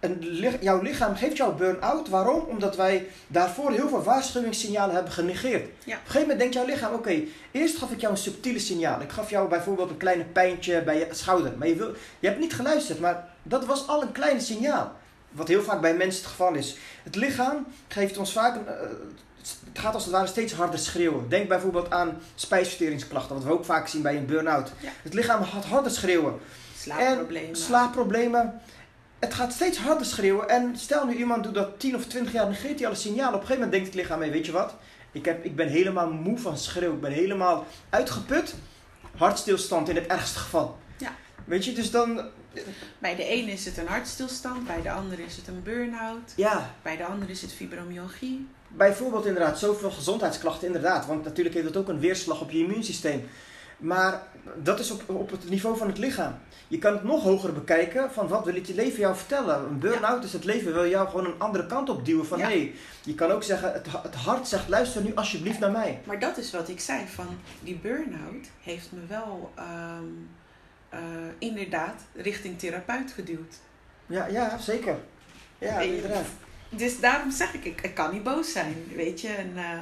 een, 0.00 0.36
jouw 0.60 0.82
lichaam 0.82 1.16
geeft 1.16 1.36
jou 1.36 1.54
burn-out. 1.54 2.08
Waarom? 2.08 2.40
Omdat 2.40 2.76
wij 2.76 3.08
daarvoor 3.26 3.72
heel 3.72 3.88
veel 3.88 4.02
waarschuwingssignalen 4.02 4.94
hebben 4.94 5.12
genegeerd. 5.12 5.62
Op 5.62 5.70
een 5.86 5.92
gegeven 5.94 6.20
moment 6.20 6.38
denkt 6.38 6.54
jouw 6.54 6.64
lichaam, 6.66 6.94
oké, 6.94 7.22
eerst 7.50 7.76
gaf 7.76 7.90
ik 7.90 8.00
jou 8.00 8.12
een 8.12 8.18
subtiele 8.18 8.58
signaal. 8.58 9.00
Ik 9.00 9.10
gaf 9.10 9.30
jou 9.30 9.48
bijvoorbeeld 9.48 9.90
een 9.90 9.96
kleine 9.96 10.24
pijntje 10.24 10.82
bij 10.82 10.98
je 10.98 11.06
schouder. 11.10 11.52
Maar 11.58 11.68
je, 11.68 11.74
wil, 11.74 11.94
je 12.18 12.28
hebt 12.28 12.40
niet 12.40 12.54
geluisterd, 12.54 13.00
maar 13.00 13.28
dat 13.42 13.66
was 13.66 13.88
al 13.88 14.02
een 14.02 14.12
klein 14.12 14.40
signaal. 14.40 14.92
Wat 15.30 15.48
heel 15.48 15.62
vaak 15.62 15.80
bij 15.80 15.94
mensen 15.94 16.22
het 16.22 16.30
geval 16.30 16.54
is. 16.54 16.76
Het 17.02 17.16
lichaam 17.16 17.66
geeft 17.88 18.18
ons 18.18 18.32
vaak, 18.32 18.56
een, 18.56 18.66
eh, 18.66 18.80
het 19.68 19.78
gaat 19.78 19.94
als 19.94 20.04
het 20.04 20.12
ware 20.12 20.26
steeds 20.26 20.52
harder 20.52 20.78
schreeuwen. 20.78 21.28
Denk 21.28 21.48
bijvoorbeeld 21.48 21.90
aan 21.90 22.18
spijsverteringsklachten, 22.34 23.34
wat 23.34 23.44
we 23.44 23.52
ook 23.52 23.64
vaak 23.64 23.88
zien 23.88 24.02
bij 24.02 24.16
een 24.16 24.26
burn-out. 24.26 24.72
Ja. 24.80 24.90
Het 25.02 25.14
lichaam 25.14 25.44
gaat 25.44 25.64
harder 25.64 25.92
schreeuwen. 25.92 26.38
Slaapproblemen. 26.78 27.56
Slaapproblemen. 27.56 28.60
Het 29.18 29.34
gaat 29.34 29.52
steeds 29.52 29.78
harder 29.78 30.06
schreeuwen. 30.06 30.48
En 30.48 30.76
stel 30.76 31.06
nu 31.06 31.14
iemand 31.16 31.44
doet 31.44 31.54
dat 31.54 31.80
10 31.80 31.94
of 31.94 32.06
20 32.06 32.32
jaar, 32.32 32.44
dan 32.44 32.54
geeft 32.54 32.78
hij 32.78 32.86
alle 32.86 32.96
signalen. 32.96 33.34
Op 33.34 33.40
een 33.40 33.46
gegeven 33.46 33.54
moment 33.62 33.72
denkt 33.72 33.86
het 33.86 33.96
lichaam, 33.96 34.20
hey, 34.20 34.30
weet 34.30 34.46
je 34.46 34.52
wat? 34.52 34.74
Ik, 35.12 35.24
heb, 35.24 35.44
ik 35.44 35.56
ben 35.56 35.68
helemaal 35.68 36.10
moe 36.10 36.38
van 36.38 36.58
schreeuw. 36.58 36.92
Ik 36.92 37.00
ben 37.00 37.12
helemaal 37.12 37.66
uitgeput. 37.90 38.54
Hartstilstand 39.16 39.88
in 39.88 39.94
het 39.96 40.06
ergste 40.06 40.38
geval. 40.38 40.78
Ja. 40.98 41.14
Weet 41.44 41.64
je, 41.64 41.72
dus 41.72 41.90
dan... 41.90 42.20
Bij 42.98 43.16
de 43.16 43.24
ene 43.24 43.50
is 43.52 43.64
het 43.64 43.76
een 43.78 43.86
hartstilstand, 43.86 44.66
bij 44.66 44.82
de 44.82 44.90
andere 44.90 45.22
is 45.24 45.36
het 45.36 45.48
een 45.48 45.62
burn-out, 45.62 46.32
Ja, 46.36 46.74
bij 46.82 46.96
de 46.96 47.04
andere 47.04 47.30
is 47.32 47.42
het 47.42 47.52
fibromyalgie. 47.52 48.46
bijvoorbeeld 48.68 49.26
inderdaad 49.26 49.58
zoveel 49.58 49.90
gezondheidsklachten 49.90 50.66
inderdaad. 50.66 51.06
Want 51.06 51.24
natuurlijk 51.24 51.54
heeft 51.54 51.66
het 51.66 51.76
ook 51.76 51.88
een 51.88 52.00
weerslag 52.00 52.40
op 52.40 52.50
je 52.50 52.58
immuunsysteem. 52.58 53.28
Maar 53.78 54.22
dat 54.62 54.78
is 54.78 54.90
op, 54.90 55.02
op 55.06 55.30
het 55.30 55.50
niveau 55.50 55.76
van 55.76 55.86
het 55.86 55.98
lichaam. 55.98 56.34
Je 56.68 56.78
kan 56.78 56.92
het 56.92 57.04
nog 57.04 57.22
hoger 57.22 57.52
bekijken 57.52 58.12
van 58.12 58.28
wat 58.28 58.44
wil 58.44 58.54
het 58.54 58.66
je 58.66 58.74
leven 58.74 58.98
jou 58.98 59.16
vertellen. 59.16 59.64
Een 59.64 59.78
burn-out 59.78 60.24
is 60.24 60.32
het 60.32 60.44
leven 60.44 60.72
wil 60.72 60.88
jou 60.88 61.08
gewoon 61.08 61.24
een 61.24 61.38
andere 61.38 61.66
kant 61.66 61.88
op 61.88 62.04
duwen. 62.04 62.26
Van 62.26 62.38
Ja. 62.38 62.46
hé, 62.46 62.58
hey, 62.58 62.74
je 63.04 63.14
kan 63.14 63.30
ook 63.30 63.42
zeggen, 63.42 63.72
het, 63.72 63.86
het 64.02 64.14
hart 64.14 64.48
zegt 64.48 64.68
luister 64.68 65.02
nu 65.02 65.14
alsjeblieft 65.14 65.58
naar 65.58 65.70
mij. 65.70 66.00
Maar 66.04 66.18
dat 66.18 66.36
is 66.36 66.50
wat 66.50 66.68
ik 66.68 66.80
zei, 66.80 67.06
van 67.06 67.26
die 67.60 67.78
burn-out 67.82 68.46
heeft 68.62 68.92
me 68.92 69.00
wel 69.08 69.52
ehm, 69.54 70.04
eh, 70.88 71.00
inderdaad 71.38 72.02
richting 72.14 72.58
therapeut 72.58 73.12
geduwd. 73.12 73.54
Ja, 74.06 74.26
ja 74.26 74.58
zeker. 74.58 74.96
Ja, 75.58 75.80
inderdaad. 75.80 76.26
Dus 76.68 77.00
daarom 77.00 77.30
zeg 77.30 77.54
ik, 77.54 77.64
ik, 77.64 77.80
ik 77.80 77.94
kan 77.94 78.12
niet 78.12 78.22
boos 78.22 78.52
zijn, 78.52 78.74
weet 78.94 79.20
je. 79.20 79.28
En, 79.28 79.52
eh, 79.56 79.78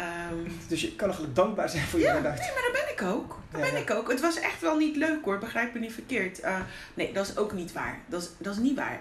ehm, 0.00 0.50
Dus 0.68 0.80
je 0.80 0.94
kan 0.94 1.06
eigenlijk 1.08 1.36
dankbaar 1.36 1.68
zijn 1.68 1.82
voor 1.86 1.98
je 1.98 2.04
Ja, 2.04 2.12
nee, 2.12 2.22
maar 2.22 2.32
dat 2.72 2.72
ben 2.72 2.90
ik 2.92 3.02
ook. 3.02 3.38
Dat 3.50 3.60
Ja, 3.60 3.66
ben 3.70 3.76
ja. 3.76 3.82
ik 3.82 3.90
ook. 3.90 4.10
Het 4.10 4.20
was 4.20 4.40
echt 4.40 4.60
wel 4.60 4.76
niet 4.76 4.96
leuk 4.96 5.24
hoor, 5.24 5.38
begrijp 5.38 5.74
me 5.74 5.80
niet 5.80 5.92
verkeerd. 5.92 6.40
Eh, 6.40 6.60
nee, 6.94 7.12
dat 7.12 7.28
is 7.28 7.36
ook 7.36 7.52
niet 7.52 7.72
waar. 7.72 7.98
Dat 8.06 8.22
is, 8.22 8.28
dat 8.38 8.54
is 8.54 8.60
niet 8.60 8.76
waar. 8.76 9.00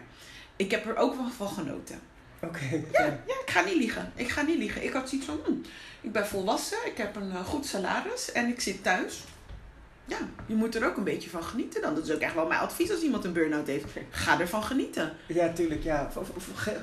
Ik 0.56 0.72
heb 0.72 0.86
er 0.88 0.96
ook 0.98 1.16
wel 1.16 1.30
van 1.38 1.48
genoten. 1.48 2.00
Oké. 2.44 2.66
Ja, 2.92 3.04
ja, 3.28 3.34
ik 3.46 3.50
ga 3.50 3.62
niet 3.64 3.76
liegen. 3.76 4.12
Ik 4.16 4.30
ga 4.30 4.42
niet 4.42 4.58
liegen. 4.58 4.84
Ik 4.84 4.94
had 4.94 5.10
zoiets 5.10 5.28
van, 5.28 5.40
hm, 5.46 5.52
ik 6.02 6.12
ben 6.12 6.28
volwassen, 6.28 6.78
ik 6.86 6.98
heb 6.98 7.16
een 7.16 7.32
eh, 7.32 7.46
goed 7.46 7.66
salaris 7.66 8.32
en 8.32 8.48
ik 8.48 8.62
zit 8.62 8.84
thuis. 8.84 9.24
Ja, 10.10 10.18
je 10.46 10.56
moet 10.56 10.76
er 10.76 10.86
ook 10.86 10.98
een 10.98 11.04
beetje 11.04 11.30
van 11.30 11.44
genieten 11.44 11.82
dan. 11.82 11.96
Dat 11.96 12.08
is 12.08 12.14
ook 12.14 12.20
echt 12.20 12.34
wel 12.34 12.48
mijn 12.48 12.60
advies 12.60 12.92
als 12.92 13.02
iemand 13.02 13.26
een 13.26 13.34
burn-out 13.34 13.68
heeft. 13.68 13.86
Ga 14.10 14.40
ervan 14.40 14.64
genieten. 14.64 15.12
Ja, 15.26 15.54
tuurlijk. 15.54 15.84
Ja. 15.84 16.10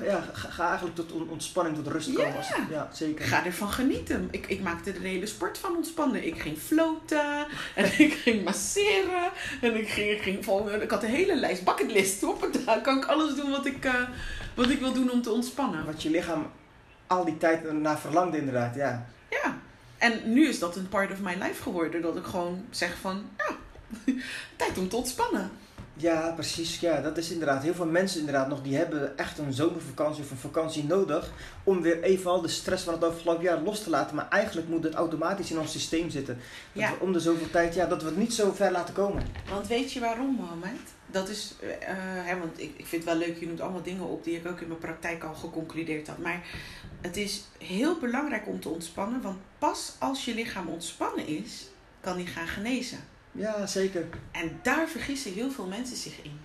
Ja, 0.03 0.23
ga, 0.33 0.65
eigenlijk 0.67 0.95
tot 0.95 1.11
on- 1.11 1.29
ontspanning, 1.29 1.75
tot 1.75 1.87
rust 1.87 2.13
komen. 2.13 2.31
Ja. 2.31 2.37
Als, 2.37 2.51
ja, 2.69 2.89
zeker. 2.93 3.25
Ga 3.25 3.45
ervan 3.45 3.69
genieten. 3.69 4.27
Ik, 4.31 4.47
ik 4.47 4.61
maakte 4.61 4.89
er 4.89 4.95
een 4.95 5.01
hele 5.01 5.25
sport 5.25 5.57
van 5.57 5.75
ontspannen. 5.75 6.25
Ik 6.27 6.39
ging 6.41 6.57
floten 6.57 7.45
en 7.75 7.85
ik 7.97 8.13
ging 8.13 8.43
masseren. 8.43 9.31
En 9.61 9.75
ik, 9.77 9.89
ging, 9.89 10.11
ik, 10.11 10.21
ging 10.21 10.43
vol, 10.45 10.71
ik 10.81 10.91
had 10.91 11.03
een 11.03 11.09
hele 11.09 11.35
lijst 11.35 11.63
bucketlist 11.63 12.23
op. 12.23 12.49
Daar 12.65 12.81
kan 12.81 12.97
ik 12.97 13.05
alles 13.05 13.35
doen 13.35 13.49
wat 13.51 13.65
ik, 13.65 13.85
eh, 13.85 13.93
wat 14.55 14.69
ik 14.69 14.79
wil 14.79 14.93
doen 14.93 15.11
om 15.11 15.21
te 15.21 15.31
ontspannen. 15.31 15.85
Wat 15.85 16.03
je 16.03 16.09
lichaam 16.09 16.47
al 17.07 17.25
die 17.25 17.37
tijd 17.37 17.71
naar 17.71 17.99
verlangde 17.99 18.37
inderdaad, 18.37 18.75
ja. 18.75 19.05
Ja. 19.29 19.57
En 19.97 20.33
nu 20.33 20.47
is 20.47 20.59
dat 20.59 20.75
een 20.75 20.89
part 20.89 21.11
of 21.11 21.19
my 21.19 21.33
life 21.39 21.61
geworden. 21.61 22.01
Dat 22.01 22.15
ik 22.15 22.25
gewoon 22.25 22.65
zeg 22.69 22.97
van, 23.01 23.23
ja, 23.37 23.55
tijd 24.55 24.77
om 24.77 24.89
te 24.89 24.95
ontspannen. 24.95 25.51
Ja, 25.99 26.31
precies. 26.35 26.79
Ja, 26.79 27.01
dat 27.01 27.17
is 27.17 27.31
inderdaad. 27.31 27.63
Heel 27.63 27.73
veel 27.73 27.85
mensen 27.85 28.19
inderdaad 28.19 28.47
nog, 28.47 28.61
die 28.61 28.75
hebben 28.75 29.17
echt 29.17 29.37
een 29.37 29.53
zomervakantie 29.53 30.23
of 30.23 30.31
een 30.31 30.37
vakantie 30.37 30.83
nodig 30.83 31.31
om 31.63 31.81
weer 31.81 32.01
even 32.03 32.31
al 32.31 32.41
de 32.41 32.47
stress 32.47 32.83
van 32.83 32.93
het 32.93 33.03
afgelopen 33.03 33.43
jaar 33.43 33.61
los 33.61 33.83
te 33.83 33.89
laten. 33.89 34.15
Maar 34.15 34.27
eigenlijk 34.29 34.67
moet 34.67 34.83
het 34.83 34.93
automatisch 34.93 35.51
in 35.51 35.59
ons 35.59 35.71
systeem 35.71 36.09
zitten. 36.09 36.35
Dat 36.73 36.83
Ja. 36.83 36.89
we 36.91 36.99
om 36.99 37.13
de 37.13 37.19
zoveel 37.19 37.49
tijd, 37.49 37.73
ja, 37.75 37.85
dat 37.85 38.01
we 38.01 38.07
het 38.07 38.17
niet 38.17 38.33
zo 38.33 38.51
ver 38.51 38.71
laten 38.71 38.93
komen. 38.93 39.23
Want 39.49 39.67
weet 39.67 39.93
je 39.93 39.99
waarom, 39.99 40.35
Mohammed? 40.39 40.79
Dat 41.11 41.29
is, 41.29 41.53
eh, 41.61 41.89
eh, 41.89 42.25
hè, 42.25 42.39
want 42.39 42.59
ik, 42.59 42.73
ik 42.77 42.85
vind 42.85 43.03
het 43.03 43.13
wel 43.13 43.27
leuk, 43.27 43.39
je 43.39 43.47
noemt 43.47 43.61
allemaal 43.61 43.83
dingen 43.83 44.07
op 44.07 44.23
die 44.23 44.35
ik 44.35 44.47
ook 44.47 44.59
in 44.59 44.67
mijn 44.67 44.79
praktijk 44.79 45.23
al 45.23 45.33
geconcludeerd 45.33 46.07
had. 46.07 46.17
Maar 46.17 46.43
het 47.01 47.17
is 47.17 47.43
heel 47.57 47.99
belangrijk 47.99 48.47
om 48.47 48.59
te 48.59 48.69
ontspannen, 48.69 49.21
want 49.21 49.37
pas 49.57 49.95
als 49.99 50.25
je 50.25 50.35
lichaam 50.35 50.67
ontspannen 50.67 51.27
is, 51.27 51.67
kan 51.99 52.17
die 52.17 52.27
gaan 52.27 52.47
genezen. 52.47 52.99
Ja, 53.31 53.65
zeker. 53.65 54.07
En 54.31 54.59
daar 54.61 54.87
vergissen 54.87 55.33
heel 55.33 55.51
veel 55.51 55.67
mensen 55.67 55.97
zich 55.97 56.21
in. 56.23 56.39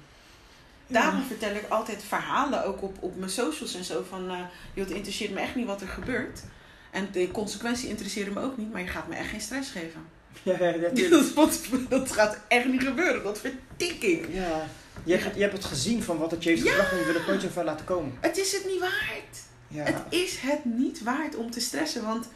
Ja. 0.87 1.01
Daarom 1.01 1.23
vertel 1.23 1.55
ik 1.55 1.69
altijd 1.69 2.03
verhalen, 2.03 2.65
ook 2.65 2.83
op, 2.83 3.03
op 3.03 3.17
mijn 3.17 3.31
socials 3.31 3.75
en 3.75 3.85
zo, 3.85 4.05
van, 4.09 4.31
eh 4.31 4.39
joh, 4.75 4.87
het 4.87 4.95
interesseert 4.95 5.33
me 5.33 5.41
echt 5.41 5.55
niet 5.55 5.67
wat 5.67 5.81
er 5.81 5.89
gebeurt. 5.89 6.43
En 6.91 7.09
de 7.13 7.31
consequentie 7.31 7.89
interesseert 7.89 8.35
me 8.35 8.41
ook 8.41 8.57
niet, 8.57 8.73
maar 8.73 8.81
je 8.81 8.87
gaat 8.87 9.09
me 9.09 9.15
echt 9.15 9.29
geen 9.29 9.41
stress 9.41 9.71
geven. 9.71 10.07
Ja, 10.43 10.59
ja, 10.59 10.69
ja. 10.95 11.09
Dat, 11.35 11.61
dat 11.89 12.13
gaat 12.13 12.39
echt 12.49 12.67
niet 12.67 12.83
gebeuren, 12.83 13.23
dat 13.23 13.39
vertik 13.39 14.03
ik. 14.03 14.27
ja. 14.33 14.67
Je, 15.05 15.17
hebt, 15.17 15.35
je 15.35 15.41
hebt 15.41 15.53
het 15.53 15.65
gezien 15.65 16.03
van 16.03 16.19
wat 16.19 16.31
het 16.31 16.43
je 16.43 16.49
heeft 16.51 16.69
gebracht 16.69 16.93
en 16.93 16.99
je 16.99 17.05
wil 17.05 17.15
het 17.15 17.27
nooit 17.27 17.41
zo 17.43 17.49
ver 17.53 17.65
laten 17.65 17.85
komen. 17.87 18.13
Het 18.21 18.37
is 18.39 18.53
het 18.53 18.65
niet 18.67 18.81
waard. 18.81 19.39
Ja. 19.69 19.85
Het 19.85 20.03
is 20.09 20.37
het 20.39 20.65
niet 20.65 21.03
waard 21.03 21.37
om 21.37 21.51
te 21.51 21.61
stressen, 21.61 22.05
want 22.05 22.29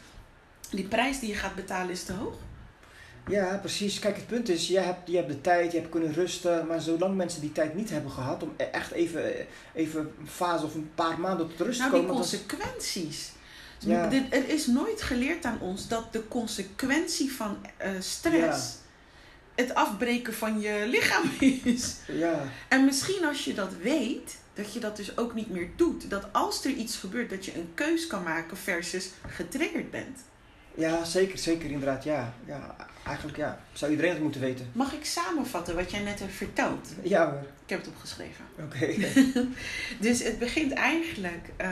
die 0.69 0.83
prijs 0.87 1.19
die 1.19 1.29
je 1.29 1.35
gaat 1.35 1.55
betalen 1.55 1.89
is 1.91 2.03
te 2.03 2.13
hoog. 2.13 2.33
Ja, 3.29 3.57
precies. 3.57 3.99
Kijk, 3.99 4.15
het 4.15 4.27
punt 4.27 4.49
is, 4.49 4.67
je 4.67 4.79
hebt, 4.79 5.09
je 5.09 5.15
hebt 5.15 5.27
de 5.27 5.41
tijd, 5.41 5.71
je 5.71 5.77
hebt 5.77 5.89
kunnen 5.89 6.13
rusten. 6.13 6.67
Maar 6.67 6.81
zolang 6.81 7.15
mensen 7.15 7.41
die 7.41 7.51
tijd 7.51 7.75
niet 7.75 7.89
hebben 7.89 8.11
gehad 8.11 8.43
om 8.43 8.53
e- 8.57 8.63
echt 8.63 8.91
even, 8.91 9.33
even 9.73 9.99
een 10.19 10.27
fase 10.27 10.65
of 10.65 10.73
een 10.75 10.89
paar 10.95 11.19
maanden 11.19 11.47
tot 11.49 11.59
rust 11.67 11.79
Nou, 11.79 11.91
te 11.91 11.97
die 11.97 12.07
komen. 12.07 12.21
dan- 12.23 12.29
consequenties. 12.39 13.31
Ja. 13.79 14.07
Dit, 14.07 14.23
er 14.33 14.49
is 14.49 14.67
nooit 14.67 15.01
geleerd 15.01 15.45
aan 15.45 15.59
ons 15.61 15.87
dat 15.87 16.13
de 16.13 16.27
consequentie 16.27 17.31
van 17.31 17.57
eh, 17.77 17.89
stress 17.99 18.75
het 19.55 19.73
afbreken 19.73 20.33
van 20.33 20.59
je 20.59 20.85
lichaam 20.87 21.31
is. 21.63 21.95
Ja, 22.07 22.41
En 22.67 22.85
misschien 22.85 23.25
als 23.25 23.45
je 23.45 23.53
dat 23.53 23.71
weet, 23.81 24.37
dat 24.53 24.73
je 24.73 24.79
dat 24.79 24.97
dus 24.97 25.17
ook 25.17 25.33
niet 25.33 25.49
meer 25.49 25.69
doet. 25.75 26.09
Dat 26.09 26.27
als 26.31 26.65
er 26.65 26.71
iets 26.71 26.97
gebeurt, 26.97 27.29
dat 27.29 27.45
je 27.45 27.55
een 27.55 27.71
keus 27.73 28.07
kan 28.07 28.23
maken 28.23 28.57
versus 28.57 29.09
getriggerd 29.27 29.91
bent. 29.91 30.19
ja, 30.75 31.03
zeker, 31.03 31.37
zeker 31.37 31.69
inderdaad. 31.69 32.03
Ja, 32.03 32.33
ja, 32.45 32.75
eigenlijk 33.05 33.37
ja. 33.37 33.59
Zou 33.73 33.91
iedereen 33.91 34.13
het 34.13 34.21
moeten 34.21 34.41
weten? 34.41 34.69
Mag 34.73 34.93
ik 34.93 35.05
samenvatten 35.05 35.75
wat 35.75 35.91
jij 35.91 36.01
net 36.01 36.19
hebt 36.19 36.33
verteld? 36.33 36.87
Ja 37.01 37.29
hoor. 37.29 37.45
Ik 37.67 37.73
heb 37.73 37.85
het 37.85 37.93
opgeschreven. 37.93 38.45
Oké. 38.59 38.95
Dus 40.07 40.23
het 40.23 40.39
begint 40.39 40.73
eigenlijk, 40.73 41.49
eh, 41.57 41.69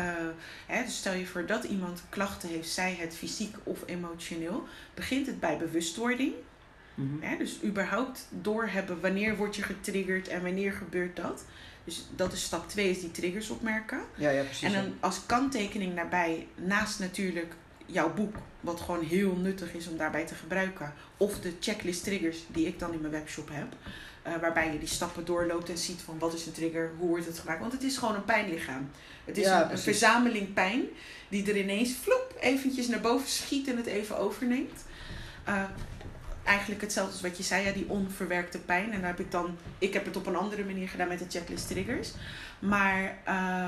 hè, 0.65 0.83
dus 0.83 0.97
stel 0.97 1.13
je 1.13 1.25
voor 1.25 1.45
dat 1.45 1.63
iemand 1.63 2.03
klachten 2.09 2.49
heeft, 2.49 2.69
zij 2.69 2.95
het 2.99 3.15
fysiek 3.15 3.55
of 3.63 3.79
emotioneel, 3.85 4.67
begint 4.93 5.27
het 5.27 5.39
bij 5.39 5.57
bewustwording. 5.57 6.33
Mhm. 6.95 7.21
Hè, 7.21 7.37
dus 7.37 7.63
überhaupt 7.63 8.27
doorhebben 8.29 9.01
wanneer 9.01 9.37
word 9.37 9.55
je 9.55 9.61
getriggerd 9.61 10.27
en 10.27 10.41
wanneer 10.41 10.71
gebeurt 10.71 11.15
dat. 11.15 11.45
Dus 11.83 12.07
dat 12.15 12.33
is 12.33 12.43
stap 12.43 12.69
2, 12.69 12.89
is 12.89 12.99
die 12.99 13.11
triggers 13.11 13.49
opmerken. 13.49 13.99
Ja, 14.15 14.29
ja, 14.29 14.43
precies. 14.43 14.63
En 14.63 14.73
dan 14.73 14.93
als 14.99 15.25
kanttekening 15.25 15.95
daarbij, 15.95 16.47
naast 16.55 16.99
natuurlijk 16.99 17.53
jouw 17.85 18.13
boek, 18.13 18.35
wat 18.59 18.81
gewoon 18.81 19.03
heel 19.03 19.35
nuttig 19.35 19.73
is 19.73 19.87
om 19.87 19.97
daarbij 19.97 20.25
te 20.25 20.35
gebruiken. 20.35 20.93
Of 21.17 21.39
de 21.39 21.53
checklist 21.59 22.03
triggers 22.03 22.37
die 22.47 22.67
ik 22.67 22.79
dan 22.79 22.93
in 22.93 23.01
mijn 23.01 23.13
webshop 23.13 23.49
heb. 23.51 23.67
Eh, 24.25 24.33
waarbij 24.41 24.71
je 24.71 24.79
die 24.79 24.87
stappen 24.87 25.25
doorloopt 25.25 25.69
en 25.69 25.77
ziet 25.77 26.01
van 26.01 26.19
wat 26.19 26.33
is 26.33 26.45
een 26.45 26.51
trigger, 26.51 26.91
hoe 26.97 27.07
wordt 27.07 27.25
het 27.25 27.39
gemaakt. 27.39 27.59
Want 27.59 27.71
het 27.71 27.83
is 27.83 27.97
gewoon 27.97 28.15
een 28.15 28.25
pijnlichaam. 28.25 28.89
Het 29.25 29.37
is 29.37 29.45
Ja, 29.45 29.71
een, 29.71 29.77
verzameling 29.77 30.53
pijn 30.53 30.81
die 31.29 31.49
er 31.49 31.57
ineens 31.57 31.93
vloep 32.01 32.35
eventjes 32.39 32.87
naar 32.87 32.99
boven 32.99 33.27
schiet 33.27 33.67
en 33.67 33.77
het 33.77 33.85
even 33.85 34.17
overneemt. 34.17 34.85
Uh, 35.47 35.63
eigenlijk 36.43 36.81
hetzelfde 36.81 37.11
als 37.11 37.21
wat 37.21 37.37
je 37.37 37.43
zei, 37.43 37.65
ja, 37.65 37.71
die 37.71 37.89
onverwerkte 37.89 38.59
pijn. 38.59 38.91
En 38.91 38.99
daar 38.99 39.09
heb 39.09 39.19
ik 39.19 39.31
dan, 39.31 39.57
ik 39.77 39.93
heb 39.93 40.05
het 40.05 40.17
op 40.17 40.25
een 40.25 40.35
andere 40.35 40.63
manier 40.63 40.87
gedaan 40.87 41.07
met 41.07 41.19
de 41.19 41.25
checklist 41.29 41.67
triggers. 41.67 42.11
Maar 42.59 43.17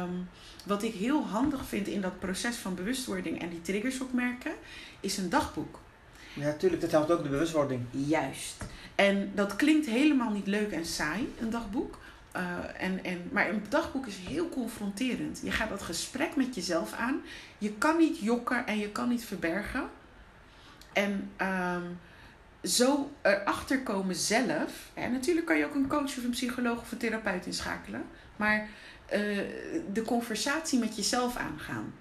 um, 0.02 0.30
wat 0.66 0.84
ik 0.84 0.94
heel 0.94 1.26
handig 1.26 1.66
vind 1.66 1.88
in 1.88 2.02
dat 2.02 2.20
proces 2.20 2.56
van 2.56 2.76
bewustwording 2.76 3.42
en 3.42 3.50
die 3.50 3.62
triggers 3.62 4.02
opmerken, 4.02 4.52
is 5.00 5.18
een 5.18 5.30
dagboek. 5.30 5.80
Ja, 6.38 6.46
natuurlijk, 6.46 6.82
dat 6.82 6.92
helpt 6.92 7.12
ook 7.12 7.24
de 7.24 7.30
bewustwording. 7.30 7.86
Juist. 7.92 8.64
En 8.96 9.32
dat 9.36 9.56
klinkt 9.56 9.86
helemaal 9.86 10.32
niet 10.32 10.48
leuk 10.48 10.72
en 10.72 10.86
saai, 10.86 11.34
een 11.40 11.50
dagboek. 11.50 12.00
Uh, 12.36 12.44
en, 12.78 13.04
en, 13.04 13.30
maar 13.32 13.50
een 13.50 13.64
dagboek 13.70 14.08
is 14.08 14.18
heel 14.18 14.50
confronterend. 14.50 15.40
Je 15.44 15.52
gaat 15.52 15.70
dat 15.70 15.82
gesprek 15.82 16.36
met 16.36 16.56
jezelf 16.56 16.94
aan. 16.94 17.22
Je 17.58 17.74
kan 17.74 17.98
niet 17.98 18.20
jokken 18.20 18.68
en 18.68 18.78
je 18.78 18.90
kan 18.90 19.10
niet 19.10 19.26
verbergen. 19.26 19.90
En 20.94 21.32
um, 21.42 22.00
zo 22.64 23.12
erachter 23.22 23.84
komen 23.84 24.16
zelf. 24.16 24.90
Hè, 24.94 25.08
natuurlijk 25.08 25.46
kan 25.46 25.58
je 25.58 25.66
ook 25.66 25.76
een 25.76 25.88
coach 25.88 26.18
of 26.18 26.24
een 26.24 26.30
psycholoog 26.30 26.80
of 26.80 26.92
een 26.92 26.98
therapeut 26.98 27.46
inschakelen. 27.46 28.04
Maar 28.36 28.70
uh, 29.14 29.40
de 29.94 30.02
conversatie 30.06 30.80
met 30.80 30.96
jezelf 30.96 31.36
aangaan. 31.36 31.94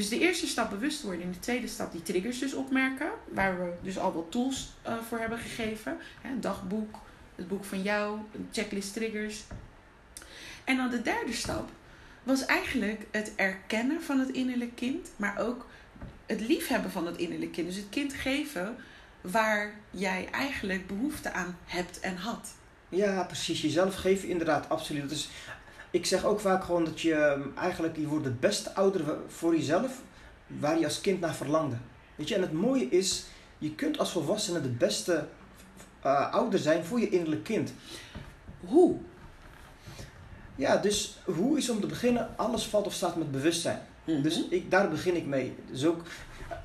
Dus 0.00 0.08
de 0.08 0.18
eerste 0.18 0.46
stap 0.46 0.70
bewustwording, 0.70 1.32
de 1.32 1.38
tweede 1.38 1.66
stap 1.66 1.92
die 1.92 2.02
triggers 2.02 2.38
dus 2.38 2.54
opmerken. 2.54 3.10
Waar 3.32 3.58
we 3.58 3.72
dus 3.82 3.98
al 3.98 4.12
wat 4.12 4.30
tools 4.30 4.68
uh, 4.86 4.94
voor 5.08 5.18
hebben 5.18 5.38
gegeven. 5.38 5.98
Hè, 6.20 6.30
een 6.30 6.40
dagboek, 6.40 6.98
het 7.34 7.48
boek 7.48 7.64
van 7.64 7.82
jou, 7.82 8.18
een 8.34 8.48
checklist 8.52 8.92
triggers. 8.92 9.44
En 10.64 10.76
dan 10.76 10.90
de 10.90 11.02
derde 11.02 11.32
stap 11.32 11.70
was 12.22 12.44
eigenlijk 12.44 13.06
het 13.10 13.32
erkennen 13.36 14.02
van 14.02 14.18
het 14.18 14.30
innerlijk 14.30 14.76
kind. 14.76 15.08
Maar 15.16 15.38
ook 15.38 15.66
het 16.26 16.40
liefhebben 16.40 16.90
van 16.90 17.06
het 17.06 17.16
innerlijk 17.16 17.52
kind. 17.52 17.66
Dus 17.66 17.76
het 17.76 17.88
kind 17.90 18.12
geven 18.12 18.76
waar 19.20 19.74
jij 19.90 20.28
eigenlijk 20.30 20.86
behoefte 20.86 21.32
aan 21.32 21.56
hebt 21.64 22.00
en 22.00 22.16
had. 22.16 22.48
Ja, 22.88 23.24
precies. 23.24 23.60
Jezelf 23.60 23.94
geven 23.94 24.28
inderdaad, 24.28 24.68
absoluut. 24.68 25.28
Ik 25.90 26.06
zeg 26.06 26.24
ook 26.24 26.40
vaak 26.40 26.64
gewoon 26.64 26.84
dat 26.84 27.00
je 27.00 27.14
ehm, 27.14 27.42
eigenlijk, 27.56 27.96
je 27.96 28.06
wordt 28.06 28.24
de 28.24 28.30
beste 28.30 28.74
ouder 28.74 29.16
voor 29.28 29.56
jezelf 29.56 30.00
waar 30.46 30.78
je 30.78 30.84
als 30.84 31.00
kind 31.00 31.20
naar 31.20 31.34
verlangde. 31.34 31.76
Weet 32.14 32.28
je, 32.28 32.34
en 32.34 32.40
het 32.40 32.52
mooie 32.52 32.88
is, 32.88 33.24
je 33.58 33.74
kunt 33.74 33.98
als 33.98 34.12
volwassene 34.12 34.60
de 34.60 34.68
beste 34.68 35.26
uh, 36.06 36.32
ouder 36.32 36.58
zijn 36.58 36.84
voor 36.84 37.00
je 37.00 37.08
innerlijk 37.08 37.44
kind. 37.44 37.72
Hoe? 38.60 38.96
Ja, 40.56 40.76
dus 40.76 41.18
hoe 41.24 41.58
is 41.58 41.70
om 41.70 41.80
te 41.80 41.86
beginnen, 41.86 42.28
alles 42.36 42.64
valt 42.64 42.86
of 42.86 42.92
staat 42.92 43.16
met 43.16 43.30
bewustzijn. 43.30 43.82
Mm-hmm. 44.04 44.22
Dus 44.22 44.48
ik, 44.48 44.70
daar 44.70 44.90
begin 44.90 45.16
ik 45.16 45.26
mee. 45.26 45.54
Dus 45.70 45.86
ook, 45.86 46.02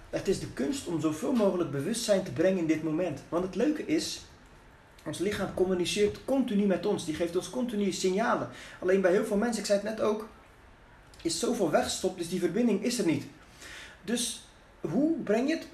het 0.09 0.28
is 0.28 0.39
de 0.39 0.51
kunst 0.53 0.88
om 0.88 1.01
zoveel 1.01 1.34
mogelijk 1.34 1.71
bewustzijn 1.71 2.23
te 2.23 2.32
brengen 2.32 2.59
in 2.59 2.67
dit 2.67 2.84
moment. 2.84 3.21
Want 3.30 3.43
het 3.43 3.55
leuke 3.55 3.86
is, 3.86 4.21
ons 5.05 5.17
lichaam 5.17 5.53
communiceert 5.53 6.25
continu 6.25 6.65
met 6.65 6.85
ons. 6.85 7.05
Die 7.05 7.15
geeft 7.15 7.35
ons 7.35 7.49
continu 7.49 7.91
signalen. 7.91 8.49
Alleen 8.79 9.01
bij 9.01 9.11
heel 9.11 9.25
veel 9.25 9.37
mensen, 9.37 9.59
ik 9.59 9.65
zei 9.65 9.79
het 9.79 9.89
net 9.89 10.01
ook, 10.01 10.27
is 11.21 11.39
zoveel 11.39 11.71
weggestopt, 11.71 12.17
dus 12.17 12.29
die 12.29 12.39
verbinding 12.39 12.83
is 12.83 12.99
er 12.99 13.05
niet. 13.05 13.25
Dus 14.03 14.47
hoe 14.81 15.17
breng 15.23 15.49
je 15.49 15.55
het? 15.55 15.67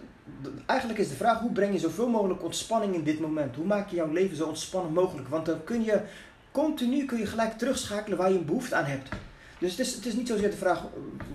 Eigenlijk 0.65 0.99
is 0.99 1.09
de 1.09 1.15
vraag, 1.15 1.39
hoe 1.39 1.51
breng 1.51 1.73
je 1.73 1.79
zoveel 1.79 2.09
mogelijk 2.09 2.43
ontspanning 2.43 2.93
in 2.93 3.03
dit 3.03 3.19
moment? 3.19 3.55
Hoe 3.55 3.65
maak 3.65 3.89
je 3.89 3.95
jouw 3.95 4.11
leven 4.11 4.37
zo 4.37 4.47
ontspannen 4.47 4.93
mogelijk? 4.93 5.27
Want 5.27 5.45
dan 5.45 5.63
kun 5.63 5.83
je 5.83 6.01
continu 6.51 7.05
kun 7.05 7.17
je 7.17 7.25
gelijk 7.25 7.57
terugschakelen 7.57 8.17
waar 8.17 8.31
je 8.31 8.37
een 8.37 8.45
behoefte 8.45 8.75
aan 8.75 8.85
hebt. 8.85 9.09
Dus 9.59 9.71
het 9.71 9.79
is, 9.79 9.93
het 9.93 10.05
is 10.05 10.13
niet 10.13 10.27
zozeer 10.27 10.49
de 10.49 10.57
vraag 10.57 10.83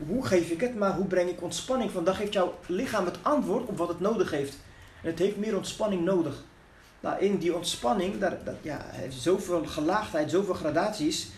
hoe 0.07 0.27
geef 0.27 0.51
ik 0.51 0.61
het, 0.61 0.75
maar 0.75 0.95
hoe 0.95 1.07
breng 1.07 1.31
ik 1.31 1.43
ontspanning? 1.43 1.91
Van 1.91 2.05
dan 2.05 2.15
geeft 2.15 2.33
jouw 2.33 2.55
lichaam 2.67 3.05
het 3.05 3.19
antwoord 3.23 3.67
op 3.67 3.79
wat 3.79 3.89
het 3.89 4.01
nodig 4.01 4.31
heeft. 4.31 4.59
En 5.03 5.11
het 5.11 5.19
heeft 5.19 5.37
meer 5.37 5.57
ontspanning 5.57 6.05
nodig. 6.05 6.45
Nou, 7.07 7.19
in 7.21 7.37
die 7.39 7.55
ontspanning, 7.55 8.19
daar, 8.19 8.37
dat, 8.45 8.55
ja, 8.63 8.81
heeft 8.85 9.17
zoveel 9.17 9.65
gelaagdheid, 9.65 10.31
zoveel 10.31 10.55
gradaties. 10.55 11.29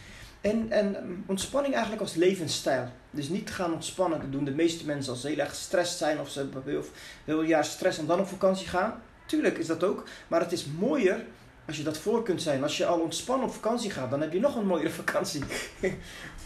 En, 0.41 0.71
en 0.71 1.25
ontspanning 1.27 1.73
eigenlijk 1.75 2.03
als 2.03 2.15
levensstijl. 2.15 2.89
Dus 3.11 3.29
niet 3.29 3.51
gaan 3.51 3.73
ontspannen, 3.73 4.21
dat 4.21 4.33
doen 4.33 4.45
de 4.45 4.55
meeste 4.55 4.87
mensen 4.87 5.13
als 5.13 5.21
ze 5.21 5.29
heel 5.29 5.39
erg 5.39 5.49
gestrest 5.49 5.99
zijn 5.99 6.21
of 6.21 6.31
ze 6.31 6.49
heel, 6.65 6.85
heel 7.25 7.43
jaar 7.43 7.65
stress 7.65 7.99
en 7.99 8.07
dan 8.07 8.21
op 8.21 8.29
vakantie 8.29 8.67
gaan. 8.67 9.03
Tuurlijk 9.27 9.59
is 9.59 9.67
dat 9.67 9.85
ook, 9.85 10.05
maar 10.29 10.41
het 10.41 10.53
is 10.53 10.67
mooier 10.79 11.25
als 11.67 11.77
je 11.77 11.83
dat 11.83 11.99
voor 11.99 12.23
kunt 12.23 12.43
zijn. 12.43 12.63
Als 12.63 12.77
je 12.77 12.87
al 12.87 13.01
ontspannen 13.01 13.47
op 13.47 13.55
vakantie 13.55 13.91
gaat, 13.91 14.11
dan 14.11 14.21
heb 14.21 14.33
je 14.33 14.41
nog 14.41 14.57
een 14.57 14.67
mooiere 14.67 14.91
vakantie. 15.03 15.43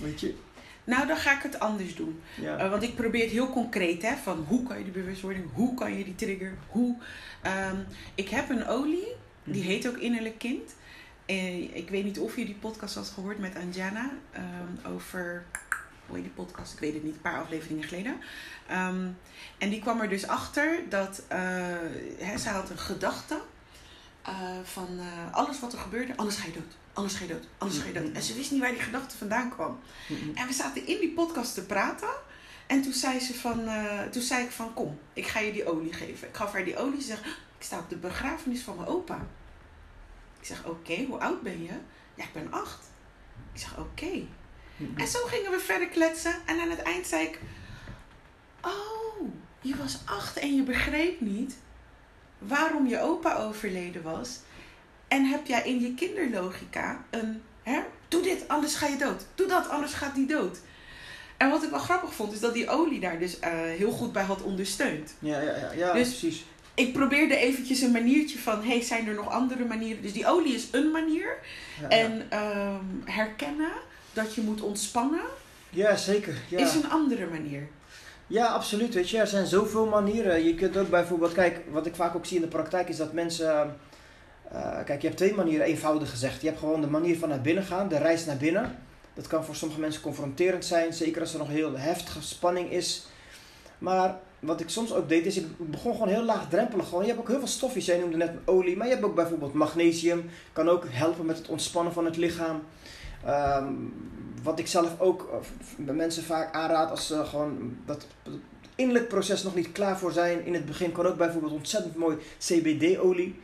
Weet 0.00 0.20
je? 0.20 0.34
Nou, 0.84 1.06
dan 1.06 1.16
ga 1.16 1.36
ik 1.36 1.42
het 1.42 1.58
anders 1.58 1.94
doen. 1.94 2.22
Ja. 2.40 2.64
Uh, 2.64 2.70
want 2.70 2.82
ik 2.82 2.94
probeer 2.94 3.22
het 3.22 3.30
heel 3.30 3.50
concreet, 3.50 4.02
hè, 4.02 4.16
van 4.16 4.44
hoe 4.48 4.62
kan 4.62 4.78
je 4.78 4.84
die 4.84 4.92
bewustwording, 4.92 5.44
hoe 5.52 5.74
kan 5.74 5.98
je 5.98 6.04
die 6.04 6.14
trigger, 6.14 6.54
hoe. 6.68 6.96
Um, 7.70 7.86
ik 8.14 8.28
heb 8.28 8.50
een 8.50 8.66
olie, 8.66 9.06
die 9.44 9.62
heet 9.62 9.88
ook 9.88 9.96
Innerlijk 9.96 10.38
Kind. 10.38 10.74
Uh, 11.26 11.76
ik 11.76 11.88
weet 11.90 12.04
niet 12.04 12.18
of 12.18 12.36
je 12.36 12.44
die 12.44 12.54
podcast 12.54 12.94
had 12.94 13.08
gehoord 13.08 13.38
met 13.38 13.56
Anjana 13.56 14.10
um, 14.36 14.92
over, 14.94 15.44
hoe 16.06 16.16
heet 16.16 16.24
die 16.24 16.34
podcast? 16.34 16.72
Ik 16.72 16.78
weet 16.78 16.94
het 16.94 17.04
niet, 17.04 17.14
een 17.14 17.20
paar 17.20 17.40
afleveringen 17.40 17.84
geleden. 17.84 18.16
Um, 18.70 19.16
en 19.58 19.70
die 19.70 19.80
kwam 19.80 20.00
er 20.00 20.08
dus 20.08 20.26
achter 20.26 20.78
dat 20.88 21.22
uh, 21.32 21.38
hè, 22.18 22.38
ze 22.38 22.48
had 22.48 22.70
een 22.70 22.78
gedachte 22.78 23.40
uh, 24.28 24.34
van 24.62 24.88
uh, 24.96 25.34
alles 25.34 25.60
wat 25.60 25.72
er 25.72 25.78
gebeurde, 25.78 26.16
anders 26.16 26.36
ga 26.36 26.46
je 26.46 26.52
dood. 26.52 26.76
Anders 26.92 27.14
ga 27.14 27.24
je 27.24 27.30
dood, 27.30 27.46
anders 27.58 27.80
ga 27.80 27.86
je 27.86 27.92
dood. 27.92 28.12
En 28.12 28.22
ze 28.22 28.34
wist 28.34 28.50
niet 28.50 28.60
waar 28.60 28.70
die 28.70 28.80
gedachte 28.80 29.16
vandaan 29.16 29.50
kwam. 29.50 29.80
En 30.34 30.46
we 30.46 30.52
zaten 30.52 30.86
in 30.86 30.98
die 30.98 31.12
podcast 31.12 31.54
te 31.54 31.66
praten. 31.66 32.08
En 32.66 32.82
toen 32.82 32.92
zei, 32.92 33.20
ze 33.20 33.34
van, 33.34 33.60
uh, 33.60 34.02
toen 34.02 34.22
zei 34.22 34.44
ik 34.44 34.50
van, 34.50 34.74
kom, 34.74 34.98
ik 35.12 35.26
ga 35.26 35.40
je 35.40 35.52
die 35.52 35.66
olie 35.66 35.92
geven. 35.92 36.28
Ik 36.28 36.36
gaf 36.36 36.52
haar 36.52 36.64
die 36.64 36.76
olie. 36.76 37.00
Ze 37.00 37.06
zegt, 37.06 37.24
ik 37.58 37.64
sta 37.64 37.78
op 37.78 37.88
de 37.88 37.96
begrafenis 37.96 38.62
van 38.62 38.76
mijn 38.76 38.88
opa. 38.88 39.26
Ik 40.40 40.46
zeg, 40.46 40.64
oké, 40.64 40.92
okay, 40.92 41.04
hoe 41.04 41.18
oud 41.18 41.42
ben 41.42 41.62
je? 41.62 41.72
Ja, 42.14 42.24
ik 42.24 42.32
ben 42.32 42.52
acht. 42.52 42.84
Ik 43.52 43.60
zeg, 43.60 43.72
oké. 43.72 43.80
Okay. 43.80 44.28
En 44.96 45.06
zo 45.06 45.18
gingen 45.26 45.50
we 45.50 45.58
verder 45.58 45.88
kletsen. 45.88 46.34
En 46.46 46.60
aan 46.60 46.70
het 46.70 46.82
eind 46.82 47.06
zei 47.06 47.26
ik, 47.26 47.40
oh, 48.60 49.28
je 49.60 49.76
was 49.76 49.98
acht 50.04 50.36
en 50.36 50.54
je 50.54 50.62
begreep 50.62 51.20
niet 51.20 51.56
waarom 52.38 52.86
je 52.86 53.00
opa 53.00 53.36
overleden 53.36 54.02
was. 54.02 54.38
En 55.12 55.24
heb 55.24 55.46
jij 55.46 55.62
in 55.64 55.80
je 55.80 55.94
kinderlogica 55.94 57.04
een, 57.10 57.42
hè, 57.62 57.80
doe 58.08 58.22
dit, 58.22 58.48
anders 58.48 58.74
ga 58.74 58.86
je 58.86 58.96
dood. 58.96 59.26
Doe 59.34 59.46
dat, 59.46 59.68
anders 59.68 59.92
gaat 59.92 60.14
die 60.14 60.26
dood. 60.26 60.58
En 61.36 61.50
wat 61.50 61.62
ik 61.62 61.70
wel 61.70 61.78
grappig 61.78 62.14
vond, 62.14 62.32
is 62.32 62.40
dat 62.40 62.54
die 62.54 62.68
olie 62.68 63.00
daar 63.00 63.18
dus 63.18 63.38
uh, 63.38 63.48
heel 63.52 63.90
goed 63.90 64.12
bij 64.12 64.22
had 64.22 64.42
ondersteund. 64.42 65.14
Ja, 65.18 65.40
ja, 65.40 65.56
ja, 65.56 65.72
ja 65.72 65.92
dus 65.92 66.08
precies. 66.08 66.44
Ik 66.74 66.92
probeerde 66.92 67.36
eventjes 67.36 67.80
een 67.80 67.90
maniertje 67.90 68.38
van, 68.38 68.64
hey, 68.64 68.80
zijn 68.80 69.08
er 69.08 69.14
nog 69.14 69.30
andere 69.30 69.64
manieren? 69.64 70.02
Dus 70.02 70.12
die 70.12 70.26
olie 70.26 70.54
is 70.54 70.68
een 70.70 70.90
manier. 70.90 71.36
Ja, 71.80 71.88
en 71.88 72.38
um, 72.38 73.02
herkennen 73.04 73.72
dat 74.12 74.34
je 74.34 74.40
moet 74.40 74.60
ontspannen. 74.60 75.24
Ja, 75.70 75.96
zeker. 75.96 76.34
Ja. 76.48 76.58
Is 76.58 76.74
een 76.74 76.90
andere 76.90 77.26
manier. 77.26 77.68
Ja, 78.26 78.46
absoluut. 78.46 78.94
Weet 78.94 79.10
je, 79.10 79.18
er 79.18 79.26
zijn 79.26 79.46
zoveel 79.46 79.86
manieren. 79.86 80.44
Je 80.44 80.54
kunt 80.54 80.76
ook 80.76 80.90
bijvoorbeeld, 80.90 81.32
kijk, 81.32 81.60
wat 81.70 81.86
ik 81.86 81.94
vaak 81.94 82.14
ook 82.14 82.26
zie 82.26 82.36
in 82.36 82.42
de 82.42 82.48
praktijk 82.48 82.88
is 82.88 82.96
dat 82.96 83.12
mensen. 83.12 83.76
Uh, 84.52 84.84
kijk, 84.84 85.00
je 85.00 85.06
hebt 85.06 85.18
twee 85.18 85.34
manieren, 85.34 85.66
eenvoudig 85.66 86.10
gezegd. 86.10 86.40
Je 86.40 86.46
hebt 86.46 86.58
gewoon 86.58 86.80
de 86.80 86.86
manier 86.86 87.18
van 87.18 87.28
naar 87.28 87.40
binnen 87.40 87.64
gaan, 87.64 87.88
de 87.88 87.98
reis 87.98 88.24
naar 88.24 88.36
binnen. 88.36 88.78
Dat 89.14 89.26
kan 89.26 89.44
voor 89.44 89.54
sommige 89.54 89.80
mensen 89.80 90.02
confronterend 90.02 90.64
zijn, 90.64 90.92
zeker 90.92 91.20
als 91.20 91.32
er 91.32 91.38
nog 91.38 91.48
heel 91.48 91.78
heftige 91.78 92.22
spanning 92.22 92.70
is. 92.70 93.06
Maar 93.78 94.18
wat 94.40 94.60
ik 94.60 94.68
soms 94.68 94.92
ook 94.92 95.08
deed, 95.08 95.26
is 95.26 95.36
ik 95.36 95.46
begon 95.58 95.92
gewoon 95.92 96.08
heel 96.08 96.24
laagdrempelig. 96.24 96.90
Je 96.90 97.06
hebt 97.06 97.18
ook 97.18 97.28
heel 97.28 97.38
veel 97.38 97.46
stofjes. 97.46 97.86
Jij 97.86 97.98
noemde 97.98 98.16
net 98.16 98.32
olie, 98.44 98.76
maar 98.76 98.86
je 98.86 98.92
hebt 98.92 99.04
ook 99.04 99.14
bijvoorbeeld 99.14 99.52
magnesium. 99.52 100.30
Kan 100.52 100.68
ook 100.68 100.84
helpen 100.88 101.26
met 101.26 101.38
het 101.38 101.48
ontspannen 101.48 101.92
van 101.92 102.04
het 102.04 102.16
lichaam. 102.16 102.62
Um, 103.28 103.94
wat 104.42 104.58
ik 104.58 104.66
zelf 104.66 105.00
ook 105.00 105.40
bij 105.76 105.94
mensen 105.94 106.22
vaak 106.22 106.54
aanraad 106.54 106.90
als 106.90 107.06
ze 107.06 107.24
gewoon 107.24 107.76
dat 107.86 108.06
innerlijk 108.74 109.08
proces 109.08 109.42
nog 109.42 109.54
niet 109.54 109.72
klaar 109.72 109.98
voor 109.98 110.12
zijn. 110.12 110.44
In 110.44 110.54
het 110.54 110.66
begin 110.66 110.92
kan 110.92 111.06
ook 111.06 111.16
bijvoorbeeld 111.16 111.52
ontzettend 111.52 111.96
mooi 111.96 112.16
CBD-olie. 112.38 113.40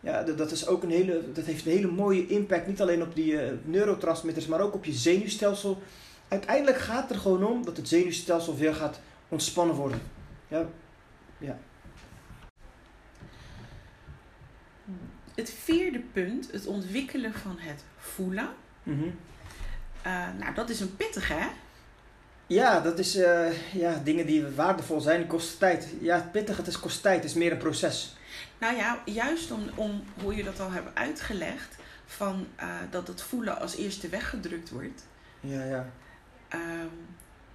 Ja, 0.00 0.22
dat, 0.22 0.50
is 0.50 0.66
ook 0.66 0.82
een 0.82 0.90
hele, 0.90 1.32
dat 1.32 1.44
heeft 1.44 1.66
een 1.66 1.72
hele 1.72 1.90
mooie 1.90 2.26
impact, 2.26 2.66
niet 2.66 2.80
alleen 2.80 3.02
op 3.02 3.14
die 3.14 3.32
uh, 3.32 3.52
neurotransmitters, 3.64 4.46
maar 4.46 4.60
ook 4.60 4.74
op 4.74 4.84
je 4.84 4.92
zenuwstelsel. 4.92 5.82
Uiteindelijk 6.28 6.78
gaat 6.78 7.02
het 7.02 7.10
er 7.10 7.22
gewoon 7.22 7.44
om 7.44 7.64
dat 7.64 7.76
het 7.76 7.88
zenuwstelsel 7.88 8.56
weer 8.56 8.74
gaat 8.74 9.00
ontspannen 9.28 9.76
worden. 9.76 10.00
Ja. 10.48 10.66
ja. 11.38 11.58
Het 15.34 15.50
vierde 15.50 16.00
punt, 16.12 16.52
het 16.52 16.66
ontwikkelen 16.66 17.32
van 17.32 17.56
het 17.58 17.84
voelen. 17.96 18.48
Mm 18.82 18.98
-hmm. 18.98 19.14
uh, 20.06 20.28
nou, 20.38 20.54
dat 20.54 20.70
is 20.70 20.80
een 20.80 20.96
pittige, 20.96 21.32
hè? 21.32 21.46
Ja, 22.46 22.80
dat 22.80 22.98
is 22.98 23.16
uh, 23.16 23.72
ja, 23.72 24.00
dingen 24.04 24.26
die 24.26 24.46
waardevol 24.46 25.00
zijn, 25.00 25.26
kosten 25.26 25.58
tijd. 25.58 25.88
Ja, 26.00 26.28
pittig, 26.32 26.56
het 26.56 26.66
is 26.66 26.80
kost 26.80 27.02
tijd, 27.02 27.16
het 27.16 27.30
is 27.30 27.34
meer 27.34 27.52
een 27.52 27.58
proces. 27.58 28.16
Nou 28.60 28.76
ja, 28.76 29.02
juist 29.04 29.50
om, 29.50 29.62
om 29.74 30.04
hoe 30.22 30.36
je 30.36 30.42
dat 30.42 30.60
al 30.60 30.70
hebt 30.70 30.94
uitgelegd, 30.94 31.76
van 32.06 32.46
uh, 32.60 32.74
dat 32.90 33.08
het 33.08 33.22
voelen 33.22 33.60
als 33.60 33.76
eerste 33.76 34.08
weggedrukt 34.08 34.70
wordt. 34.70 35.06
Ja, 35.40 35.64
ja. 35.64 35.86
Um, 36.54 36.90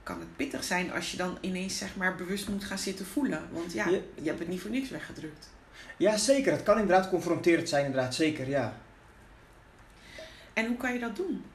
kan 0.03 0.19
het 0.19 0.35
pittig 0.35 0.63
zijn 0.63 0.91
als 0.91 1.11
je 1.11 1.17
dan 1.17 1.37
ineens 1.41 1.77
zeg 1.77 1.95
maar 1.95 2.15
bewust 2.15 2.49
moet 2.49 2.63
gaan 2.63 2.77
zitten 2.77 3.05
voelen. 3.05 3.41
Want 3.51 3.73
ja, 3.73 3.89
Ja. 3.89 3.99
je 4.15 4.27
hebt 4.27 4.39
het 4.39 4.47
niet 4.47 4.61
voor 4.61 4.69
niks 4.71 4.89
weggedrukt. 4.89 5.49
Ja, 5.97 6.17
zeker. 6.17 6.51
Het 6.51 6.63
kan 6.63 6.79
inderdaad 6.79 7.09
confronterend 7.09 7.69
zijn, 7.69 7.85
inderdaad. 7.85 8.15
Zeker, 8.15 8.49
ja. 8.49 8.77
En 10.53 10.67
hoe 10.67 10.77
kan 10.77 10.93
je 10.93 10.99
dat 10.99 11.15
doen? 11.15 11.45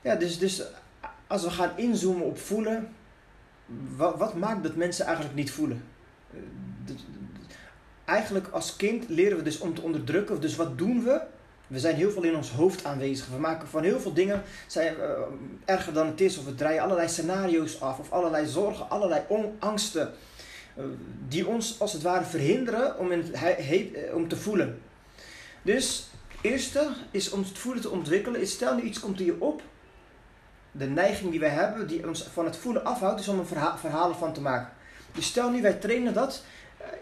Ja, 0.00 0.16
dus, 0.16 0.38
dus 0.38 0.62
als 1.26 1.42
we 1.42 1.50
gaan 1.50 1.78
inzoomen 1.78 2.26
op 2.26 2.38
voelen, 2.38 2.94
wat, 3.96 4.18
wat 4.18 4.34
maakt 4.34 4.62
dat 4.62 4.76
mensen 4.76 5.04
eigenlijk 5.06 5.36
niet 5.36 5.50
voelen? 5.50 5.84
Eigenlijk 8.04 8.48
als 8.48 8.76
kind 8.76 9.08
leren 9.08 9.36
we 9.36 9.42
dus 9.42 9.58
om 9.58 9.74
te 9.74 9.80
onderdrukken. 9.82 10.40
Dus 10.40 10.56
wat 10.56 10.78
doen 10.78 11.04
we? 11.04 11.20
We 11.66 11.78
zijn 11.78 11.94
heel 11.94 12.10
veel 12.10 12.22
in 12.22 12.36
ons 12.36 12.50
hoofd 12.50 12.84
aanwezig. 12.84 13.26
We 13.28 13.38
maken 13.38 13.68
van 13.68 13.82
heel 13.82 14.00
veel 14.00 14.12
dingen, 14.12 14.42
zijn, 14.66 14.94
eh, 15.00 15.10
erger 15.64 15.92
dan 15.92 16.06
het 16.06 16.20
is, 16.20 16.38
of 16.38 16.44
we 16.44 16.54
draaien 16.54 16.82
allerlei 16.82 17.08
scenario's 17.08 17.80
af, 17.80 17.98
of 17.98 18.12
allerlei 18.12 18.46
zorgen, 18.46 18.90
allerlei 18.90 19.22
angsten, 19.58 20.12
eh, 20.76 20.84
die 21.28 21.46
ons 21.46 21.80
als 21.80 21.92
het 21.92 22.02
ware 22.02 22.24
verhinderen 22.24 22.98
om, 22.98 23.12
in 23.12 23.18
het 23.18 23.38
he- 23.38 23.62
he- 23.62 23.90
eh, 23.94 24.14
om 24.14 24.28
te 24.28 24.36
voelen. 24.36 24.80
Dus 25.62 26.06
eerste 26.40 26.88
is 27.10 27.30
om 27.30 27.38
het 27.42 27.58
voelen 27.58 27.82
te 27.82 27.90
ontwikkelen, 27.90 28.46
stel 28.46 28.74
nu 28.74 28.82
iets 28.82 29.00
komt 29.00 29.20
in 29.20 29.26
je 29.26 29.40
op, 29.40 29.62
de 30.72 30.86
neiging 30.86 31.30
die 31.30 31.40
wij 31.40 31.48
hebben, 31.48 31.86
die 31.86 32.08
ons 32.08 32.28
van 32.32 32.44
het 32.44 32.56
voelen 32.56 32.84
afhoudt, 32.84 33.20
is 33.20 33.28
om 33.28 33.38
een 33.38 33.46
verha 33.46 33.78
verhalen 33.78 34.16
van 34.16 34.32
te 34.32 34.40
maken. 34.40 34.72
Dus 35.12 35.26
stel 35.26 35.50
nu 35.50 35.62
wij 35.62 35.72
trainen 35.72 36.14
dat, 36.14 36.42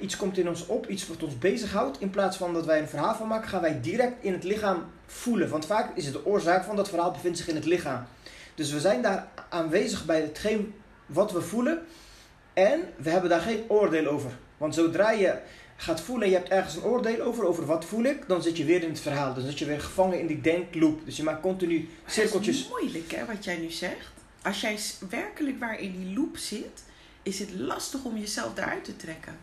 iets 0.00 0.16
komt 0.16 0.38
in 0.38 0.48
ons 0.48 0.66
op, 0.66 0.88
iets 0.88 1.08
wat 1.08 1.22
ons 1.22 1.38
bezighoudt, 1.38 2.00
in 2.00 2.10
plaats 2.10 2.36
van 2.36 2.52
dat 2.52 2.66
wij 2.66 2.80
een 2.80 2.88
verhaal 2.88 3.14
van 3.14 3.28
maken, 3.28 3.48
gaan 3.48 3.60
wij 3.60 3.80
direct 3.80 4.24
in 4.24 4.32
het 4.32 4.44
lichaam 4.44 4.84
voelen. 5.06 5.48
Want 5.48 5.66
vaak 5.66 5.96
is 5.96 6.04
het 6.04 6.12
de 6.14 6.26
oorzaak 6.26 6.64
van 6.64 6.76
dat 6.76 6.88
verhaal 6.88 7.10
bevindt 7.10 7.38
zich 7.38 7.48
in 7.48 7.54
het 7.54 7.64
lichaam. 7.64 8.04
Dus 8.54 8.72
we 8.72 8.80
zijn 8.80 9.02
daar 9.02 9.28
aanwezig 9.48 10.04
bij 10.04 10.20
hetgeen 10.20 10.74
wat 11.06 11.32
we 11.32 11.40
voelen 11.40 11.82
en 12.52 12.80
we 12.96 13.10
hebben 13.10 13.30
daar 13.30 13.40
geen 13.40 13.64
oordeel 13.68 14.06
over. 14.06 14.30
Want 14.56 14.74
zodra 14.74 15.10
je 15.10 15.38
gaat 15.76 16.00
voelen 16.00 16.24
en 16.24 16.30
je 16.30 16.36
hebt 16.36 16.48
ergens 16.48 16.76
een 16.76 16.82
oordeel 16.84 17.20
over, 17.20 17.46
over 17.46 17.66
wat 17.66 17.84
voel 17.84 18.04
ik, 18.04 18.28
dan 18.28 18.42
zit 18.42 18.56
je 18.56 18.64
weer 18.64 18.82
in 18.82 18.88
het 18.88 19.00
verhaal. 19.00 19.34
Dan 19.34 19.44
zit 19.44 19.58
je 19.58 19.64
weer 19.64 19.80
gevangen 19.80 20.20
in 20.20 20.26
die 20.26 20.40
denkloop. 20.40 21.04
Dus 21.04 21.16
je 21.16 21.22
maakt 21.22 21.40
continu 21.40 21.76
Maar 21.78 21.88
Het 22.04 22.12
cirkeltjes. 22.12 22.60
is 22.60 22.68
moeilijk 22.68 23.12
hè, 23.12 23.24
wat 23.24 23.44
jij 23.44 23.56
nu 23.56 23.70
zegt. 23.70 24.10
Als 24.42 24.60
jij 24.60 24.78
werkelijk 25.10 25.58
waar 25.58 25.80
in 25.80 25.92
die 25.98 26.18
loop 26.18 26.36
zit, 26.36 26.82
is 27.22 27.38
het 27.38 27.50
lastig 27.54 28.04
om 28.04 28.16
jezelf 28.18 28.54
daaruit 28.54 28.84
te 28.84 28.96
trekken. 28.96 29.36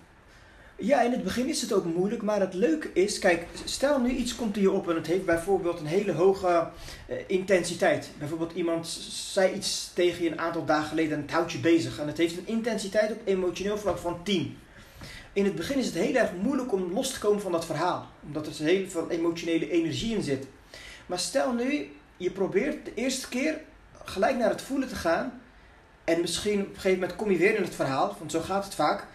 Ja, 0.81 1.01
in 1.01 1.11
het 1.11 1.23
begin 1.23 1.47
is 1.47 1.61
het 1.61 1.73
ook 1.73 1.85
moeilijk, 1.85 2.21
maar 2.21 2.39
het 2.39 2.53
leuke 2.53 2.89
is, 2.93 3.19
kijk, 3.19 3.45
stel 3.63 3.99
nu 3.99 4.09
iets 4.09 4.35
komt 4.35 4.55
je 4.55 4.71
op 4.71 4.89
en 4.89 4.95
het 4.95 5.07
heeft 5.07 5.25
bijvoorbeeld 5.25 5.79
een 5.79 5.85
hele 5.85 6.11
hoge 6.11 6.69
eh, 7.07 7.17
intensiteit. 7.27 8.09
Bijvoorbeeld 8.17 8.53
iemand 8.53 8.87
zei 9.09 9.53
iets 9.53 9.91
tegen 9.93 10.23
je 10.23 10.31
een 10.31 10.39
aantal 10.39 10.65
dagen 10.65 10.87
geleden 10.87 11.13
en 11.13 11.21
het 11.21 11.31
houdt 11.31 11.51
je 11.51 11.59
bezig. 11.59 11.99
En 11.99 12.07
het 12.07 12.17
heeft 12.17 12.37
een 12.37 12.47
intensiteit 12.47 13.11
op 13.11 13.21
emotioneel 13.25 13.77
vlak 13.77 13.97
van 13.97 14.23
10. 14.23 14.57
In 15.33 15.45
het 15.45 15.55
begin 15.55 15.77
is 15.77 15.85
het 15.85 15.95
heel 15.95 16.15
erg 16.15 16.31
moeilijk 16.41 16.71
om 16.71 16.93
los 16.93 17.13
te 17.13 17.19
komen 17.19 17.41
van 17.41 17.51
dat 17.51 17.65
verhaal, 17.65 18.07
omdat 18.25 18.47
er 18.47 18.65
heel 18.65 18.89
veel 18.89 19.09
emotionele 19.09 19.71
energie 19.71 20.15
in 20.15 20.23
zit. 20.23 20.47
Maar 21.05 21.19
stel 21.19 21.53
nu, 21.53 21.91
je 22.17 22.31
probeert 22.31 22.85
de 22.85 22.93
eerste 22.93 23.29
keer 23.29 23.61
gelijk 24.03 24.37
naar 24.37 24.49
het 24.49 24.61
voelen 24.61 24.87
te 24.87 24.95
gaan 24.95 25.41
en 26.03 26.21
misschien 26.21 26.59
op 26.61 26.67
een 26.67 26.75
gegeven 26.75 26.99
moment 26.99 27.15
kom 27.15 27.31
je 27.31 27.37
weer 27.37 27.55
in 27.55 27.63
het 27.63 27.75
verhaal, 27.75 28.15
want 28.19 28.31
zo 28.31 28.39
gaat 28.39 28.65
het 28.65 28.75
vaak. 28.75 29.07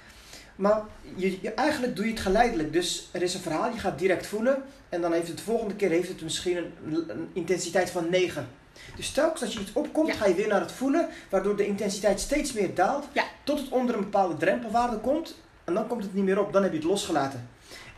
Maar 0.57 0.83
je, 1.17 1.39
je- 1.43 1.51
eigenlijk 1.55 1.97
doe 1.97 2.05
je 2.05 2.11
het 2.11 2.21
geleidelijk. 2.21 2.73
Dus 2.73 3.09
er 3.13 3.23
is 3.23 3.35
een 3.35 3.41
verhaal, 3.41 3.71
je 3.73 3.79
gaat 3.79 3.99
direct 3.99 4.27
voelen. 4.27 4.63
En 4.89 5.01
dan 5.01 5.13
heeft 5.13 5.29
het 5.29 5.37
de 5.37 5.43
volgende 5.43 5.75
keer 5.75 5.91
heeft 5.91 6.09
het 6.09 6.23
misschien 6.23 6.57
een, 6.57 7.05
een 7.09 7.29
intensiteit 7.33 7.91
van 7.91 8.11
9. 8.11 8.49
Dus 8.97 9.11
telkens 9.11 9.43
als 9.43 9.53
je 9.53 9.61
iets 9.61 9.73
opkomt, 9.73 10.07
Ja. 10.09 10.15
ga 10.15 10.27
je 10.27 10.35
weer 10.35 10.49
naar 10.49 10.61
het 10.61 10.73
voelen. 10.73 11.09
Waardoor 11.31 11.57
de 11.57 11.67
intensiteit 11.67 12.21
steeds 12.21 12.53
meer 12.53 12.75
daalt. 12.75 13.05
Ja. 13.13 13.25
Tot 13.45 13.59
het 13.59 13.69
onder 13.69 13.95
een 13.95 14.01
bepaalde 14.01 14.37
drempelwaarde 14.37 14.97
komt. 14.99 15.35
En 15.65 15.75
dan 15.75 15.87
komt 15.87 16.03
het 16.03 16.15
niet 16.15 16.25
meer 16.25 16.41
op. 16.41 16.53
Dan 16.53 16.63
heb 16.63 16.73
je 16.73 16.79
het 16.79 16.87
losgelaten. 16.87 17.49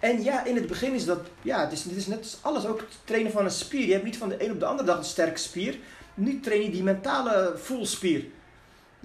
En 0.01 0.23
ja, 0.23 0.45
in 0.45 0.55
het 0.57 0.67
begin 0.67 0.93
is 0.95 1.05
dat... 1.05 1.21
Ja, 1.43 1.61
het 1.61 1.73
is, 1.73 1.85
het 1.85 1.93
is 1.97 2.07
net 2.07 2.19
als 2.19 2.39
alles. 2.41 2.67
Ook 2.67 2.79
het 2.81 2.89
trainen 3.05 3.33
van 3.33 3.45
een 3.45 3.51
spier. 3.51 3.87
Je 3.87 3.93
hebt 3.93 4.05
niet 4.05 4.17
van 4.17 4.29
de 4.29 4.45
een 4.45 4.51
op 4.51 4.61
de 4.61 4.67
andere 4.67 4.89
dag 4.89 4.99
een 4.99 5.05
sterke 5.05 5.39
spier. 5.39 5.79
Nu 6.15 6.41
train 6.41 6.63
je 6.63 6.71
die 6.71 6.83
mentale 6.83 7.53
voelspier. 7.57 8.25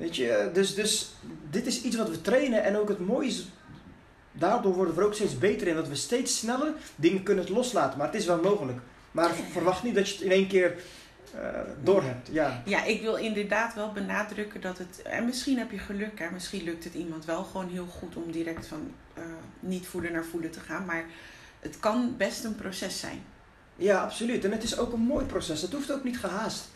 Weet 0.02 0.16
je, 0.16 0.50
dus, 0.54 0.76
dus 0.76 1.12
dit 1.50 1.66
is 1.66 1.82
iets 1.82 1.96
wat 1.96 2.10
we 2.10 2.22
trainen. 2.22 2.64
En 2.64 2.78
ook 2.78 2.90
het 2.90 3.00
mooie 3.00 3.28
is, 3.28 3.48
daardoor 4.32 4.74
worden 4.74 4.96
we 4.96 5.02
er 5.02 5.08
ook 5.08 5.14
steeds 5.14 5.38
beter 5.38 5.68
in. 5.68 5.76
Dat 5.76 5.88
we 5.88 5.96
steeds 5.96 6.38
sneller 6.38 6.74
dingen 6.96 7.24
kunnen 7.24 7.52
loslaten. 7.52 7.98
Maar 7.98 8.08
het 8.08 8.16
is 8.16 8.26
wel 8.26 8.42
mogelijk. 8.42 8.80
Maar 9.12 9.32
verwacht 9.52 9.84
niet 9.84 9.96
dat 9.96 10.08
je 10.08 10.14
het 10.14 10.24
in 10.24 10.32
één 10.32 10.48
keer 10.48 10.76
eh 11.36 11.60
door 11.84 12.04
hebt. 12.04 12.30
Ja. 12.32 12.62
Ja, 12.66 12.84
ik 12.84 13.02
wil 13.02 13.16
inderdaad 13.16 13.74
wel 13.74 13.92
benadrukken 13.92 14.62
dat 14.62 14.78
het. 14.78 15.02
En 15.02 15.26
misschien 15.26 15.58
heb 15.58 15.72
je 15.72 15.78
geluk, 15.78 16.20
hè? 16.20 16.32
misschien 16.32 16.64
lukt 16.64 16.84
het 16.84 16.94
iemand 16.94 17.26
wel 17.26 17.44
gewoon 17.44 17.70
heel 17.70 17.86
goed 17.86 18.16
om 18.16 18.32
direct 18.32 18.68
van 18.68 18.92
eh, 19.14 19.24
niet 19.60 19.88
voelen 19.88 20.12
naar 20.12 20.26
voelen 20.26 20.52
te 20.52 20.60
gaan. 20.60 20.86
Maar 20.86 21.06
het 21.60 21.80
kan 21.80 22.16
best 22.18 22.44
een 22.44 22.56
proces 22.56 23.00
zijn. 23.00 23.24
ja, 23.76 24.02
absoluut. 24.04 24.46
En 24.46 24.52
het 24.52 24.64
is 24.64 24.78
ook 24.78 24.94
een 24.94 25.00
mooi 25.00 25.26
proces. 25.26 25.62
Het 25.62 25.74
hoeft 25.74 25.92
ook 25.92 26.04
niet 26.04 26.20
gehaast. 26.20 26.70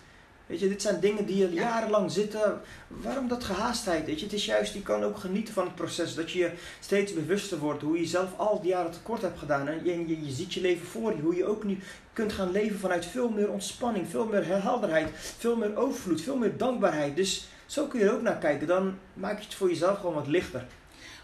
Weet 0.46 0.60
je, 0.60 0.68
dit 0.68 0.82
zijn 0.82 1.00
dingen 1.00 1.26
die 1.26 1.38
Ja. 1.38 1.46
er 1.46 1.54
jarenlang 1.54 2.12
zitten. 2.12 2.62
Waarom 2.88 3.28
dat 3.28 3.44
gehaastheid? 3.44 4.06
Weet 4.06 4.20
je, 4.20 4.26
het 4.26 4.34
is 4.34 4.46
juist, 4.46 4.74
je 4.74 4.82
kan 4.82 5.04
ook 5.04 5.18
genieten 5.18 5.54
van 5.54 5.66
het 5.66 5.76
proces. 5.76 6.16
Dat 6.16 6.32
je 6.32 6.40
je 6.40 6.52
steeds 6.80 7.14
bewuster 7.14 7.58
wordt 7.58 7.82
hoe 7.82 8.00
je 8.00 8.06
zelf 8.06 8.30
al 8.38 8.62
die 8.62 8.70
jaren 8.70 8.92
tekort 8.92 9.22
hebt 9.22 9.40
gedaan. 9.40 9.68
En 9.68 9.84
je, 9.84 10.08
je, 10.08 10.26
je 10.26 10.32
ziet 10.32 10.54
je 10.54 10.62
leven 10.62 10.88
voor 10.88 11.16
je. 11.16 11.22
Hoe 11.22 11.36
je 11.36 11.46
ook 11.46 11.64
nu 11.64 11.80
kunt 12.14 12.34
gaan 12.34 12.52
leven 12.52 12.80
vanuit 12.80 13.06
veel 13.06 13.30
meer 13.30 13.50
ontspanning, 13.50 14.08
veel 14.10 14.26
meer 14.26 14.46
helderheid, 14.62 15.10
veel 15.16 15.56
meer 15.56 15.76
overvloed, 15.76 16.22
veel 16.22 16.38
meer 16.38 16.58
dankbaarheid. 16.58 17.16
Dus 17.16 17.48
zo 17.66 17.86
kun 17.88 18.00
je 18.00 18.06
er 18.06 18.14
ook 18.14 18.22
naar 18.22 18.38
kijken. 18.38 18.68
Dan 18.68 18.98
maak 19.14 19.38
je 19.40 19.46
het 19.46 19.56
voor 19.56 19.70
jezelf 19.70 19.98
gewoon 20.00 20.16
wat 20.16 20.28
lichter. 20.28 20.66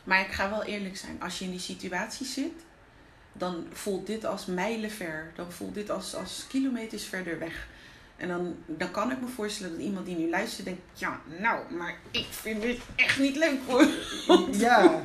Maar 0.04 0.22
ik 0.22 0.32
ga 0.32 0.50
wel 0.50 0.64
eerlijk 0.64 0.98
zijn, 0.98 1.22
als 1.22 1.40
je 1.40 1.46
in 1.46 1.52
die 1.52 1.60
situatie 1.60 2.26
zit, 2.26 2.52
dan 3.34 3.66
voelt 3.72 4.08
dit 4.08 4.26
als 4.26 4.46
mijlenver. 4.46 5.32
Dan 5.36 5.52
voelt 5.52 5.74
dit 5.74 5.90
als, 5.90 6.16
als 6.16 6.46
kilometers 6.50 7.04
verder 7.04 7.40
weg. 7.40 7.68
En 8.22 8.28
dan, 8.28 8.56
dan 8.66 8.92
kan 8.92 9.12
ik 9.12 9.22
me 9.22 9.28
voorstellen 9.28 9.72
dat 9.72 9.82
iemand 9.86 10.06
die 10.06 10.16
nu 10.16 10.30
luistert 10.30 10.66
denkt, 10.66 10.82
ja, 10.94 11.22
nou, 11.40 11.74
maar 11.74 11.96
ik 12.12 12.28
vind 12.30 12.62
dit 12.62 12.80
echt 12.96 13.20
niet 13.20 13.36
leuk 13.36 13.60
hoor. 13.68 13.88
Ja, 14.52 15.02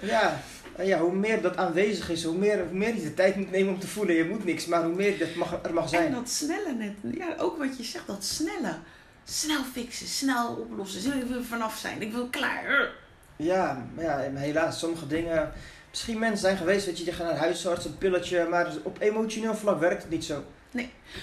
ja. 0.00 0.40
En 0.76 0.86
ja, 0.86 0.98
hoe 0.98 1.14
meer 1.14 1.42
dat 1.42 1.56
aanwezig 1.56 2.10
is, 2.10 2.24
hoe 2.24 2.36
meer, 2.38 2.64
hoe 2.68 2.78
meer 2.78 2.94
je 2.94 3.02
de 3.02 3.14
tijd 3.14 3.36
moet 3.36 3.50
nemen 3.50 3.72
om 3.72 3.80
te 3.80 3.86
voelen. 3.86 4.14
Je 4.14 4.24
moet 4.24 4.44
niks, 4.44 4.66
maar 4.66 4.84
hoe 4.84 4.94
meer 4.94 5.18
dat 5.18 5.34
mag, 5.34 5.58
er 5.62 5.74
mag 5.74 5.88
zijn. 5.88 6.06
En 6.06 6.12
dat 6.12 6.28
snelle 6.28 6.72
net, 6.72 6.92
ja, 7.18 7.34
ook 7.38 7.58
wat 7.58 7.76
je 7.76 7.84
zegt, 7.84 8.06
dat 8.06 8.24
snelle. 8.24 8.74
Snel 9.24 9.62
fixen, 9.72 10.06
snel 10.06 10.54
oplossen. 10.54 11.20
Ik 11.20 11.26
wil 11.26 11.36
er 11.36 11.44
vanaf 11.44 11.78
zijn, 11.78 12.02
ik 12.02 12.12
wil 12.12 12.26
klaar. 12.26 12.90
Ja, 13.36 13.86
maar 13.94 14.04
ja, 14.04 14.30
helaas, 14.34 14.78
sommige 14.78 15.06
dingen. 15.06 15.52
Misschien 15.90 16.18
mensen 16.18 16.38
zijn 16.38 16.56
geweest, 16.56 16.86
weet 16.86 16.98
je, 16.98 17.04
die 17.04 17.12
gaan 17.12 17.26
naar 17.26 17.36
huisarts, 17.36 17.84
een 17.84 17.98
pilletje, 17.98 18.46
maar 18.50 18.72
op 18.82 19.00
emotioneel 19.00 19.54
vlak 19.54 19.80
werkt 19.80 20.02
het 20.02 20.10
niet 20.10 20.24
zo. 20.24 20.44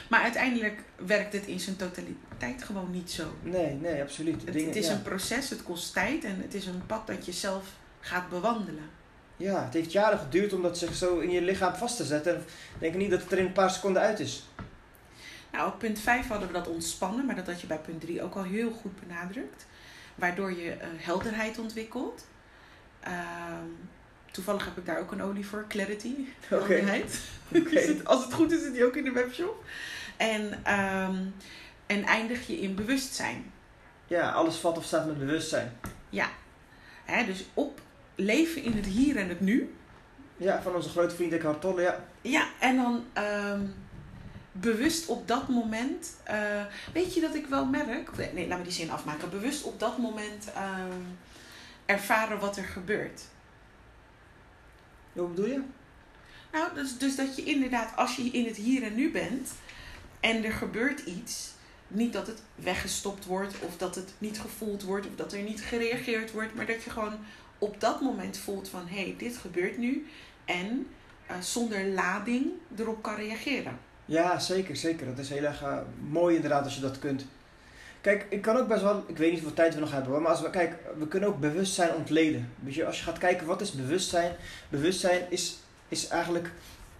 Maar 0.09 0.21
uiteindelijk 0.21 0.83
werkt 1.05 1.33
het 1.33 1.45
in 1.45 1.59
zijn 1.59 1.75
totaliteit 1.75 2.63
gewoon 2.63 2.91
niet 2.91 3.11
zo. 3.11 3.23
Nee, 3.43 3.73
nee, 3.73 4.01
absoluut. 4.01 4.41
Het, 4.41 4.53
Dingen, 4.53 4.67
het 4.67 4.75
is 4.75 4.87
ja. 4.87 4.93
een 4.93 5.01
proces, 5.01 5.49
het 5.49 5.63
kost 5.63 5.93
tijd 5.93 6.23
en 6.23 6.41
het 6.41 6.53
is 6.53 6.65
een 6.65 6.85
pad 6.85 7.07
dat 7.07 7.25
je 7.25 7.31
zelf 7.31 7.65
gaat 7.99 8.29
bewandelen. 8.29 8.89
ja, 9.37 9.63
het 9.63 9.73
heeft 9.73 9.91
jaren 9.91 10.19
geduurd 10.19 10.53
om 10.53 10.61
dat 10.61 10.77
zich 10.77 10.95
zo 10.95 11.19
in 11.19 11.31
je 11.31 11.41
lichaam 11.41 11.75
vast 11.75 11.97
te 11.97 12.05
zetten. 12.05 12.35
En 12.35 12.41
ik 12.73 12.79
denk 12.79 12.95
niet 12.95 13.11
dat 13.11 13.21
het 13.21 13.31
er 13.31 13.37
in 13.37 13.45
een 13.45 13.51
paar 13.51 13.71
seconden 13.71 14.01
uit 14.01 14.19
is. 14.19 14.49
Nou, 15.51 15.67
op 15.67 15.79
punt 15.79 15.99
5 15.99 16.27
hadden 16.27 16.47
we 16.47 16.53
dat 16.53 16.67
ontspannen, 16.67 17.25
maar 17.25 17.35
dat 17.35 17.47
had 17.47 17.61
je 17.61 17.67
bij 17.67 17.79
punt 17.79 18.01
3 18.01 18.23
ook 18.23 18.35
al 18.35 18.43
heel 18.43 18.71
goed 18.71 18.99
benadrukt. 18.99 19.65
Waardoor 20.15 20.51
je 20.51 20.71
eh, 20.71 20.87
helderheid 20.95 21.59
ontwikkelt. 21.59 22.27
Ehm, 22.99 23.65
toevallig 24.31 24.65
heb 24.65 24.77
ik 24.77 24.85
daar 24.85 24.99
ook 24.99 25.11
een 25.11 25.21
olie 25.21 25.47
voor, 25.47 25.65
Clarity. 25.67 26.15
Oké. 26.51 27.03
Als 28.03 28.23
het 28.23 28.33
goed 28.33 28.51
is, 28.51 28.61
zit 28.61 28.73
die 28.73 28.85
ook 28.85 28.95
in 28.95 29.03
de 29.03 29.11
webshop. 29.11 29.63
En, 30.17 30.59
ehm, 30.63 31.15
en 31.85 32.03
eindig 32.03 32.47
je 32.47 32.59
in 32.59 32.75
bewustzijn. 32.75 33.51
Ja, 34.07 34.31
alles 34.31 34.55
valt 34.55 34.77
of 34.77 34.83
staat 34.83 35.05
met 35.05 35.19
bewustzijn. 35.19 35.71
Hè, 37.11 37.25
dus 37.25 37.45
op 37.53 37.81
leven 38.15 38.63
in 38.63 38.71
het 38.71 38.85
hier 38.85 39.17
en 39.17 39.29
het 39.29 39.39
nu. 39.39 39.73
Ja, 40.37 40.61
van 40.61 40.75
onze 40.75 40.89
grote 40.89 41.15
vriend 41.15 41.33
Eckhart 41.33 41.61
Tolle, 41.61 41.81
ja. 41.81 42.05
Ja, 42.21 42.47
en 42.59 42.75
dan 42.75 43.05
ehm, 43.13 43.61
bewust 44.51 45.07
op 45.07 45.27
dat 45.27 45.47
moment. 45.47 46.15
eh, 46.23 46.65
weet 46.93 47.13
je 47.13 47.21
dat 47.21 47.35
ik 47.35 47.45
wel 47.45 47.65
merk? 47.65 48.33
Nee, 48.33 48.47
laat 48.47 48.57
me 48.57 48.63
die 48.63 48.73
zin 48.73 48.91
afmaken. 48.91 49.29
Bewust 49.29 49.63
op 49.63 49.79
dat 49.79 49.97
moment 49.97 50.51
ehm, 50.53 51.01
ervaren 51.85 52.39
wat 52.39 52.57
er 52.57 52.63
gebeurt. 52.63 53.21
Hoe 55.13 55.27
bedoel 55.27 55.45
je? 55.45 55.61
Nou, 56.51 56.73
dus, 56.73 56.97
dus 56.97 57.15
dat 57.15 57.35
je 57.35 57.43
inderdaad, 57.43 57.95
als 57.95 58.15
je 58.15 58.23
in 58.23 58.45
het 58.45 58.55
hier 58.55 58.83
en 58.83 58.95
nu 58.95 59.11
bent 59.11 59.49
en 60.19 60.43
er 60.43 60.51
gebeurt 60.51 60.99
iets, 60.99 61.51
niet 61.87 62.13
dat 62.13 62.27
het 62.27 62.41
weggestopt 62.55 63.25
wordt 63.25 63.53
of 63.59 63.77
dat 63.77 63.95
het 63.95 64.13
niet 64.17 64.39
gevoeld 64.39 64.83
wordt 64.83 65.07
of 65.07 65.15
dat 65.15 65.33
er 65.33 65.41
niet 65.41 65.61
gereageerd 65.61 66.31
wordt, 66.31 66.55
maar 66.55 66.65
dat 66.65 66.83
je 66.83 66.89
gewoon 66.89 67.19
op 67.57 67.79
dat 67.79 68.01
moment 68.01 68.37
voelt 68.37 68.69
van 68.69 68.87
hé, 68.87 69.03
hey, 69.03 69.15
dit 69.17 69.37
gebeurt 69.37 69.77
nu 69.77 70.07
en 70.45 70.87
eh, 71.27 71.39
zonder 71.39 71.85
lading 71.85 72.51
erop 72.77 73.03
kan 73.03 73.15
reageren. 73.15 73.79
Ja, 74.05 74.39
zeker, 74.39 74.75
zeker. 74.75 75.05
Dat 75.05 75.17
is 75.17 75.29
heel 75.29 75.43
erg 75.43 75.61
eh, 75.61 75.77
mooi 76.09 76.35
inderdaad 76.35 76.63
als 76.63 76.75
je 76.75 76.81
dat 76.81 76.99
kunt. 76.99 77.25
Kijk, 78.01 78.25
ik 78.29 78.41
kan 78.41 78.57
ook 78.57 78.67
best 78.67 78.81
wel, 78.81 79.03
ik 79.07 79.17
weet 79.17 79.31
niet 79.31 79.39
hoeveel 79.39 79.55
tijd 79.55 79.73
we 79.73 79.79
nog 79.79 79.91
hebben 79.91 80.21
maar 80.21 80.31
als 80.31 80.41
we 80.41 80.49
kijken, 80.49 80.77
we 80.97 81.07
kunnen 81.07 81.29
ook 81.29 81.39
bewustzijn 81.39 81.95
ontleden. 81.95 82.53
Als 82.85 82.97
je 82.97 83.03
gaat 83.03 83.17
kijken 83.17 83.47
wat 83.47 83.61
is 83.61 83.71
bewustzijn, 83.71 84.35
bewustzijn 84.69 85.21
is, 85.29 85.57
is 85.87 86.07
eigenlijk 86.07 86.51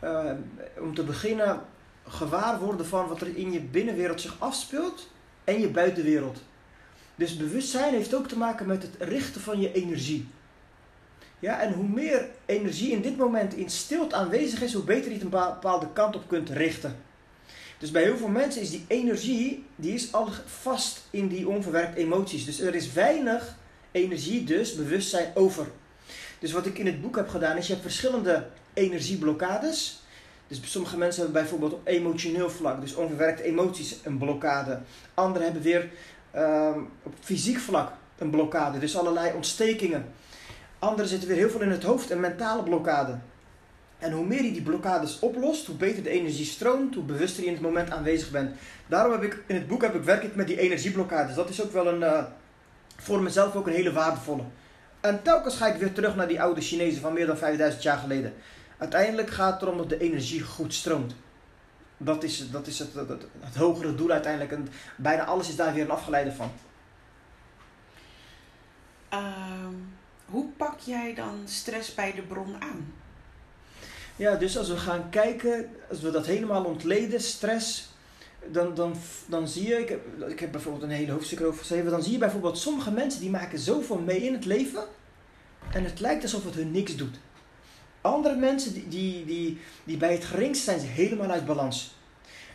uh, 0.04 0.32
om 0.80 0.96
te 0.96 1.04
beginnen 1.04 1.62
gewaar 2.08 2.60
worden 2.60 2.86
van 2.86 3.08
wat 3.08 3.22
er 3.22 3.38
in 3.38 3.52
je 3.52 3.60
binnenwereld 3.60 4.22
zich 4.22 4.36
afspeelt 4.40 5.10
en 5.44 5.60
je 5.60 5.70
buitenwereld. 5.70 6.42
Dus 7.16 7.38
bewustzijn 7.38 7.94
heeft 7.94 8.14
ook 8.14 8.28
te 8.28 8.38
maken 8.38 8.66
met 8.66 8.82
het 8.82 8.96
richten 9.00 9.42
van 9.42 9.60
je 9.60 9.72
energie. 9.72 10.28
Ja, 11.40 11.62
en 11.62 11.74
hoe 11.74 11.88
meer 11.88 12.26
energie 12.46 12.92
in 12.92 13.02
dit 13.02 13.18
moment 13.18 13.54
in 13.54 13.70
stilte 13.70 14.16
aanwezig 14.16 14.62
is, 14.62 14.74
hoe 14.74 14.84
beter 14.84 15.08
je 15.08 15.14
het 15.14 15.24
een 15.24 15.30
bepaalde 15.30 15.88
kant 15.94 16.16
op 16.16 16.28
kunt 16.28 16.50
richten. 16.50 16.96
Dus 17.82 17.92
bij 17.92 18.04
heel 18.04 18.18
veel 18.18 18.28
mensen 18.28 18.62
is 18.62 18.70
die 18.70 18.86
energie, 18.88 19.66
die 19.76 19.94
is 19.94 20.14
al 20.14 20.28
vast 20.46 21.02
in 21.10 21.28
die 21.28 21.48
onverwerkte 21.48 22.00
emoties. 22.00 22.46
Dus 22.46 22.60
er 22.60 22.76
is 22.76 22.94
weinig 22.94 23.58
energie, 23.92 24.44
dus 24.44 24.76
bewustzijn 24.76 25.32
over. 25.34 25.68
Dus 26.40 26.52
wat 26.52 26.66
ik 26.66 26.78
in 26.78 26.86
het 26.86 27.02
boek 27.02 27.16
heb 27.16 27.30
gedaan, 27.30 27.58
is 27.58 27.68
je 27.68 27.72
hebt 27.74 27.86
verschillende 27.86 28.48
energieblokkades. 28.74 30.02
Dus 30.48 30.72
sommige 30.72 30.98
mensen 30.98 31.24
hebben 31.24 31.42
bijvoorbeeld 31.42 31.74
op 31.74 31.88
emotioneel 31.88 32.50
vlak, 32.50 32.82
dus 32.82 32.96
onverwerkte 32.96 33.44
emoties, 33.44 33.98
een 34.04 34.18
blokkade. 34.18 34.80
Anderen 35.14 35.44
hebben 35.44 35.62
weer 35.62 35.90
ehm, 36.32 36.80
op 37.04 37.14
fysiek 37.20 37.58
vlak 37.60 37.94
een 38.18 38.30
blokkade, 38.30 38.80
dus 38.80 38.98
allerlei 38.98 39.34
ontstekingen. 39.34 40.14
Anderen 40.80 41.10
zitten 41.10 41.28
weer 41.28 41.38
heel 41.38 41.50
veel 41.50 41.62
in 41.62 41.72
het 41.72 41.84
hoofd, 41.84 42.10
een 42.10 42.20
mentale 42.20 42.64
blokkade. 42.64 43.18
En 44.02 44.12
hoe 44.12 44.26
meer 44.26 44.44
je 44.44 44.52
die 44.52 44.62
blokkades 44.62 45.20
oplost, 45.20 45.66
hoe 45.66 45.76
beter 45.76 46.04
de 46.04 46.10
energie 46.10 46.46
stroomt, 46.46 46.96
hoe 46.96 47.04
bewuster 47.04 47.42
je 47.42 47.48
in 47.48 47.54
het 47.54 47.62
moment 47.62 47.92
aanwezig 47.92 48.32
bent. 48.32 48.56
Daarom 48.88 49.12
heb 49.12 49.24
ik 49.24 49.44
in 49.48 49.56
het 49.56 49.68
boek 49.68 49.82
heb 49.82 49.96
ik, 49.96 50.04
werk 50.04 50.24
ik 50.24 50.36
met 50.36 50.48
die 50.48 50.60
energieblokkades. 50.60 51.36
Dat 51.36 51.50
is 51.50 51.64
ook 51.64 51.72
wel 51.72 51.88
een, 51.88 52.02
uh, 52.02 52.24
voor 52.96 53.22
mezelf 53.22 53.56
ook 53.56 53.68
een 53.68 53.74
hele 53.74 53.92
waardevolle. 53.92 54.44
En 55.00 55.22
telkens 55.24 55.56
ga 55.56 55.68
ik 55.68 55.80
weer 55.80 55.94
terug 55.94 56.16
naar 56.16 56.28
die 56.28 56.42
oude 56.42 56.62
Chinezen 56.62 57.02
van 57.02 57.14
meer 57.14 57.26
dan 57.26 57.38
5000 57.38 57.84
jaar 57.84 57.98
geleden. 57.98 58.34
Uiteindelijk 58.78 59.30
gaat 59.30 59.54
het 59.54 59.62
erom 59.62 59.78
dat 59.78 59.90
de 59.90 60.00
energie 60.00 60.42
goed 60.42 60.74
stroomt. 60.74 61.16
Dat 61.98 62.24
is, 62.24 62.52
dat 62.52 62.68
is 62.68 62.80
het, 62.80 62.94
het, 62.94 63.10
het, 63.40 63.56
hogere 63.56 63.96
doel 63.96 64.12
uiteindelijk. 64.12 64.52
En 64.52 64.68
bijna 64.96 65.24
alles 65.24 65.50
is 65.50 65.56
daar 65.56 65.74
weer 65.74 65.84
een 65.84 65.92
afgeleide 65.92 66.32
van. 66.32 66.52
Ehm, 69.10 69.76
hoe 70.26 70.46
pak 70.58 70.80
jij 70.80 71.14
dan 71.14 71.42
stress 71.46 71.94
bij 71.94 72.14
de 72.14 72.22
bron 72.22 72.56
aan? 72.60 72.94
Ja, 74.16 74.36
dus 74.36 74.58
als 74.58 74.70
we 74.70 74.78
gaan 74.78 75.10
kijken, 75.10 75.70
als 75.90 76.02
we 76.02 76.12
dat 76.12 76.26
helemaal 76.26 76.64
ontleden, 76.64 77.22
stress, 77.22 77.90
dan, 78.52 78.76
dan, 78.76 78.96
dan 79.26 79.48
zie 79.48 79.68
je, 79.68 79.76
ik 79.76 79.90
heb, 79.90 80.30
ik 80.30 80.40
heb 80.40 80.52
bijvoorbeeld 80.52 80.84
een 80.84 80.90
hele 80.90 81.12
hoofdstuk 81.12 81.42
over 81.42 81.60
geschreven, 81.60 81.92
dan 81.92 82.04
zie 82.04 82.12
je 82.12 82.18
bijvoorbeeld 82.18 82.58
sommige 82.58 82.92
mensen 82.92 83.22
die 83.22 83.30
maken 83.30 83.60
zoveel 83.60 83.98
mee 83.98 84.22
in 84.22 84.34
het 84.34 84.46
leven 84.46 84.84
en 85.72 85.84
het 85.84 86.00
lijkt 86.00 86.24
alsof 86.24 86.44
het 86.44 86.56
hun 86.56 86.72
niks 86.72 86.96
doet. 86.96 87.20
Andere 88.02 88.36
mensen 88.36 88.74
die, 88.74 88.88
die, 88.88 89.26
die, 89.26 89.60
die 89.84 89.98
bij 89.98 90.14
het 90.14 90.24
geringst 90.24 90.64
zijn, 90.64 90.80
zijn 90.80 90.92
helemaal 90.92 91.30
uit 91.30 91.46
balans. 91.46 91.96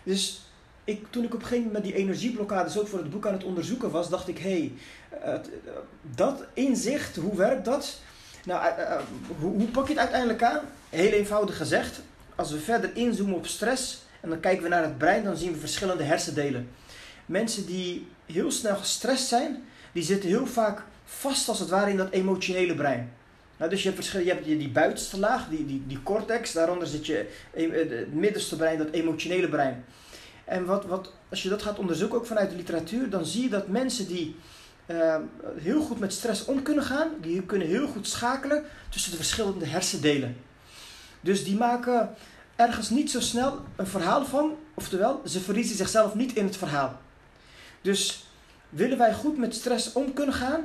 Dus 0.02 0.40
ik, 0.84 1.06
toen 1.10 1.24
ik 1.24 1.34
op 1.34 1.40
een 1.40 1.46
gegeven 1.46 1.66
moment 1.66 1.84
die 1.84 1.94
energieblokkades 1.94 2.78
ook 2.78 2.88
voor 2.88 2.98
het 2.98 3.10
boek 3.10 3.26
aan 3.26 3.32
het 3.32 3.44
onderzoeken 3.44 3.90
was, 3.90 4.08
dacht 4.08 4.28
ik, 4.28 4.38
hé, 4.38 4.72
hey, 5.20 5.40
dat 6.14 6.44
inzicht, 6.52 7.16
hoe 7.16 7.36
werkt 7.36 7.64
dat? 7.64 8.00
Nou, 8.44 8.80
uh, 8.80 9.00
hoe, 9.38 9.52
hoe 9.52 9.68
pak 9.68 9.86
je 9.86 9.92
het 9.92 10.00
uiteindelijk 10.00 10.42
aan? 10.42 10.60
Heel 10.96 11.12
eenvoudig 11.12 11.56
gezegd, 11.56 12.00
als 12.34 12.50
we 12.50 12.58
verder 12.58 12.90
inzoomen 12.94 13.34
op 13.34 13.46
stress 13.46 14.02
en 14.20 14.28
dan 14.28 14.40
kijken 14.40 14.62
we 14.62 14.68
naar 14.68 14.82
het 14.82 14.98
brein, 14.98 15.24
dan 15.24 15.36
zien 15.36 15.52
we 15.52 15.58
verschillende 15.58 16.02
hersendelen. 16.02 16.68
Mensen 17.26 17.66
die 17.66 18.08
heel 18.26 18.50
snel 18.50 18.76
gestrest 18.76 19.26
zijn, 19.26 19.64
die 19.92 20.02
zitten 20.02 20.28
heel 20.28 20.46
vaak 20.46 20.82
vast 21.04 21.48
als 21.48 21.58
het 21.58 21.68
ware 21.68 21.90
in 21.90 21.96
dat 21.96 22.10
emotionele 22.10 22.74
brein. 22.74 23.12
Nou, 23.56 23.70
dus 23.70 23.82
je 23.82 23.90
hebt, 23.90 24.06
je 24.06 24.18
hebt 24.18 24.44
die 24.44 24.68
buitenste 24.68 25.18
laag, 25.18 25.48
die, 25.48 25.66
die, 25.66 25.82
die 25.86 26.02
cortex, 26.02 26.52
daaronder 26.52 26.88
zit 26.88 27.06
je 27.06 27.28
het 27.52 28.14
middenste 28.14 28.56
brein, 28.56 28.78
dat 28.78 28.90
emotionele 28.90 29.48
brein. 29.48 29.84
En 30.44 30.64
wat, 30.64 30.84
wat, 30.84 31.12
als 31.28 31.42
je 31.42 31.48
dat 31.48 31.62
gaat 31.62 31.78
onderzoeken, 31.78 32.18
ook 32.18 32.26
vanuit 32.26 32.50
de 32.50 32.56
literatuur, 32.56 33.10
dan 33.10 33.26
zie 33.26 33.42
je 33.42 33.48
dat 33.48 33.68
mensen 33.68 34.06
die 34.06 34.36
uh, 34.86 35.16
heel 35.56 35.82
goed 35.82 35.98
met 35.98 36.12
stress 36.12 36.44
om 36.44 36.62
kunnen 36.62 36.84
gaan, 36.84 37.08
die 37.20 37.42
kunnen 37.42 37.68
heel 37.68 37.86
goed 37.86 38.08
schakelen 38.08 38.64
tussen 38.88 39.10
de 39.10 39.16
verschillende 39.16 39.66
hersendelen. 39.66 40.36
Dus 41.26 41.44
die 41.44 41.56
maken 41.56 42.14
ergens 42.56 42.90
niet 42.90 43.10
zo 43.10 43.20
snel 43.20 43.60
een 43.76 43.86
verhaal 43.86 44.24
van, 44.24 44.56
oftewel, 44.74 45.20
ze 45.24 45.40
verliezen 45.40 45.76
zichzelf 45.76 46.14
niet 46.14 46.32
in 46.32 46.44
het 46.44 46.56
verhaal. 46.56 47.00
Dus 47.80 48.26
willen 48.68 48.98
wij 48.98 49.14
goed 49.14 49.38
met 49.38 49.54
stress 49.54 49.92
om 49.92 50.12
kunnen 50.12 50.34
gaan, 50.34 50.60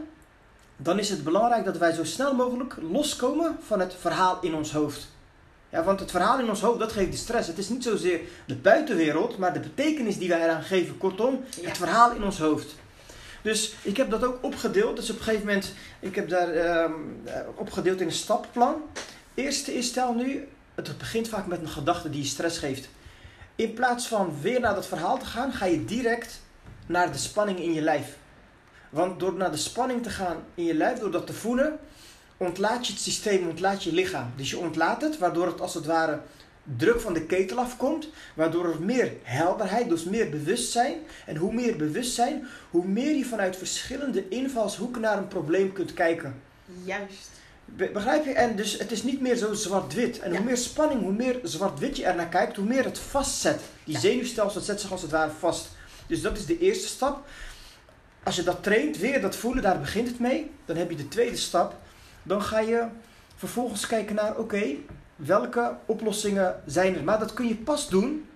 dan 0.77 0.99
is 0.99 1.09
het 1.09 1.23
belangrijk 1.23 1.65
dat 1.65 1.77
wij 1.77 1.91
zo 1.91 2.03
snel 2.03 2.35
mogelijk 2.35 2.75
loskomen 2.91 3.57
van 3.61 3.79
het 3.79 3.95
verhaal 3.99 4.37
in 4.41 4.53
ons 4.53 4.71
hoofd. 4.71 5.07
Ja, 5.69 5.83
want 5.83 5.99
het 5.99 6.11
verhaal 6.11 6.39
in 6.39 6.49
ons 6.49 6.61
hoofd, 6.61 6.79
dat 6.79 6.91
geeft 6.91 7.11
de 7.11 7.17
stress. 7.17 7.47
Het 7.47 7.57
is 7.57 7.69
niet 7.69 7.83
zozeer 7.83 8.19
de 8.45 8.55
buitenwereld, 8.55 9.37
maar 9.37 9.53
de 9.53 9.59
betekenis 9.59 10.17
die 10.17 10.29
wij 10.29 10.43
eraan 10.43 10.63
geven. 10.63 10.97
Kortom, 10.97 11.43
het 11.61 11.77
verhaal 11.77 12.11
in 12.11 12.23
ons 12.23 12.39
hoofd. 12.39 12.75
Dus 13.41 13.73
ik 13.81 13.97
heb 13.97 14.09
dat 14.09 14.23
ook 14.23 14.37
opgedeeld. 14.41 14.95
Dus 14.95 15.09
op 15.09 15.17
een 15.17 15.23
gegeven 15.23 15.45
moment, 15.45 15.73
ik 15.99 16.15
heb 16.15 16.29
daar 16.29 16.83
um, 16.83 17.21
opgedeeld 17.55 18.01
in 18.01 18.07
een 18.07 18.13
stappenplan. 18.13 18.81
Eerste 19.33 19.73
is, 19.73 19.87
stel 19.87 20.13
nu, 20.13 20.47
het 20.75 20.97
begint 20.97 21.27
vaak 21.27 21.47
met 21.47 21.61
een 21.61 21.69
gedachte 21.69 22.09
die 22.09 22.21
je 22.21 22.27
stress 22.27 22.57
geeft. 22.57 22.89
In 23.55 23.73
plaats 23.73 24.07
van 24.07 24.41
weer 24.41 24.59
naar 24.59 24.75
dat 24.75 24.87
verhaal 24.87 25.17
te 25.17 25.25
gaan, 25.25 25.53
ga 25.53 25.65
je 25.65 25.85
direct 25.85 26.41
naar 26.85 27.11
de 27.11 27.17
spanning 27.17 27.59
in 27.59 27.73
je 27.73 27.81
lijf. 27.81 28.17
Want 28.89 29.19
door 29.19 29.33
naar 29.33 29.51
de 29.51 29.57
spanning 29.57 30.03
te 30.03 30.09
gaan 30.09 30.37
in 30.55 30.63
je 30.63 30.73
lijf, 30.73 30.99
door 30.99 31.11
dat 31.11 31.27
te 31.27 31.33
voelen, 31.33 31.79
ontlaat 32.37 32.87
je 32.87 32.93
het 32.93 33.01
systeem, 33.01 33.47
ontlaat 33.47 33.83
je 33.83 33.93
lichaam. 33.93 34.31
Dus 34.35 34.49
je 34.49 34.57
ontlaat 34.57 35.01
het, 35.01 35.17
waardoor 35.17 35.47
het 35.47 35.61
als 35.61 35.73
het 35.73 35.85
ware 35.85 36.19
druk 36.77 36.99
van 36.99 37.13
de 37.13 37.25
ketel 37.25 37.57
afkomt, 37.57 38.09
waardoor 38.33 38.65
er 38.65 38.81
meer 38.81 39.13
helderheid, 39.23 39.89
dus 39.89 40.03
meer 40.03 40.29
bewustzijn. 40.29 40.97
En 41.25 41.35
hoe 41.35 41.53
meer 41.53 41.75
bewustzijn, 41.75 42.47
hoe 42.69 42.87
meer 42.87 43.15
je 43.15 43.25
vanuit 43.25 43.57
verschillende 43.57 44.29
invalshoeken 44.29 45.01
naar 45.01 45.17
een 45.17 45.27
probleem 45.27 45.73
kunt 45.73 45.93
kijken. 45.93 46.41
Juist. 46.83 47.29
Begrijp 47.65 48.25
je? 48.25 48.33
En 48.33 48.55
dus 48.55 48.77
het 48.77 48.91
is 48.91 49.03
niet 49.03 49.21
meer 49.21 49.35
zo 49.35 49.53
zwart-wit. 49.53 50.19
En 50.19 50.35
hoe 50.35 50.45
meer 50.45 50.57
spanning, 50.57 51.01
hoe 51.01 51.11
meer 51.11 51.39
zwart-wit 51.43 51.97
je 51.97 52.05
er 52.05 52.15
naar 52.15 52.29
kijkt, 52.29 52.55
hoe 52.55 52.65
meer 52.65 52.83
het 52.83 52.99
vastzet. 52.99 53.59
Die 53.83 53.93
ja. 53.93 53.99
zenuwstelsel 53.99 54.61
zet 54.61 54.81
zich 54.81 54.91
als 54.91 55.01
het 55.01 55.11
ware 55.11 55.31
vast. 55.39 55.69
Dus 56.07 56.21
dat 56.21 56.37
is 56.37 56.45
de 56.45 56.59
eerste 56.59 56.87
stap. 56.87 57.25
Als 58.23 58.35
je 58.35 58.43
dat 58.43 58.63
traint, 58.63 58.97
weer 58.97 59.21
dat 59.21 59.35
voelen, 59.35 59.63
daar 59.63 59.79
begint 59.79 60.07
het 60.07 60.19
mee. 60.19 60.51
Dan 60.65 60.75
heb 60.75 60.89
je 60.89 60.95
de 60.95 61.07
tweede 61.07 61.37
stap. 61.37 61.75
Dan 62.23 62.41
ga 62.41 62.59
je 62.59 62.85
vervolgens 63.35 63.87
kijken 63.87 64.15
naar, 64.15 64.37
oké, 64.37 64.63
welke 65.15 65.75
oplossingen 65.85 66.61
zijn 66.65 66.95
er? 66.95 67.03
Maar 67.03 67.19
dat 67.19 67.33
kun 67.33 67.47
je 67.47 67.55
pas 67.55 67.89
doen 67.89 68.29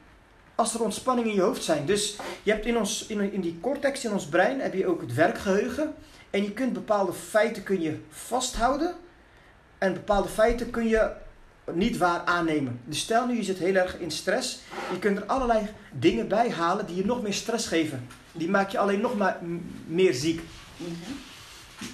als 0.56 0.74
er 0.74 0.84
ontspanning 0.84 1.28
in 1.28 1.34
je 1.34 1.42
hoofd 1.42 1.64
zijn. 1.64 1.86
Dus 1.86 2.16
je 2.44 2.52
hebt 2.52 2.66
in, 2.66 2.78
ons, 2.78 3.06
in, 3.08 3.34
in 3.34 3.42
die 3.42 3.58
cortex, 3.62 4.06
in 4.06 4.14
ons 4.14 4.28
brein, 4.28 4.60
heb 4.62 4.74
je 4.74 4.88
ook 4.88 5.02
het 5.02 5.14
werkgeheugen. 5.14 5.94
En 6.30 6.44
je 6.44 6.52
kunt 6.52 6.74
bepaalde 6.74 7.14
feiten 7.14 7.64
kun 7.64 7.82
je 7.82 8.00
vasthouden. 8.10 8.96
En 9.78 9.94
bepaalde 9.94 10.30
feiten 10.30 10.70
kun 10.70 10.88
je 10.88 11.12
niet 11.74 11.98
waar 11.98 12.22
aannemen. 12.26 12.80
Dus 12.86 13.00
stel 13.00 13.28
nu 13.28 13.36
je 13.36 13.44
zit 13.44 13.58
heel 13.58 13.76
erg 13.76 14.00
in 14.00 14.12
stress. 14.12 14.60
Je 14.92 15.00
kunt 15.00 15.18
er 15.18 15.26
allerlei 15.26 15.68
dingen 15.92 16.28
bij 16.28 16.52
halen 16.52 16.86
die 16.86 16.96
je 16.96 17.06
nog 17.06 17.22
meer 17.22 17.34
stress 17.34 17.68
geven. 17.68 18.08
Die 18.32 18.50
maak 18.50 18.70
je 18.70 18.78
alleen 18.78 19.02
nog 19.02 19.18
maar 19.18 19.40
meer 19.86 20.14
ziek. 20.14 20.42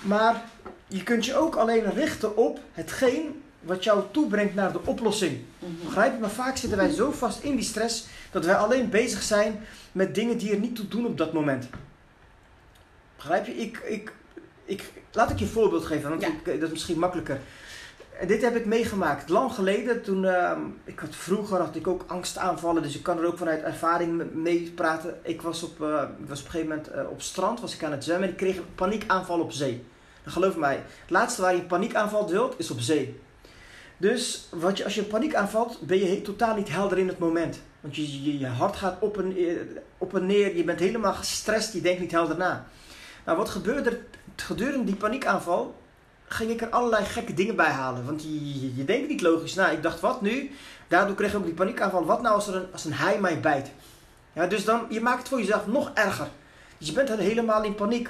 Maar 0.03 0.43
je 0.87 1.03
kunt 1.03 1.25
je 1.25 1.35
ook 1.35 1.55
alleen 1.55 1.93
richten 1.93 2.37
op 2.37 2.59
hetgeen 2.71 3.41
wat 3.61 3.83
jou 3.83 4.03
toebrengt 4.11 4.55
naar 4.55 4.71
de 4.71 4.85
oplossing. 4.85 5.39
Begrijp 5.59 6.13
je? 6.13 6.19
Maar 6.19 6.29
vaak 6.29 6.57
zitten 6.57 6.77
wij 6.77 6.89
zo 6.89 7.11
vast 7.11 7.43
in 7.43 7.55
die 7.55 7.65
stress 7.65 8.05
dat 8.31 8.45
wij 8.45 8.55
alleen 8.55 8.89
bezig 8.89 9.21
zijn 9.21 9.59
met 9.91 10.15
dingen 10.15 10.37
die 10.37 10.51
er 10.51 10.59
niet 10.59 10.75
toe 10.75 10.87
doen 10.87 11.05
op 11.05 11.17
dat 11.17 11.33
moment. 11.33 11.67
Begrijp 13.15 13.45
je? 13.45 13.57
Ik, 13.57 13.77
ik, 13.77 14.13
ik, 14.65 14.91
laat 15.11 15.29
ik 15.29 15.39
je 15.39 15.45
een 15.45 15.51
voorbeeld 15.51 15.85
geven, 15.85 16.09
want 16.09 16.23
ik, 16.23 16.45
dat 16.45 16.61
is 16.61 16.69
misschien 16.69 16.99
makkelijker. 16.99 17.39
En 18.21 18.27
dit 18.27 18.41
heb 18.41 18.55
ik 18.55 18.65
meegemaakt. 18.65 19.29
Lang 19.29 19.53
geleden, 19.53 20.01
toen 20.01 20.23
uh, 20.23 20.51
ik 20.83 20.99
had 20.99 21.15
vroeger 21.15 21.59
had 21.59 21.75
ik 21.75 21.87
ook 21.87 22.03
angstaanvallen, 22.07 22.81
dus 22.81 22.95
ik 22.95 23.03
kan 23.03 23.17
er 23.17 23.25
ook 23.25 23.37
vanuit 23.37 23.61
ervaring 23.61 24.33
mee 24.33 24.71
praten. 24.75 25.19
Ik 25.23 25.41
was 25.41 25.63
op, 25.63 25.71
ik 26.19 26.27
was 26.27 26.39
op 26.39 26.45
een 26.45 26.51
gegeven 26.51 26.67
moment 26.67 26.95
uh, 26.95 27.09
op 27.09 27.21
strand, 27.21 27.61
was 27.61 27.73
ik 27.73 27.83
aan 27.83 27.91
het 27.91 28.03
zwemmen 28.03 28.27
en 28.27 28.31
ik 28.31 28.37
kreeg 28.39 28.57
een 28.57 28.75
paniekaanval 28.75 29.39
op 29.39 29.51
zee. 29.51 29.85
En 30.23 30.31
geloof 30.31 30.55
mij, 30.55 30.75
het 30.75 31.09
laatste 31.09 31.41
waar 31.41 31.53
je 31.53 31.59
een 31.59 31.67
paniekaanval 31.67 32.29
wilt, 32.29 32.55
is 32.57 32.71
op 32.71 32.79
zee. 32.79 33.19
Dus 33.97 34.47
wat 34.51 34.77
je, 34.77 34.83
als 34.83 34.95
je 34.95 35.01
een 35.01 35.07
paniek 35.07 35.35
aanvalt, 35.35 35.79
ben 35.81 35.97
je 35.97 36.21
totaal 36.21 36.55
niet 36.55 36.69
helder 36.69 36.97
in 36.97 37.07
het 37.07 37.19
moment. 37.19 37.61
Want 37.79 37.95
je, 37.95 38.37
je, 38.37 38.47
hart 38.47 38.75
gaat 38.75 38.97
op 38.99 39.17
en, 39.17 39.35
op 39.97 40.15
en 40.15 40.25
neer, 40.25 40.55
je 40.55 40.63
bent 40.63 40.79
helemaal 40.79 41.13
gestrest, 41.13 41.73
je 41.73 41.81
denkt 41.81 42.01
niet 42.01 42.11
helder 42.11 42.37
na. 42.37 42.65
Nou, 43.25 43.37
wat 43.37 43.49
gebeurde 43.49 43.89
er 43.89 43.99
gedurende 44.35 44.85
die 44.85 44.95
paniekaanval? 44.95 45.75
Ging 46.31 46.51
ik 46.51 46.61
er 46.61 46.69
allerlei 46.69 47.05
gekke 47.05 47.33
dingen 47.33 47.55
bij 47.55 47.69
halen. 47.69 48.05
Want 48.05 48.23
je, 48.23 48.75
je, 48.75 48.85
denkt 48.85 49.07
niet 49.07 49.21
logisch 49.21 49.53
na. 49.53 49.69
Ik 49.69 49.83
dacht, 49.83 49.99
wat 49.99 50.21
nu? 50.21 50.51
Daardoor 50.87 51.15
kreeg 51.15 51.31
ik 51.31 51.37
ook 51.37 51.45
die 51.45 51.53
paniekaanval. 51.53 52.05
Wat 52.05 52.21
nou 52.21 52.35
als, 52.35 52.47
er 52.47 52.55
een, 52.55 52.67
als 52.71 52.85
een 52.85 52.93
hij 52.93 53.19
mij 53.19 53.39
bijt? 53.39 53.71
Ja, 54.33 54.47
dus 54.47 54.65
dan, 54.65 54.85
je 54.89 55.01
maakt 55.01 55.19
het 55.19 55.27
voor 55.27 55.39
jezelf 55.39 55.67
nog 55.67 55.91
erger. 55.93 56.27
Dus 56.77 56.87
je 56.87 56.93
bent 56.93 57.09
helemaal 57.09 57.63
in 57.63 57.75
paniek. 57.75 58.09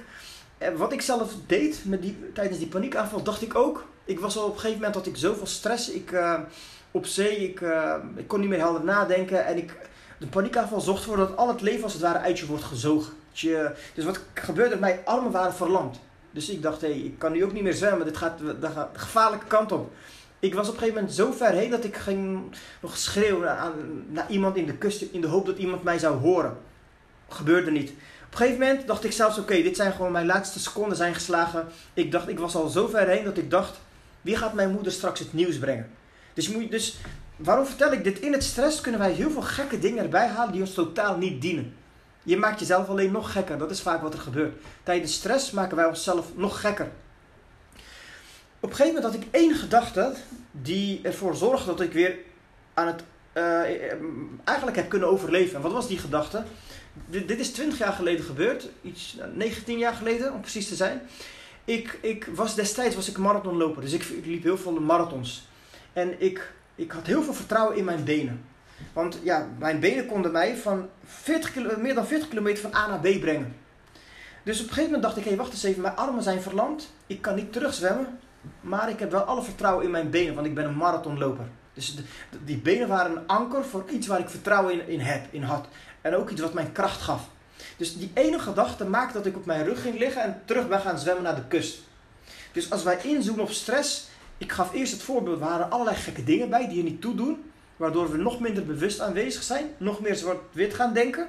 En 0.58 0.78
wat 0.78 0.94
ik 0.94 1.02
zelf 1.02 1.34
deed 1.48 1.82
met 1.86 2.02
die, 2.02 2.32
tijdens 2.34 2.58
die 2.58 2.68
paniekaanval, 2.68 3.24
dacht 3.24 3.42
ik 3.42 3.56
ook. 3.56 3.86
Ik 4.06 4.20
was 4.20 4.38
al 4.38 4.44
op 4.46 4.54
een 4.54 4.60
gegeven 4.60 4.78
moment 4.78 4.94
dat 4.94 5.06
ik 5.06 5.18
zoveel 5.18 5.48
stress. 5.48 5.90
Ik, 5.90 6.12
uh, 6.12 6.40
op 6.92 7.06
zee, 7.06 7.50
ik, 7.50 7.62
uh, 7.62 7.96
ik 8.16 8.28
kon 8.28 8.40
niet 8.40 8.50
meer 8.50 8.60
helder 8.60 8.84
nadenken. 8.84 9.46
En 9.46 9.58
ik, 9.58 9.76
de 10.18 10.28
paniekaanval 10.28 10.82
zorgt 10.82 11.02
ervoor 11.02 11.18
dat 11.18 11.38
al 11.38 11.48
het 11.48 11.62
leven 11.62 11.84
als 11.84 11.94
het 11.94 12.02
ware 12.02 12.20
uit 12.20 12.40
je 12.40 12.46
wordt 12.46 12.64
gezogen. 12.64 13.14
Je, 13.32 13.72
dus 13.94 14.06
wat 14.06 14.20
gebeurde, 14.34 14.78
mijn 14.78 15.00
armen 15.06 15.32
waren 15.32 15.54
verlamd. 15.54 16.00
Dus 16.32 16.50
ik 16.50 16.62
dacht, 16.62 16.82
hé, 16.82 16.88
hey, 16.88 17.00
ik 17.00 17.20
kan 17.20 17.32
nu 17.32 17.44
ook 17.44 17.54
niet 17.54 17.64
meer 17.64 17.74
zwemmen. 17.74 18.06
Dit 18.06 18.18
gaat, 18.18 18.40
de 18.40 18.70
gevaarlijke 18.94 19.46
kant 19.46 19.72
op. 19.72 19.92
Ik 20.40 20.54
was 20.54 20.68
op 20.68 20.74
een 20.74 20.80
gegeven 20.80 21.00
moment 21.00 21.18
zo 21.18 21.32
ver 21.32 21.52
heen 21.52 21.70
dat 21.70 21.84
ik 21.84 21.96
ging 21.96 22.42
nog 22.82 22.98
schreeuwen 22.98 23.58
aan, 23.58 23.74
naar 24.08 24.30
iemand 24.30 24.56
in 24.56 24.66
de 24.66 24.78
kust 24.78 25.02
in 25.02 25.22
de 25.22 25.28
hoop 25.28 25.46
dat 25.46 25.58
iemand 25.58 25.84
mij 25.84 26.00
zou 26.00 26.18
horen. 26.18 26.58
Gebeurde 27.28 27.72
niet. 27.72 27.90
Op 27.90 28.32
een 28.32 28.38
gegeven 28.38 28.60
moment 28.60 28.88
dacht 28.88 29.04
ik 29.04 29.12
zelfs, 29.12 29.38
oké, 29.38 29.62
dit 29.62 29.76
zijn 29.76 29.92
gewoon 29.92 30.12
mijn 30.12 30.26
laatste 30.26 30.60
seconden 30.60 30.98
zijn 30.98 31.14
geslagen. 31.14 31.68
Ik 31.94 32.12
dacht, 32.12 32.28
ik 32.28 32.40
was 32.40 32.56
al 32.56 32.68
zo 32.68 32.88
ver 32.88 33.08
heen 33.08 33.24
dat 33.24 33.38
ik 33.38 33.50
dacht, 33.50 33.80
wie 34.22 34.38
gaat 34.38 34.54
mijn 34.54 34.72
moeder 34.72 34.92
straks 34.92 35.20
het 35.20 35.34
nieuws 35.34 35.58
brengen? 35.58 35.90
Dus, 36.34 36.50
moet, 36.50 36.72
dus 36.72 36.98
waarom 37.36 37.66
vertel 37.66 37.92
ik 37.92 38.04
dit? 38.04 38.20
In 38.20 38.34
het 38.34 38.44
stress 38.44 38.82
kunnen 38.82 39.00
wij 39.00 39.12
heel 39.12 39.32
veel 39.32 39.42
gekke 39.42 39.80
dingen 39.80 40.04
erbij 40.04 40.28
halen 40.28 40.52
die 40.52 40.62
ons 40.62 40.74
totaal 40.74 41.18
niet 41.18 41.42
dienen. 41.42 41.74
Je 42.24 42.38
maakt 42.38 42.60
jezelf 42.60 42.90
alleen 42.90 43.12
nog 43.12 43.32
gekker. 43.32 43.58
Dat 43.58 43.72
is 43.72 43.82
vaak 43.82 44.02
wat 44.02 44.14
er 44.14 44.20
gebeurt. 44.20 44.62
Tijdens 44.84 45.14
stress 45.14 45.52
maken 45.52 45.76
wij 45.76 45.86
onszelf 45.86 46.28
nog 46.36 46.62
gekker. 46.62 46.92
Op 48.60 48.70
een 48.70 48.76
gegeven 48.76 48.96
moment 48.96 49.14
had 49.14 49.24
ik 49.24 49.28
één 49.32 49.56
gedachte 49.56 50.14
die 50.52 51.00
ervoor 51.04 51.36
zorgde 51.36 51.66
dat 51.66 51.82
ik 51.82 51.94
weer 51.94 52.18
aan 52.74 52.88
het 52.88 53.04
uh, 53.34 53.92
eigenlijk 54.44 54.78
heb 54.78 54.90
kunnen 54.90 55.10
overleven. 55.10 55.56
En 55.56 55.62
wat 55.62 55.72
was 55.72 55.88
die 55.88 55.98
gedachte? 55.98 56.44
Dit, 57.06 57.40
is 57.40 57.52
20 57.52 57.78
jaar 57.78 57.94
geleden 57.94 58.26
gebeurd, 58.26 58.70
iets 58.82 59.18
19 59.34 59.64
nou, 59.66 59.80
jaar 59.80 59.94
geleden 59.94 60.34
om 60.34 60.42
precies 60.42 60.68
te 60.68 60.76
zijn. 60.76 61.02
Ik, 61.66 61.98
ik 62.02 62.30
was 62.34 62.56
destijds 62.56 62.96
was 62.96 63.10
ik 63.10 63.18
marathonloper, 63.18 63.82
dus 63.82 63.94
ik, 63.94 64.04
ik 64.04 64.26
liep 64.26 64.44
heel 64.44 64.58
veel 64.58 64.72
marathons. 64.72 65.48
En 65.94 66.22
ik, 66.22 66.52
ik 66.76 66.92
had 66.92 67.06
heel 67.06 67.24
veel 67.24 67.34
vertrouwen 67.34 67.78
in 67.78 67.84
mijn 67.84 68.04
benen. 68.04 68.46
Want 68.94 69.20
ja, 69.24 69.48
mijn 69.58 69.80
benen 69.80 70.06
konden 70.06 70.32
mij 70.32 70.58
van 70.58 70.90
40 71.06 71.78
meer 71.78 71.96
dan 71.96 72.08
40 72.08 72.28
kilometer 72.28 72.62
van 72.62 72.76
A 72.76 72.88
naar 72.88 73.00
B 73.00 73.20
brengen. 73.20 73.56
Dus 74.44 74.60
op 74.60 74.68
een 74.68 74.74
gegeven 74.74 74.92
moment 74.92 75.04
dacht 75.04 75.18
ik, 75.18 75.24
hé 75.24 75.30
hey, 75.30 75.38
wacht 75.38 75.52
eens 75.52 75.64
even, 75.64 75.82
mijn 75.82 75.96
armen 75.96 76.24
zijn 76.24 76.42
verlamd. 76.42 76.94
Ik 77.08 77.22
kan 77.22 77.36
niet 77.36 77.54
terugzwemmen. 77.54 78.20
Maar 78.62 78.90
ik 78.90 79.00
heb 79.00 79.12
wel 79.12 79.22
alle 79.22 79.44
vertrouwen 79.44 79.86
in 79.86 79.92
mijn 79.92 80.10
benen, 80.10 80.34
want 80.34 80.48
ik 80.48 80.56
ben 80.56 80.66
een 80.66 80.78
marathonloper. 80.78 81.46
Dus 81.74 81.98
die 82.46 82.58
benen 82.58 82.88
waren 82.88 83.12
een 83.12 83.28
anker 83.28 83.66
voor 83.66 83.84
iets 83.90 84.08
waar 84.08 84.20
ik 84.20 84.30
vertrouwen 84.30 84.74
in, 84.74 84.88
in 84.88 85.00
heb, 85.00 85.26
in 85.30 85.44
had. 85.44 85.68
En 86.02 86.16
ook 86.16 86.30
iets 86.30 86.42
wat 86.42 86.54
mijn 86.54 86.72
kracht 86.72 87.02
gaf. 87.02 87.30
Dus 87.78 87.98
die 87.98 88.12
ene 88.14 88.40
gedachte 88.40 88.86
maakte 88.86 89.18
dat 89.18 89.26
ik 89.26 89.36
op 89.36 89.46
mijn 89.46 89.64
rug 89.64 89.82
ging 89.82 89.98
liggen 89.98 90.22
en 90.22 90.42
terug 90.46 90.68
ben 90.68 90.80
gaan 90.80 91.00
zwemmen 91.00 91.24
naar 91.24 91.36
de 91.36 91.48
kust. 91.48 91.80
Dus 92.52 92.72
als 92.72 92.84
wij 92.84 93.00
inzoomen 93.04 93.44
op 93.44 93.52
stress, 93.52 94.08
ik 94.38 94.52
gaf 94.52 94.74
eerst 94.74 94.92
het 94.92 95.02
voorbeeld, 95.02 95.40
er 95.40 95.48
waren 95.48 95.72
allerlei 95.72 95.98
gekke 95.98 96.24
dingen 96.24 96.50
bij 96.50 96.68
die 96.68 96.78
je 96.78 96.84
niet 96.84 97.02
toedoen. 97.02 97.51
Waardoor 97.82 98.12
we 98.12 98.18
nog 98.18 98.40
minder 98.40 98.66
bewust 98.66 99.00
aanwezig 99.00 99.44
zijn, 99.44 99.66
nog 99.78 100.02
meer 100.02 100.16
zwart-wit 100.16 100.74
gaan 100.74 100.94
denken. 100.94 101.28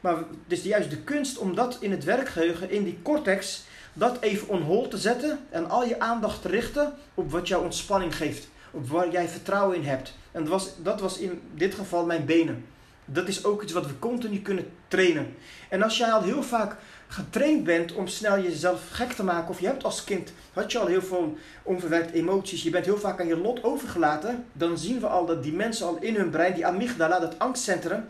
Maar 0.00 0.16
het 0.16 0.26
is 0.46 0.62
juist 0.62 0.90
de 0.90 1.02
kunst 1.02 1.38
om 1.38 1.54
dat 1.54 1.76
in 1.80 1.90
het 1.90 2.04
werkgeheugen, 2.04 2.70
in 2.70 2.84
die 2.84 2.98
cortex, 3.02 3.64
dat 3.92 4.20
even 4.20 4.48
on 4.48 4.62
hold 4.62 4.90
te 4.90 4.96
zetten 4.98 5.38
en 5.50 5.68
al 5.68 5.84
je 5.84 6.00
aandacht 6.00 6.42
te 6.42 6.48
richten 6.48 6.94
op 7.14 7.30
wat 7.30 7.48
jou 7.48 7.64
ontspanning 7.64 8.16
geeft. 8.16 8.48
Op 8.70 8.88
waar 8.88 9.10
jij 9.10 9.28
vertrouwen 9.28 9.76
in 9.76 9.84
hebt. 9.84 10.14
En 10.32 10.40
dat 10.40 10.50
was, 10.50 10.70
dat 10.82 11.00
was 11.00 11.18
in 11.18 11.40
dit 11.54 11.74
geval 11.74 12.04
mijn 12.04 12.24
benen. 12.24 12.64
Dat 13.04 13.28
is 13.28 13.44
ook 13.44 13.62
iets 13.62 13.72
wat 13.72 13.86
we 13.86 13.98
continu 13.98 14.40
kunnen 14.40 14.70
trainen. 14.88 15.34
En 15.68 15.82
als 15.82 15.96
jij 15.96 16.12
al 16.12 16.22
heel 16.22 16.42
vaak 16.42 16.76
getraind 17.12 17.64
bent 17.64 17.92
om 17.92 18.06
snel 18.06 18.42
jezelf 18.42 18.80
gek 18.90 19.12
te 19.12 19.24
maken, 19.24 19.48
of 19.48 19.60
je 19.60 19.66
hebt 19.66 19.84
als 19.84 20.04
kind, 20.04 20.32
had 20.52 20.72
je 20.72 20.78
al 20.78 20.86
heel 20.86 21.02
veel 21.02 21.36
onverwerkte 21.62 22.12
emoties, 22.12 22.62
je 22.62 22.70
bent 22.70 22.84
heel 22.84 22.98
vaak 22.98 23.20
aan 23.20 23.26
je 23.26 23.36
lot 23.36 23.64
overgelaten, 23.64 24.44
dan 24.52 24.78
zien 24.78 25.00
we 25.00 25.06
al 25.06 25.26
dat 25.26 25.42
die 25.42 25.52
mensen 25.52 25.86
al 25.86 25.96
in 26.00 26.14
hun 26.14 26.30
brein, 26.30 26.54
die 26.54 26.66
amygdala, 26.66 27.18
dat 27.18 27.38
angstcentrum, 27.38 28.04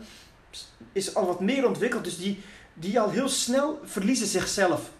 is 0.91 1.15
al 1.15 1.25
wat 1.25 1.39
meer 1.39 1.67
ontwikkeld. 1.67 2.03
Dus 2.03 2.17
die, 2.17 2.41
die 2.73 2.99
al 2.99 3.09
heel 3.09 3.29
snel 3.29 3.79
verliezen 3.83 4.27
zichzelf. 4.27 4.91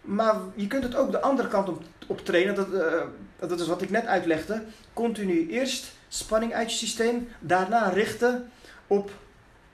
Maar 0.00 0.36
je 0.54 0.66
kunt 0.66 0.82
het 0.82 0.94
ook 0.94 1.10
de 1.10 1.20
andere 1.20 1.48
kant 1.48 1.68
op, 1.68 1.82
op 2.06 2.24
trainen. 2.24 2.54
Dat, 2.54 2.68
uh, 2.72 3.02
dat 3.38 3.60
is 3.60 3.66
wat 3.66 3.82
ik 3.82 3.90
net 3.90 4.06
uitlegde. 4.06 4.62
Continu 4.92 5.50
eerst 5.50 5.92
spanning 6.08 6.54
uit 6.54 6.70
je 6.70 6.76
systeem, 6.76 7.28
daarna 7.40 7.88
richten 7.88 8.50
op 8.86 9.10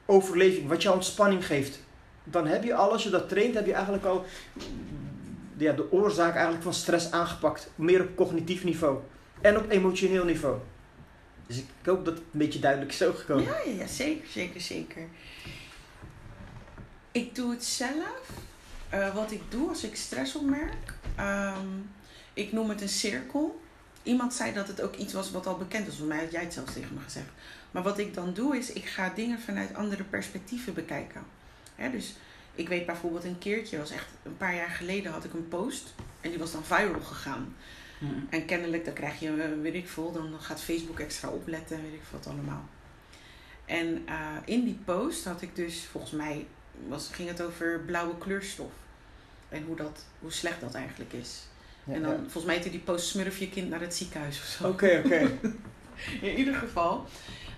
overleving, 0.07 0.69
wat 0.69 0.83
jou 0.83 0.95
ontspanning 0.95 1.47
geeft. 1.47 1.85
Dan 2.31 2.47
heb 2.47 2.65
je 2.65 2.75
al, 2.75 2.93
als 2.93 3.03
je 3.03 3.11
dat 3.11 3.29
traint, 3.29 3.55
heb 3.55 3.67
je 3.67 3.73
eigenlijk 3.73 4.05
al 4.05 4.25
ja, 5.57 5.73
de 5.73 5.93
oorzaak 5.93 6.35
eigenlijk 6.35 6.63
van 6.63 6.75
stress 6.75 7.11
aangepakt. 7.11 7.71
Meer 7.75 8.03
op 8.03 8.17
cognitief 8.17 8.65
niveau 8.65 8.99
en 9.41 9.57
op 9.57 9.71
emotioneel 9.71 10.25
niveau. 10.25 10.59
Dus 11.47 11.57
ik 11.57 11.65
hoop 11.85 12.05
dat 12.05 12.15
het 12.15 12.23
een 12.33 12.39
beetje 12.39 12.59
duidelijk 12.59 12.93
is 12.93 12.99
gekomen. 12.99 13.45
Ja, 13.45 13.61
ja, 13.79 13.87
zeker, 13.87 14.29
zeker, 14.29 14.61
zeker. 14.61 15.03
Ik 17.13 17.35
doe 17.35 17.51
het 17.51 17.65
zelf 17.65 18.31
uh, 18.95 19.15
wat 19.15 19.31
ik 19.31 19.43
doe 19.49 19.69
als 19.69 19.85
ik 19.85 19.97
stress 19.97 20.35
opmerk, 20.35 20.95
um, 21.21 21.91
ik 22.35 22.53
noem 22.53 22.69
het 22.69 22.81
een 22.81 22.89
cirkel. 22.89 23.61
Iemand 24.03 24.35
zei 24.35 24.53
dat 24.53 24.69
het 24.69 24.83
ook 24.83 24.97
iets 24.97 25.13
was 25.13 25.31
wat 25.31 25.47
al 25.47 25.57
bekend 25.57 25.87
was. 25.87 25.97
Voor 25.97 26.07
mij 26.07 26.19
had 26.19 26.33
jij 26.33 26.43
het 26.43 26.53
zelfs 26.53 26.73
tegen 26.73 26.95
me 26.95 27.01
gezegd. 27.01 27.31
Maar 27.71 27.83
wat 27.83 27.99
ik 27.99 28.15
dan 28.15 28.35
doe 28.35 28.57
is, 28.57 28.73
ik 28.73 28.85
ga 28.85 29.13
dingen 29.15 29.41
vanuit 29.41 29.75
andere 29.75 30.05
perspectieven 30.05 30.75
bekijken. 30.75 31.23
Hè, 31.77 31.91
dus 31.91 32.15
ik 32.55 32.69
weet 32.69 32.87
bijvoorbeeld 32.87 33.25
een 33.25 33.39
keertje, 33.39 33.79
was 33.79 33.91
echt 33.91 34.07
een 34.23 34.37
paar 34.37 34.55
jaar 34.55 34.71
geleden, 34.71 35.13
had 35.13 35.25
ik 35.25 35.33
een 35.33 35.49
post. 35.49 35.95
En 36.21 36.31
die 36.31 36.39
was 36.39 36.53
dan 36.53 36.65
viral 36.65 37.01
gegaan. 37.01 37.55
Hmm. 37.99 38.27
En 38.31 38.45
kennelijk, 38.45 38.85
dan 38.85 38.95
krijg 38.95 39.21
je, 39.21 39.43
eh, 39.43 39.63
weet 39.63 39.75
ik 39.75 39.89
veel, 39.89 40.13
dan 40.13 40.41
gaat 40.41 40.61
Facebook 40.61 41.01
extra 41.01 41.29
opletten, 41.29 41.83
weet 41.83 41.93
ik 41.93 42.03
wat 42.11 42.27
allemaal. 42.27 42.69
En 43.65 44.05
uh, 44.09 44.37
in 44.45 44.65
die 44.65 44.79
post 44.85 45.25
had 45.25 45.43
ik 45.43 45.57
dus, 45.57 45.85
volgens 45.91 46.13
mij 46.13 46.47
was, 46.89 47.09
ging 47.13 47.29
het 47.29 47.43
over 47.43 47.81
blauwe 47.81 48.19
kleurstof. 48.19 48.73
En 49.49 49.65
hoe, 49.65 49.77
dat, 49.77 50.05
hoe 50.19 50.33
slecht 50.33 50.61
dat 50.61 50.75
eigenlijk 50.75 51.13
is. 51.13 51.47
en 51.87 52.03
dan, 52.03 52.17
volgens 52.17 52.45
mij 52.45 52.55
heette 52.55 52.71
die 52.71 52.81
post 52.81 53.07
smurf 53.07 53.39
je 53.39 53.49
kind 53.49 53.69
naar 53.69 53.81
het 53.81 53.95
ziekenhuis 53.95 54.39
of 54.39 54.45
zo. 54.45 54.69
Oké, 54.69 55.03
oké. 55.05 55.39
In 56.29 56.39
ieder 56.39 56.55
geval. 56.55 57.07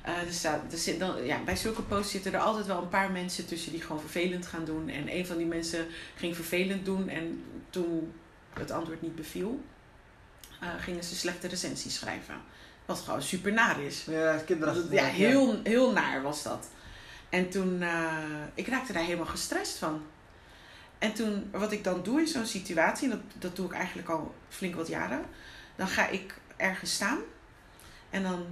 Uh, 0.09 0.21
dus, 0.27 0.45
dus 0.69 0.99
dan, 0.99 1.25
ja, 1.25 1.39
bij 1.45 1.57
zulke 1.57 1.83
posts 1.83 2.13
zitten 2.13 2.33
er 2.33 2.41
altijd 2.41 2.67
wel 2.67 2.83
een 2.83 2.89
paar 2.89 3.11
mensen 3.11 3.47
tussen 3.47 3.73
die 3.73 3.83
gewoon 3.83 4.01
vervelend 4.01 4.47
gaan 4.47 4.65
doen. 4.65 4.89
En 4.89 5.17
een 5.17 5.27
van 5.27 5.37
die 5.37 5.47
mensen 5.47 5.87
ging 6.17 6.35
vervelend 6.35 6.85
doen. 6.85 7.09
En 7.09 7.45
toen 7.71 8.13
het 8.53 8.71
antwoord 8.71 9.03
niet 9.03 9.17
beviel, 9.17 9.61
uh, 10.63 10.69
gingen 10.79 11.05
ze 11.05 11.15
slechte 11.17 11.49
recensies 11.49 11.95
schrijven. 11.95 12.35
Wat 12.87 13.01
gewoon 13.01 13.23
super 13.23 13.53
naar 13.53 13.81
is. 13.81 14.05
Ja, 14.05 14.37
kinderachtig. 14.47 14.93
Ja, 14.93 15.05
heel, 15.05 15.61
heel 15.63 15.93
naar 15.93 16.23
was 16.23 16.43
dat. 16.43 16.69
En 17.29 17.49
toen, 17.49 17.83
uh, 17.83 18.13
ik 18.55 18.69
raakte 18.69 18.93
daar 18.93 19.05
helemaal 19.05 19.27
gestrest 19.27 19.79
van. 19.79 20.03
En 20.99 21.13
toen, 21.13 21.49
wat 21.53 21.73
ik 21.73 21.85
dan 21.85 22.03
doe 22.03 22.21
in 22.21 22.27
zo'n 22.27 22.47
situatie, 22.47 23.09
dat, 23.09 23.21
dat 23.39 23.57
doe 23.57 23.67
ik 23.67 23.73
eigenlijk 23.73 24.09
al 24.09 24.35
flink 24.49 24.75
wat 24.75 24.89
jaren. 24.89 25.25
Dan 25.77 25.89
ga 25.89 26.09
ik 26.09 26.35
ergens 26.57 26.93
staan. 26.93 27.19
En 28.11 28.23
dan 28.23 28.47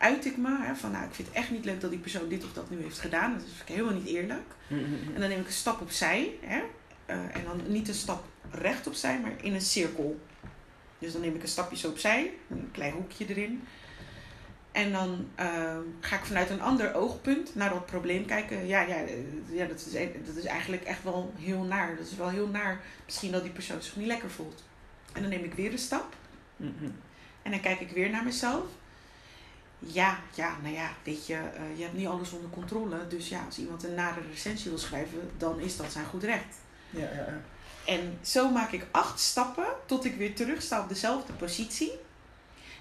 uit 0.00 0.24
ik 0.24 0.36
me 0.36 0.56
hè, 0.60 0.74
van, 0.74 0.90
nou, 0.90 1.04
ik 1.04 1.14
vind 1.14 1.28
het 1.28 1.36
echt 1.36 1.50
niet 1.50 1.64
leuk 1.64 1.80
dat 1.80 1.90
die 1.90 1.98
persoon 1.98 2.28
dit 2.28 2.44
of 2.44 2.52
dat 2.52 2.70
nu 2.70 2.82
heeft 2.82 2.98
gedaan. 2.98 3.32
Dat 3.32 3.42
is 3.42 3.74
helemaal 3.74 3.94
niet 3.94 4.06
eerlijk. 4.06 4.54
Mm-hmm. 4.66 5.14
En 5.14 5.20
dan 5.20 5.28
neem 5.28 5.40
ik 5.40 5.46
een 5.46 5.52
stap 5.52 5.80
opzij. 5.80 6.30
Hè, 6.40 6.62
uh, 7.06 7.36
en 7.36 7.44
dan 7.44 7.60
niet 7.66 7.88
een 7.88 7.94
stap 7.94 8.24
recht 8.50 8.86
opzij, 8.86 9.20
maar 9.20 9.32
in 9.42 9.54
een 9.54 9.60
cirkel. 9.60 10.20
Dus 10.98 11.12
dan 11.12 11.20
neem 11.20 11.34
ik 11.34 11.42
een 11.42 11.48
stapje 11.48 11.76
zo 11.76 11.88
opzij, 11.88 12.32
een 12.48 12.68
klein 12.72 12.92
hoekje 12.92 13.26
erin. 13.28 13.62
En 14.72 14.92
dan 14.92 15.28
uh, 15.40 15.76
ga 16.00 16.16
ik 16.16 16.24
vanuit 16.24 16.50
een 16.50 16.60
ander 16.60 16.94
oogpunt 16.94 17.54
naar 17.54 17.70
dat 17.70 17.86
probleem 17.86 18.24
kijken. 18.24 18.66
Ja, 18.66 18.80
ja, 18.80 18.94
eh, 18.94 19.14
ja 19.52 19.66
dat, 19.66 19.86
is, 19.86 19.92
dat 20.26 20.36
is 20.36 20.44
eigenlijk 20.44 20.82
echt 20.82 21.02
wel 21.02 21.32
heel 21.38 21.62
naar. 21.62 21.96
Dat 21.96 22.06
is 22.06 22.16
wel 22.16 22.28
heel 22.28 22.48
naar. 22.48 22.80
Misschien 23.04 23.32
dat 23.32 23.42
die 23.42 23.52
persoon 23.52 23.82
zich 23.82 23.96
niet 23.96 24.06
lekker 24.06 24.30
voelt. 24.30 24.64
En 25.12 25.20
dan 25.20 25.30
neem 25.30 25.44
ik 25.44 25.54
weer 25.54 25.72
een 25.72 25.78
stap. 25.78 26.16
Mm-hmm. 26.56 26.94
En 27.42 27.50
dan 27.50 27.60
kijk 27.60 27.80
ik 27.80 27.90
weer 27.90 28.10
naar 28.10 28.24
mezelf. 28.24 28.64
Ja, 29.80 30.18
ja, 30.34 30.56
nou 30.62 30.74
ja, 30.74 30.90
weet 31.02 31.26
je, 31.26 31.34
uh, 31.34 31.76
je 31.76 31.82
hebt 31.82 31.96
niet 31.96 32.06
alles 32.06 32.32
onder 32.32 32.50
controle. 32.50 33.06
Dus 33.08 33.28
ja, 33.28 33.44
als 33.44 33.58
iemand 33.58 33.84
een 33.84 33.94
nare 33.94 34.20
recensie 34.30 34.70
wil 34.70 34.78
schrijven, 34.78 35.30
dan 35.36 35.60
is 35.60 35.76
dat 35.76 35.92
zijn 35.92 36.04
goed 36.04 36.24
recht. 36.24 36.56
Ja, 36.90 37.00
ja, 37.00 37.10
ja. 37.14 37.40
En 37.86 38.18
zo 38.22 38.50
maak 38.50 38.72
ik 38.72 38.86
acht 38.90 39.20
stappen 39.20 39.66
tot 39.86 40.04
ik 40.04 40.14
weer 40.16 40.34
terug 40.34 40.62
sta 40.62 40.80
op 40.82 40.88
dezelfde 40.88 41.32
positie. 41.32 41.92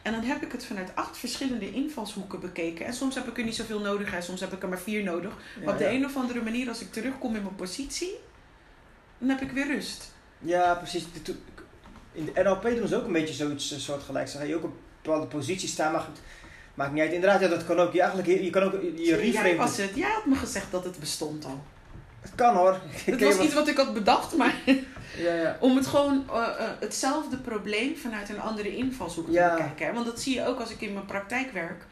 En 0.02 0.12
dan 0.12 0.24
heb 0.24 0.42
ik 0.42 0.52
het 0.52 0.66
vanuit 0.66 0.96
acht 0.96 1.18
verschillende 1.18 1.72
invalshoeken 1.72 2.40
bekeken. 2.40 2.86
En 2.86 2.94
soms 2.94 3.16
heb 3.16 3.28
ik 3.28 3.38
er 3.38 3.44
niet 3.44 3.56
zoveel 3.56 3.80
nodig 3.80 4.14
en 4.14 4.24
soms 4.24 4.40
heb 4.40 4.54
ik 4.54 4.64
er 4.64 4.70
maar 4.70 4.80
vier 4.80 5.04
nodig. 5.04 5.34
maar 5.64 5.74
op 5.74 5.80
de 5.80 5.90
een 5.90 6.06
of 6.06 6.16
andere 6.16 6.42
manier, 6.42 6.68
als 6.68 6.82
ik 6.82 6.92
terugkom 6.92 7.36
in 7.36 7.42
mijn 7.42 7.56
positie, 7.56 8.16
dan 9.18 9.30
heb 9.30 9.42
ik 9.42 9.52
weer 9.52 9.68
rust. 9.68 10.12
Ja, 10.40 10.74
precies. 10.74 11.06
In 12.12 12.26
de 12.26 12.42
NLP 12.44 12.64
doen 12.64 12.88
ze 12.88 12.96
ook 12.96 13.06
een 13.06 13.12
beetje 13.12 13.34
zoiets 13.34 13.72
eh, 13.72 13.80
soortgelijks. 13.80 14.32
Dan 14.32 14.42
ga 14.42 14.48
je 14.48 14.56
ook 14.56 14.64
op 14.64 14.72
een 14.72 14.80
bepaalde 15.02 15.28
positie 15.28 15.70
staan, 15.70 15.92
maar 15.92 16.08
maakt 16.80 16.94
niet 16.94 17.02
uit. 17.02 17.14
Inderdaad, 17.14 17.42
ja, 17.42 17.48
dat 17.48 17.66
kan 17.66 17.80
ook. 17.80 17.94
Je, 17.94 18.02
eigenlijk, 18.02 18.42
je 18.42 18.50
kan 18.50 18.64
ook 18.64 18.74
je 18.96 19.16
reframe... 19.16 19.48
Jij 19.48 19.58
was 19.58 19.78
het. 19.78 19.92
Jij 19.96 20.10
had 20.10 20.26
me 20.26 20.36
gezegd 20.36 20.72
dat 20.72 20.84
het 20.84 21.00
bestond 21.00 21.46
al. 21.46 21.64
Het 22.22 22.32
kan 22.36 22.56
hoor. 22.56 22.80
Het 23.06 23.22
was 23.24 23.40
iets 23.40 23.54
wat 23.54 23.68
ik 23.68 23.78
had 23.78 23.94
bedacht, 23.94 24.36
maar 24.36 24.54
Ja, 25.18 25.34
ja. 25.34 25.58
om 25.60 25.76
het 25.76 25.88
gewoon 25.88 26.26
uh, 26.30 26.36
uh, 26.36 26.68
hetzelfde 26.80 27.38
probleem 27.38 27.98
vanuit 27.98 28.30
een 28.30 28.42
andere 28.42 28.76
invalshoek 28.76 29.26
te 29.26 29.32
Ja. 29.32 29.56
bekijken. 29.56 29.86
Hè? 29.86 29.94
Want 29.94 30.06
dat 30.06 30.20
zie 30.20 30.36
je 30.36 30.48
ook 30.48 30.60
als 30.60 30.72
ik 30.72 30.82
in 30.82 30.94
mijn 30.94 31.06
praktijk 31.06 31.52
werk. 31.52 31.86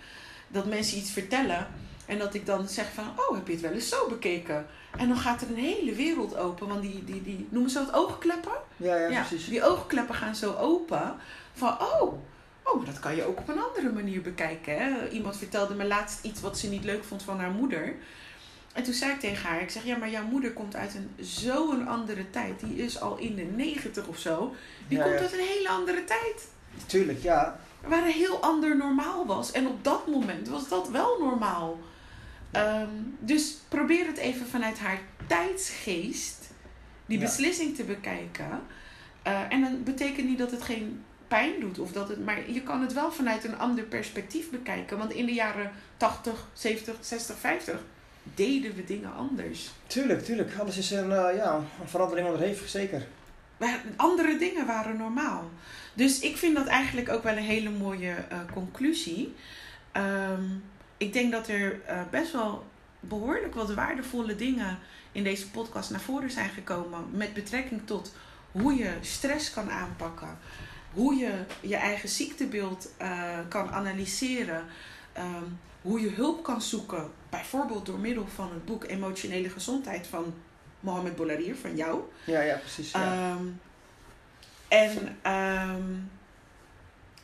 Dat 0.47 0.65
mensen 0.65 0.97
iets 0.97 1.11
vertellen 1.11 1.67
en 2.05 2.17
dat 2.17 2.33
ik 2.33 2.45
dan 2.45 2.67
zeg 2.67 2.85
van, 2.93 3.03
oh, 3.15 3.35
heb 3.35 3.47
je 3.47 3.53
het 3.53 3.61
wel 3.61 3.71
eens 3.71 3.89
zo 3.89 4.07
bekeken? 4.09 4.65
En 4.97 5.07
dan 5.07 5.17
gaat 5.17 5.41
er 5.41 5.47
een 5.49 5.55
hele 5.55 5.93
wereld 5.93 6.37
open, 6.37 6.67
want 6.67 6.81
die, 6.81 7.03
die, 7.03 7.23
die 7.23 7.47
noemen 7.49 7.71
ze 7.71 7.77
dat 7.85 7.93
oogkleppen? 7.93 8.57
Ja, 8.77 8.95
ja, 8.95 9.21
precies. 9.21 9.47
die 9.49 9.63
oogkleppen 9.63 10.15
gaan 10.15 10.35
zo 10.35 10.53
open 10.53 11.15
van, 11.53 11.77
oh, 11.81 12.13
oh, 12.73 12.85
dat 12.85 12.99
kan 12.99 13.15
je 13.15 13.23
ook 13.23 13.39
op 13.39 13.49
een 13.49 13.61
andere 13.61 13.91
manier 13.91 14.21
bekijken. 14.21 14.77
Hè? 14.77 15.09
Iemand 15.09 15.37
vertelde 15.37 15.73
me 15.73 15.85
laatst 15.85 16.23
iets 16.23 16.41
wat 16.41 16.57
ze 16.57 16.69
niet 16.69 16.83
leuk 16.83 17.03
vond 17.03 17.23
van 17.23 17.39
haar 17.39 17.51
moeder. 17.51 17.95
En 18.73 18.83
toen 18.83 18.93
zei 18.93 19.11
ik 19.11 19.19
tegen 19.19 19.49
haar, 19.49 19.61
ik 19.61 19.69
zeg, 19.69 19.83
ja, 19.85 19.97
maar 19.97 20.09
jouw 20.09 20.25
moeder 20.25 20.53
komt 20.53 20.75
uit 20.75 20.95
een 20.95 21.25
zo'n 21.25 21.87
andere 21.87 22.29
tijd. 22.29 22.59
Die 22.59 22.75
is 22.77 23.01
al 23.01 23.17
in 23.17 23.35
de 23.35 23.47
negentig 23.55 24.07
of 24.07 24.17
zo. 24.17 24.55
Die 24.87 24.97
Ja, 24.97 25.03
komt 25.03 25.15
ja. 25.15 25.21
uit 25.21 25.33
een 25.33 25.39
hele 25.39 25.69
andere 25.69 26.03
tijd. 26.03 26.47
Tuurlijk, 26.85 27.21
ja. 27.21 27.59
Waar 27.87 28.05
een 28.05 28.11
heel 28.11 28.41
ander 28.41 28.77
normaal 28.77 29.25
was. 29.25 29.51
En 29.51 29.67
op 29.67 29.83
dat 29.83 30.07
moment 30.07 30.47
was 30.47 30.69
dat 30.69 30.89
wel 30.89 31.17
normaal. 31.19 31.79
Ehm, 32.51 32.89
dus 33.19 33.57
probeer 33.67 34.05
het 34.05 34.17
even 34.17 34.47
vanuit 34.47 34.79
haar 34.79 34.99
tijdsgeest, 35.27 36.49
die 37.05 37.19
beslissing 37.19 37.75
te 37.75 37.83
bekijken. 37.83 38.61
Eh, 39.21 39.41
en 39.49 39.61
dan 39.61 39.83
betekent 39.83 40.27
niet 40.27 40.37
dat 40.37 40.51
het 40.51 40.63
geen 40.63 41.03
pijn 41.27 41.59
doet, 41.59 41.79
of 41.79 41.91
dat 41.91 42.09
het, 42.09 42.25
maar 42.25 42.51
je 42.51 42.61
kan 42.61 42.81
het 42.81 42.93
wel 42.93 43.11
vanuit 43.11 43.43
een 43.43 43.57
ander 43.57 43.83
perspectief 43.83 44.49
bekijken. 44.49 44.97
Want 44.97 45.13
in 45.13 45.25
de 45.25 45.33
jaren 45.33 45.71
80, 45.97 46.47
70, 46.53 46.95
60, 46.99 47.37
50 47.37 47.79
deden 48.23 48.75
we 48.75 48.83
dingen 48.83 49.13
anders. 49.13 49.71
Tuurlijk, 49.87 50.23
tuurlijk. 50.23 50.51
Alles 50.59 50.77
is 50.77 50.91
een, 50.91 51.11
eh, 51.11 51.35
ja, 51.35 51.55
een 51.81 51.87
verandering 51.87 52.27
onderhevig, 52.27 52.69
zeker. 52.69 53.07
Maar 53.57 53.81
andere 53.95 54.37
dingen 54.37 54.65
waren 54.65 54.97
normaal. 54.97 55.49
Dus 55.93 56.19
ik 56.19 56.37
vind 56.37 56.55
dat 56.55 56.67
eigenlijk 56.67 57.09
ook 57.09 57.23
wel 57.23 57.37
een 57.37 57.43
hele 57.43 57.69
mooie 57.69 58.13
eh, 58.13 58.39
conclusie. 58.53 59.35
Ehm, 59.91 60.43
ik 60.97 61.13
denk 61.13 61.31
dat 61.31 61.47
er 61.47 61.81
eh, 61.85 62.01
best 62.11 62.31
wel 62.31 62.65
behoorlijk 62.99 63.55
wat 63.55 63.73
waardevolle 63.73 64.35
dingen 64.35 64.79
in 65.11 65.23
deze 65.23 65.49
podcast 65.49 65.89
naar 65.89 65.99
voren 65.99 66.31
zijn 66.31 66.49
gekomen. 66.49 67.05
Met 67.11 67.33
betrekking 67.33 67.81
tot 67.85 68.15
hoe 68.51 68.75
je 68.75 68.91
stress 69.01 69.51
kan 69.51 69.71
aanpakken. 69.71 70.37
Hoe 70.93 71.15
je 71.15 71.43
je 71.61 71.75
eigen 71.75 72.09
ziektebeeld 72.09 72.89
eh, 72.97 73.39
kan 73.49 73.71
analyseren. 73.71 74.63
ehm, 75.13 75.43
hoe 75.81 76.01
je 76.01 76.09
hulp 76.09 76.43
kan 76.43 76.61
zoeken. 76.61 77.11
Bijvoorbeeld 77.29 77.85
door 77.85 77.99
middel 77.99 78.27
van 78.35 78.49
het 78.53 78.65
boek 78.65 78.83
Emotionele 78.83 79.49
Gezondheid 79.49 80.07
van 80.07 80.33
Mohamed 80.79 81.15
Boularier, 81.15 81.55
van 81.55 81.75
jou. 81.75 82.01
Ja, 82.25 82.41
ja, 82.41 82.55
precies. 82.55 82.91
Ja. 82.91 83.13
Ehm, 83.13 83.45
en 84.67 85.17
ehm, 85.21 85.83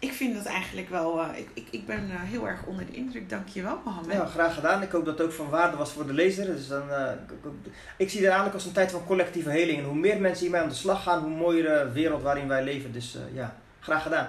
ik 0.03 0.11
vind 0.13 0.35
dat 0.35 0.45
eigenlijk 0.45 0.89
wel. 0.89 1.19
eh, 1.21 1.37
ik, 1.39 1.47
ik, 1.53 1.67
ik 1.71 1.85
ben 1.85 1.97
eh, 2.11 2.15
heel 2.21 2.47
erg 2.47 2.65
onder 2.65 2.85
de 2.85 2.91
indruk. 2.91 3.29
Dank 3.29 3.47
je 3.47 3.61
wel, 3.61 3.79
Mohammed. 3.85 4.13
Ja, 4.15 4.25
graag 4.25 4.53
gedaan. 4.53 4.81
Ik 4.81 4.91
hoop 4.91 5.05
dat 5.05 5.17
het 5.17 5.27
ook 5.27 5.33
van 5.33 5.49
waarde 5.49 5.77
was 5.77 5.91
voor 5.91 6.07
de 6.07 6.13
lezer. 6.13 6.45
Dus 6.45 6.67
dan, 6.67 6.89
eh, 6.91 7.11
ik, 7.11 7.31
ik- 7.31 7.73
ik 7.97 8.09
zie 8.09 8.17
het 8.19 8.27
eigenlijk 8.27 8.53
als 8.55 8.65
een 8.65 8.71
tijd 8.71 8.91
van 8.91 9.05
collectieve 9.05 9.49
heling. 9.49 9.77
En 9.79 9.85
hoe 9.85 9.95
meer 9.95 10.21
mensen 10.21 10.41
hiermee 10.43 10.61
aan 10.61 10.69
de 10.69 10.75
slag 10.75 11.03
gaan, 11.03 11.21
hoe 11.21 11.35
mooier 11.37 11.63
de 11.85 11.91
wereld 11.91 12.21
waarin 12.21 12.47
wij 12.47 12.63
leven. 12.63 12.91
Dus 12.91 13.15
eh, 13.15 13.35
ja, 13.35 13.55
graag 13.79 14.03
gedaan. 14.03 14.27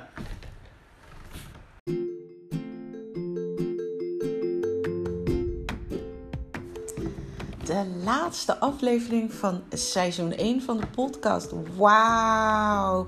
De 7.64 7.84
laatste 8.04 8.58
aflevering 8.58 9.32
van 9.32 9.62
seizoen 9.70 10.32
1 10.32 10.62
van 10.62 10.76
de 10.76 10.86
podcast. 10.86 11.52
Wauw. 11.76 13.06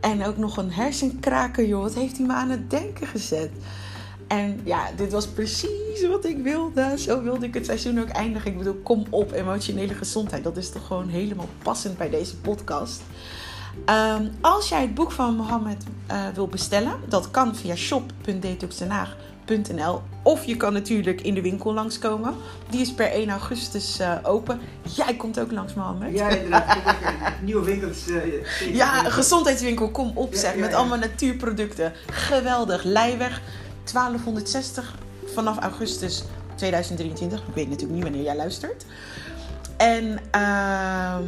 En 0.00 0.24
ook 0.24 0.36
nog 0.36 0.56
een 0.56 0.72
hersenkraker, 0.72 1.66
joh. 1.66 1.82
Wat 1.82 1.94
heeft 1.94 2.16
hij 2.16 2.26
me 2.26 2.32
aan 2.32 2.50
het 2.50 2.70
denken 2.70 3.06
gezet? 3.06 3.50
En 4.26 4.60
ja, 4.64 4.90
dit 4.96 5.12
was 5.12 5.26
precies 5.26 6.06
wat 6.08 6.24
ik 6.24 6.42
wilde. 6.42 6.94
Zo 6.98 7.22
wilde 7.22 7.46
ik 7.46 7.54
het 7.54 7.64
seizoen 7.64 8.00
ook 8.00 8.08
eindigen. 8.08 8.50
Ik 8.50 8.58
bedoel, 8.58 8.80
kom 8.82 9.04
op, 9.10 9.32
emotionele 9.32 9.94
gezondheid. 9.94 10.44
Dat 10.44 10.56
is 10.56 10.70
toch 10.70 10.86
gewoon 10.86 11.08
helemaal 11.08 11.48
passend 11.62 11.98
bij 11.98 12.10
deze 12.10 12.36
podcast. 12.36 13.02
Ehm, 13.84 14.28
als 14.40 14.68
jij 14.68 14.80
het 14.80 14.94
boek 14.94 15.12
van 15.12 15.36
Mohammed 15.36 15.84
eh, 16.06 16.28
wil 16.34 16.48
bestellen, 16.48 17.00
dat 17.08 17.30
kan 17.30 17.56
via 17.56 17.76
shop.detoxdenhaag.nl 17.76 19.37
of 20.22 20.44
je 20.44 20.56
kan 20.56 20.72
natuurlijk 20.72 21.20
in 21.20 21.34
de 21.34 21.42
winkel 21.42 21.74
langskomen. 21.74 22.34
Die 22.70 22.80
is 22.80 22.92
per 22.92 23.10
1 23.10 23.30
augustus 23.30 23.98
eh, 23.98 24.14
open. 24.22 24.60
Jij 24.82 25.16
komt 25.16 25.40
ook 25.40 25.52
langs, 25.52 25.74
Mohammed. 25.74 26.14
Ja, 26.18 26.28
inderdaad. 26.28 26.76
Nieuwe 27.42 27.64
winkels. 27.64 28.04
Ja, 28.72 29.04
een 29.04 29.10
gezondheidswinkel, 29.10 29.90
kom 29.90 30.12
op 30.14 30.32
Ja, 30.32 30.38
zeg. 30.38 30.54
ja, 30.54 30.60
met 30.60 30.70
ja. 30.70 30.76
allemaal 30.76 30.98
natuurproducten. 30.98 31.92
Geweldig. 32.10 32.82
Leiweg 32.82 33.40
1260 33.92 34.94
vanaf 35.34 35.58
augustus 35.58 36.22
2023. 36.54 37.40
Ik 37.40 37.54
weet 37.54 37.68
natuurlijk 37.68 37.94
niet 37.94 38.02
wanneer 38.02 38.22
jij 38.24 38.36
luistert. 38.36 38.84
En 39.76 40.18
ehm, 40.30 41.24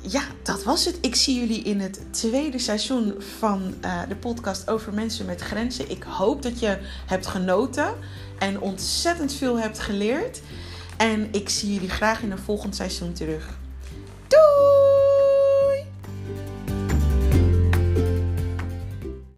ja, 0.00 0.22
dat 0.42 0.62
was 0.62 0.84
het. 0.84 0.98
Ik 1.00 1.14
zie 1.14 1.40
jullie 1.40 1.62
in 1.62 1.80
het 1.80 2.00
tweede 2.10 2.58
seizoen 2.58 3.14
van 3.38 3.74
eh, 3.80 4.00
de 4.08 4.16
podcast 4.16 4.70
over 4.70 4.94
mensen 4.94 5.26
met 5.26 5.40
grenzen. 5.40 5.90
Ik 5.90 6.02
hoop 6.02 6.42
dat 6.42 6.60
je 6.60 6.78
hebt 7.06 7.26
genoten 7.26 7.94
en 8.38 8.60
ontzettend 8.60 9.32
veel 9.32 9.58
hebt 9.58 9.78
geleerd. 9.78 10.40
En 10.96 11.28
ik 11.32 11.48
zie 11.48 11.72
jullie 11.72 11.90
graag 11.90 12.22
in 12.22 12.30
een 12.30 12.38
volgend 12.38 12.76
seizoen 12.76 13.12
terug. 13.12 13.58
Doei! 14.28 15.19